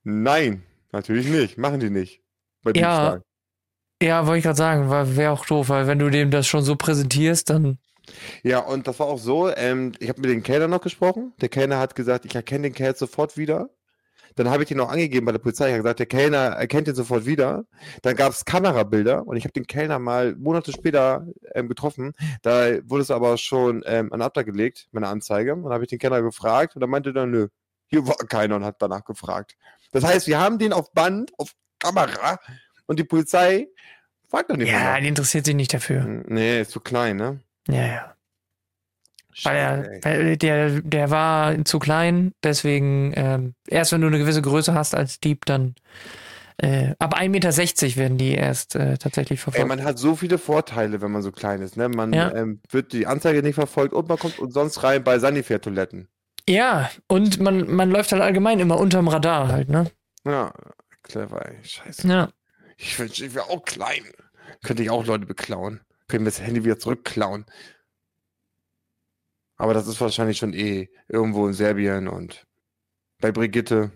Nein, 0.04 0.64
natürlich 0.92 1.28
nicht. 1.28 1.58
Machen 1.58 1.80
die 1.80 1.90
nicht. 1.90 2.22
Bei 2.64 2.72
Ja. 2.72 3.20
Ja, 4.02 4.28
wollte 4.28 4.38
ich 4.40 4.44
gerade 4.44 4.58
sagen, 4.58 4.90
wäre 4.90 5.32
auch 5.32 5.46
doof, 5.46 5.70
weil 5.70 5.88
wenn 5.88 6.00
du 6.00 6.10
dem 6.10 6.30
das 6.30 6.46
schon 6.46 6.64
so 6.64 6.76
präsentierst, 6.76 7.50
dann. 7.50 7.80
Ja, 8.44 8.60
und 8.60 8.88
das 8.88 9.00
war 9.00 9.08
auch 9.08 9.18
so, 9.18 9.50
ähm, 9.56 9.94
ich 10.00 10.10
habe 10.10 10.22
mit 10.22 10.30
dem 10.30 10.44
Kellner 10.44 10.68
noch 10.68 10.82
gesprochen. 10.82 11.34
Der 11.42 11.50
Kellner 11.50 11.80
hat 11.80 11.96
gesagt, 11.96 12.26
ich 12.26 12.36
erkenne 12.36 12.64
den 12.64 12.74
Kerl 12.74 12.96
sofort 12.96 13.36
wieder. 13.38 13.70
Dann 14.36 14.50
habe 14.50 14.64
ich 14.64 14.70
den 14.70 14.80
auch 14.80 14.90
angegeben 14.92 15.26
bei 15.26 15.32
der 15.32 15.40
Polizei. 15.40 15.68
Ich 15.68 15.74
habe 15.74 15.84
gesagt, 15.84 16.00
der 16.00 16.06
Kellner 16.06 16.38
erkennt 16.38 16.88
ihn 16.88 16.96
sofort 16.96 17.26
wieder. 17.26 17.66
Dann 18.02 18.16
gab 18.16 18.32
es 18.34 18.46
Kamerabilder 18.46 19.26
und 19.26 19.38
ich 19.38 19.44
habe 19.46 19.54
den 19.54 19.66
Kellner 19.68 19.98
mal 20.00 20.36
Monate 20.36 20.72
später 20.72 21.26
ähm, 21.54 21.68
getroffen. 21.70 22.14
Da 22.42 22.78
wurde 22.84 23.02
es 23.02 23.12
aber 23.12 23.38
schon 23.38 23.84
ähm, 23.86 24.12
an 24.12 24.22
Abda 24.22 24.44
gelegt, 24.44 24.88
meine 24.92 25.08
Anzeige. 25.08 25.54
Und 25.56 25.64
dann 25.64 25.74
habe 25.74 25.84
ich 25.86 25.90
den 25.90 26.00
Kellner 26.00 26.22
gefragt 26.22 26.76
und 26.76 26.82
dann 26.82 26.90
meinte 26.90 27.14
er, 27.16 27.26
nö, 27.26 27.48
hier 27.88 28.06
war 28.08 28.16
keiner 28.18 28.56
und 28.58 28.66
hat 28.66 28.82
danach 28.82 29.06
gefragt. 29.06 29.56
Das 29.92 30.04
heißt, 30.04 30.28
wir 30.28 30.40
haben 30.40 30.58
den 30.60 30.74
auf 30.74 30.92
Band, 30.94 31.32
auf 31.38 31.52
Kamera 31.80 32.40
und 32.88 33.00
die 33.00 33.04
Polizei 33.04 33.68
fragt 34.30 34.50
doch 34.50 34.58
nicht 34.58 34.72
Ja, 34.72 34.80
mehr. 34.80 35.02
die 35.02 35.08
interessiert 35.08 35.46
sich 35.46 35.56
nicht 35.56 35.74
dafür. 35.74 36.04
Nee, 36.04 36.62
ist 36.62 36.72
zu 36.72 36.80
klein, 36.80 37.16
ne? 37.16 37.40
Ja, 37.68 37.86
ja. 37.86 38.15
Weil, 39.44 39.56
er, 39.58 40.06
ey. 40.06 40.38
der, 40.38 40.82
der 40.82 41.10
war 41.10 41.64
zu 41.66 41.80
klein, 41.80 42.32
deswegen 42.44 43.12
ähm, 43.16 43.56
erst 43.68 43.92
wenn 43.92 44.02
du 44.02 44.08
eine 44.08 44.18
gewisse 44.20 44.42
Größe 44.42 44.74
hast 44.74 44.96
als 44.96 45.20
Dieb, 45.20 45.46
dann 45.46 45.76
äh, 46.58 46.94
ab 47.00 47.18
1,60 47.20 47.30
Meter 47.30 47.96
werden 47.98 48.18
die 48.18 48.34
erst 48.34 48.76
äh, 48.76 48.98
tatsächlich 48.98 49.40
Ey, 49.40 49.44
verfolgt. 49.44 49.68
man 49.68 49.84
hat 49.84 50.00
so 50.00 50.16
viele 50.16 50.38
Vorteile, 50.38 51.02
wenn 51.02 51.12
man 51.12 51.22
so 51.22 51.34
klein 51.34 51.62
ist. 51.62 51.76
Ne? 51.76 51.90
Man 51.90 52.14
Ja. 52.14 52.34
ähm, 52.34 52.62
wird 52.70 52.94
die 52.94 53.08
Anzeige 53.08 53.44
nicht 53.44 53.56
verfolgt 53.56 53.94
und 53.94 54.08
man 54.08 54.18
kommt 54.18 54.40
umsonst 54.40 54.82
rein 54.84 55.04
bei 55.04 55.20
Sanifair-Toiletten. 55.20 56.08
ja, 56.48 56.90
und 57.08 57.42
man, 57.42 57.70
man 57.70 57.92
läuft 57.92 58.14
halt 58.14 58.22
allgemein 58.22 58.60
immer 58.62 58.80
unterm 58.80 59.10
Radar 59.10 59.50
halt, 59.50 59.68
ne? 59.68 59.92
Ja, 60.26 60.54
clever, 61.04 61.46
ey. 61.46 61.58
Scheiße. 61.64 62.08
Ja. 62.08 62.30
Ich 62.78 62.98
wünschte, 62.98 63.26
ich 63.26 63.36
wäre 63.36 63.50
auch 63.50 63.66
klein. 63.66 64.04
Könnte 64.64 64.82
ich 64.84 64.90
auch 64.90 65.06
Leute 65.06 65.26
beklauen. 65.26 65.82
Könnte 66.08 66.24
mir 66.24 66.30
das 66.30 66.42
Handy 66.42 66.64
wieder 66.64 66.80
zurückklauen. 66.80 67.46
Aber 69.58 69.74
das 69.74 69.88
ist 69.88 70.02
wahrscheinlich 70.02 70.38
schon 70.38 70.54
eh 70.54 70.90
irgendwo 71.08 71.48
in 71.48 71.54
Serbien 71.54 72.08
und 72.08 72.46
bei 73.20 73.32
Brigitte. 73.32 73.92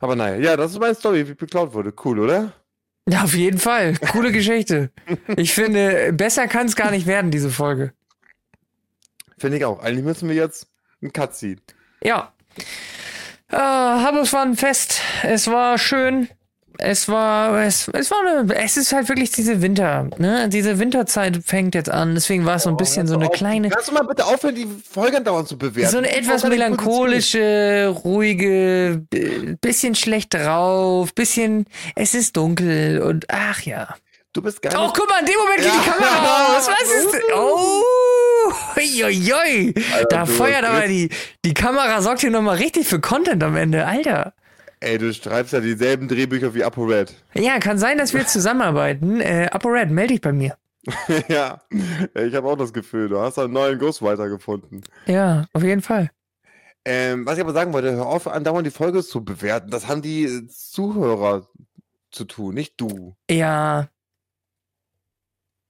Aber 0.00 0.16
naja, 0.16 0.36
ja, 0.36 0.56
das 0.56 0.72
ist 0.72 0.80
meine 0.80 0.94
Story, 0.94 1.28
wie 1.28 1.34
beklaut 1.34 1.74
wurde. 1.74 1.92
Cool, 2.04 2.18
oder? 2.18 2.52
Ja, 3.08 3.24
auf 3.24 3.34
jeden 3.34 3.58
Fall. 3.58 3.96
Coole 4.12 4.32
Geschichte. 4.32 4.90
Ich 5.36 5.52
finde, 5.54 6.12
besser 6.12 6.48
kann 6.48 6.66
es 6.66 6.76
gar 6.76 6.90
nicht 6.90 7.06
werden, 7.06 7.30
diese 7.30 7.50
Folge. 7.50 7.92
Finde 9.38 9.58
ich 9.58 9.64
auch. 9.64 9.80
Eigentlich 9.80 10.04
müssen 10.04 10.28
wir 10.28 10.36
jetzt 10.36 10.68
einen 11.00 11.12
Cut 11.12 11.34
ziehen. 11.34 11.60
Ja. 12.02 12.32
Äh, 13.50 13.56
aber 13.56 14.22
es 14.22 14.32
war 14.32 14.42
ein 14.42 14.56
Fest. 14.56 15.00
Es 15.22 15.48
war 15.48 15.78
schön. 15.78 16.28
Es 16.78 17.08
war, 17.08 17.62
es, 17.64 17.88
es 17.88 18.10
war 18.10 18.18
eine, 18.26 18.54
es 18.56 18.76
ist 18.76 18.92
halt 18.92 19.08
wirklich 19.08 19.30
diese 19.30 19.60
Winter, 19.62 20.08
ne? 20.18 20.48
Diese 20.48 20.78
Winterzeit 20.78 21.40
fängt 21.44 21.74
jetzt 21.74 21.90
an, 21.90 22.14
deswegen 22.14 22.44
war 22.46 22.56
es 22.56 22.64
so 22.64 22.70
ein 22.70 22.76
bisschen 22.76 23.06
so 23.06 23.14
eine 23.14 23.26
Auf- 23.26 23.32
kleine, 23.32 23.68
Kannst 23.68 23.88
du 23.88 23.92
mal 23.92 24.02
bitte 24.04 24.24
aufhören, 24.24 24.54
die 24.54 24.66
Folgen 24.90 25.22
dauernd 25.24 25.48
zu 25.48 25.56
bewerten? 25.58 25.90
so 25.90 25.98
eine 25.98 26.08
Die 26.08 26.14
etwas 26.14 26.42
melancholische, 26.44 27.94
ruhige, 28.04 29.02
äh, 29.12 29.56
bisschen 29.60 29.94
schlecht 29.94 30.34
drauf, 30.34 31.14
bisschen, 31.14 31.66
es 31.94 32.14
ist 32.14 32.36
dunkel 32.36 33.00
und 33.02 33.26
ach 33.28 33.60
ja. 33.62 33.88
Du 34.34 34.40
bist 34.40 34.62
geil. 34.62 34.72
Oh, 34.74 34.90
guck 34.96 35.06
mal, 35.10 35.20
in 35.20 35.26
dem 35.26 35.34
Moment 35.38 35.58
geht 35.58 35.66
die 35.72 35.86
Ja. 35.88 35.92
Kamera 35.92 36.56
aus. 36.56 36.68
Was 36.68 37.04
ist? 37.04 37.22
Oh, 37.34 38.52
oi, 39.04 39.74
Da 40.10 40.26
feuert 40.26 40.64
aber 40.64 40.86
die, 40.88 41.10
die 41.44 41.54
Kamera 41.54 42.00
sorgt 42.02 42.20
hier 42.22 42.30
nochmal 42.30 42.56
richtig 42.56 42.86
für 42.88 43.00
Content 43.00 43.42
am 43.42 43.56
Ende, 43.56 43.86
Alter. 43.86 44.32
Ey, 44.82 44.98
du 44.98 45.14
schreibst 45.14 45.52
ja 45.52 45.60
dieselben 45.60 46.08
Drehbücher 46.08 46.54
wie 46.54 46.64
ApoRed. 46.64 47.14
Ja, 47.34 47.60
kann 47.60 47.78
sein, 47.78 47.98
dass 47.98 48.12
wir 48.14 48.26
zusammenarbeiten. 48.26 49.20
Äh, 49.20 49.48
ApoRed, 49.52 49.90
melde 49.90 50.14
dich 50.14 50.20
bei 50.20 50.32
mir. 50.32 50.56
ja, 51.28 51.62
ich 52.14 52.34
habe 52.34 52.48
auch 52.48 52.56
das 52.56 52.72
Gefühl, 52.72 53.08
du 53.08 53.20
hast 53.20 53.38
einen 53.38 53.52
neuen 53.52 53.78
Ghostwriter 53.78 54.28
gefunden. 54.28 54.82
Ja, 55.06 55.46
auf 55.52 55.62
jeden 55.62 55.82
Fall. 55.82 56.10
Ähm, 56.84 57.24
was 57.24 57.36
ich 57.36 57.44
aber 57.44 57.52
sagen 57.52 57.72
wollte, 57.72 57.92
hör 57.92 58.06
auf, 58.06 58.26
andauernd 58.26 58.66
die 58.66 58.72
Folge 58.72 59.04
zu 59.04 59.24
bewerten. 59.24 59.70
Das 59.70 59.86
haben 59.86 60.02
die 60.02 60.48
Zuhörer 60.48 61.46
zu 62.10 62.24
tun, 62.24 62.54
nicht 62.54 62.74
du. 62.80 63.14
Ja, 63.30 63.88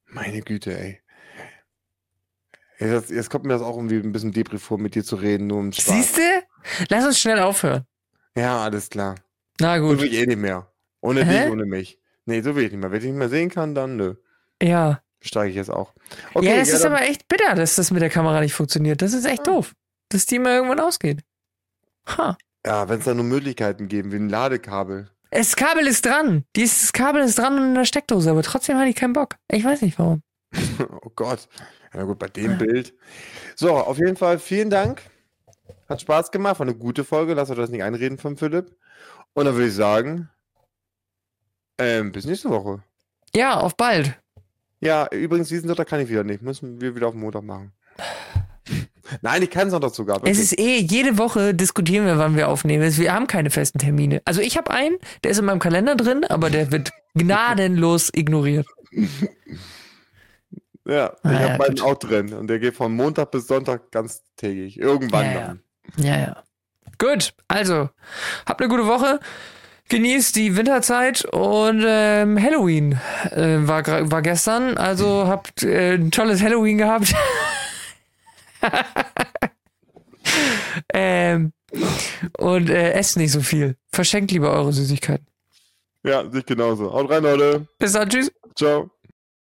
Meine 0.06 0.40
Güte, 0.40 0.78
ey. 0.78 1.00
das, 2.78 3.10
jetzt 3.10 3.28
kommt 3.28 3.44
mir 3.44 3.52
das 3.52 3.60
auch 3.62 3.76
irgendwie 3.76 3.96
ein 3.96 4.12
bisschen 4.12 4.32
Depri 4.32 4.56
vor, 4.58 4.78
mit 4.78 4.94
dir 4.94 5.04
zu 5.04 5.16
reden, 5.16 5.48
nur 5.48 5.58
um 5.58 5.70
Spaß. 5.72 5.94
siehst 5.94 6.16
du? 6.16 6.42
Lass 6.88 7.04
uns 7.04 7.18
schnell 7.18 7.40
aufhören. 7.40 7.84
Ja, 8.36 8.62
alles 8.64 8.88
klar. 8.90 9.16
Na 9.60 9.78
So 9.78 9.88
gut. 9.88 10.00
will 10.00 10.06
ich 10.12 10.18
eh 10.18 10.26
nicht 10.26 10.38
mehr. 10.38 10.66
Ohne 11.00 11.24
Hä? 11.24 11.44
dich, 11.44 11.52
ohne 11.52 11.64
mich. 11.66 11.98
Nee, 12.26 12.40
so 12.42 12.54
will 12.54 12.64
ich 12.64 12.72
nicht 12.72 12.80
mehr. 12.80 12.90
Wenn 12.90 12.98
ich 13.00 13.06
nicht 13.06 13.16
mehr 13.16 13.28
sehen 13.28 13.50
kann, 13.50 13.74
dann 13.74 13.96
nö. 13.96 14.14
Ja. 14.62 15.00
Steige 15.20 15.50
ich 15.50 15.56
jetzt 15.56 15.70
auch. 15.70 15.92
ja, 16.40 16.54
es 16.54 16.72
ist 16.72 16.84
dann- 16.84 16.92
aber 16.92 17.02
echt 17.02 17.28
bitter, 17.28 17.54
dass 17.54 17.74
das 17.76 17.90
mit 17.90 18.02
der 18.02 18.10
Kamera 18.10 18.40
nicht 18.40 18.54
funktioniert. 18.54 19.02
Das 19.02 19.12
ist 19.12 19.24
echt 19.24 19.46
doof. 19.46 19.72
Dass 20.08 20.26
die 20.26 20.38
mal 20.38 20.54
irgendwann 20.54 20.80
ausgeht. 20.80 21.20
Ha. 22.16 22.36
Ja, 22.66 22.88
wenn 22.88 22.98
es 23.00 23.04
da 23.04 23.14
nur 23.14 23.24
Möglichkeiten 23.24 23.88
geben, 23.88 24.12
wie 24.12 24.16
ein 24.16 24.28
Ladekabel. 24.28 25.10
Das 25.30 25.56
Kabel 25.56 25.86
ist 25.86 26.04
dran. 26.04 26.44
Dieses 26.56 26.92
Kabel 26.92 27.22
ist 27.22 27.38
dran 27.38 27.56
und 27.58 27.64
in 27.68 27.74
der 27.74 27.84
Steckdose, 27.84 28.30
aber 28.30 28.42
trotzdem 28.42 28.78
hat 28.78 28.86
die 28.86 28.94
keinen 28.94 29.12
Bock. 29.14 29.36
Ich 29.50 29.64
weiß 29.64 29.82
nicht 29.82 29.98
warum. 29.98 30.22
Oh 31.02 31.10
Gott. 31.16 31.48
Ja, 31.92 32.00
na 32.00 32.02
gut, 32.04 32.18
bei 32.18 32.28
dem 32.28 32.58
Bild. 32.58 32.94
So, 33.56 33.70
auf 33.76 33.98
jeden 33.98 34.16
Fall 34.16 34.38
vielen 34.38 34.70
Dank. 34.70 35.02
Hat 35.92 36.00
Spaß 36.00 36.30
gemacht. 36.30 36.58
War 36.58 36.66
eine 36.66 36.74
gute 36.76 37.04
Folge. 37.04 37.34
Lass 37.34 37.50
euch 37.50 37.56
das 37.56 37.70
nicht 37.70 37.82
einreden 37.82 38.18
von 38.18 38.36
Philipp. 38.36 38.76
Und 39.34 39.44
dann 39.46 39.54
würde 39.54 39.68
ich 39.68 39.74
sagen, 39.74 40.28
ähm, 41.78 42.12
bis 42.12 42.24
nächste 42.26 42.50
Woche. 42.50 42.82
Ja, 43.34 43.58
auf 43.58 43.76
bald. 43.76 44.18
Ja, 44.80 45.06
übrigens, 45.10 45.48
diesen 45.48 45.68
Sonntag 45.68 45.88
kann 45.88 46.00
ich 46.00 46.08
wieder 46.08 46.24
nicht. 46.24 46.42
Müssen 46.42 46.80
wir 46.80 46.94
wieder 46.96 47.08
auf 47.08 47.14
Montag 47.14 47.44
machen. 47.44 47.72
Nein, 49.22 49.42
ich 49.42 49.50
kann 49.50 49.70
Sonntag 49.70 49.94
sogar. 49.94 50.20
Es 50.24 50.38
ist 50.38 50.58
eh, 50.58 50.78
jede 50.78 51.18
Woche 51.18 51.54
diskutieren 51.54 52.06
wir, 52.06 52.18
wann 52.18 52.34
wir 52.36 52.48
aufnehmen. 52.48 52.96
Wir 52.96 53.12
haben 53.14 53.26
keine 53.26 53.50
festen 53.50 53.78
Termine. 53.78 54.22
Also 54.24 54.40
ich 54.40 54.56
habe 54.56 54.70
einen, 54.70 54.96
der 55.22 55.30
ist 55.32 55.38
in 55.38 55.44
meinem 55.44 55.58
Kalender 55.58 55.96
drin, 55.96 56.24
aber 56.24 56.50
der 56.50 56.72
wird 56.72 56.90
gnadenlos 57.14 58.10
ignoriert. 58.14 58.66
ja, 60.86 61.12
ich 61.22 61.30
Ah, 61.30 61.32
ja, 61.32 61.40
habe 61.40 61.58
meinen 61.58 61.74
gut. 61.76 61.82
auch 61.82 61.94
drin. 61.94 62.32
Und 62.32 62.48
der 62.48 62.58
geht 62.58 62.74
von 62.74 62.94
Montag 62.94 63.30
bis 63.30 63.46
Sonntag 63.46 63.90
ganztägig. 63.92 64.78
Irgendwann 64.78 65.24
Ja, 65.26 65.32
ja. 65.32 65.40
dann. 65.46 65.56
Ja, 65.56 65.62
ja. 65.96 66.42
Gut, 66.98 67.34
also, 67.48 67.88
habt 68.46 68.60
eine 68.60 68.68
gute 68.68 68.86
Woche. 68.86 69.18
Genießt 69.88 70.36
die 70.36 70.56
Winterzeit 70.56 71.24
und 71.26 71.84
ähm, 71.86 72.40
Halloween 72.40 72.98
äh, 73.30 73.58
war, 73.66 73.84
war 74.10 74.22
gestern. 74.22 74.78
Also 74.78 75.26
habt 75.26 75.64
äh, 75.64 75.94
ein 75.94 76.10
tolles 76.10 76.40
Halloween 76.40 76.78
gehabt. 76.78 77.12
ähm, 80.94 81.52
und 82.38 82.70
äh, 82.70 82.92
esst 82.92 83.16
nicht 83.16 83.32
so 83.32 83.40
viel. 83.40 83.76
Verschenkt 83.92 84.30
lieber 84.30 84.52
eure 84.52 84.72
Süßigkeiten. 84.72 85.26
Ja, 86.04 86.28
sich 86.30 86.46
genauso. 86.46 86.92
Haut 86.92 87.10
rein, 87.10 87.22
Leute. 87.22 87.66
Bis 87.78 87.92
dann, 87.92 88.08
tschüss. 88.08 88.32
Ciao. 88.56 88.90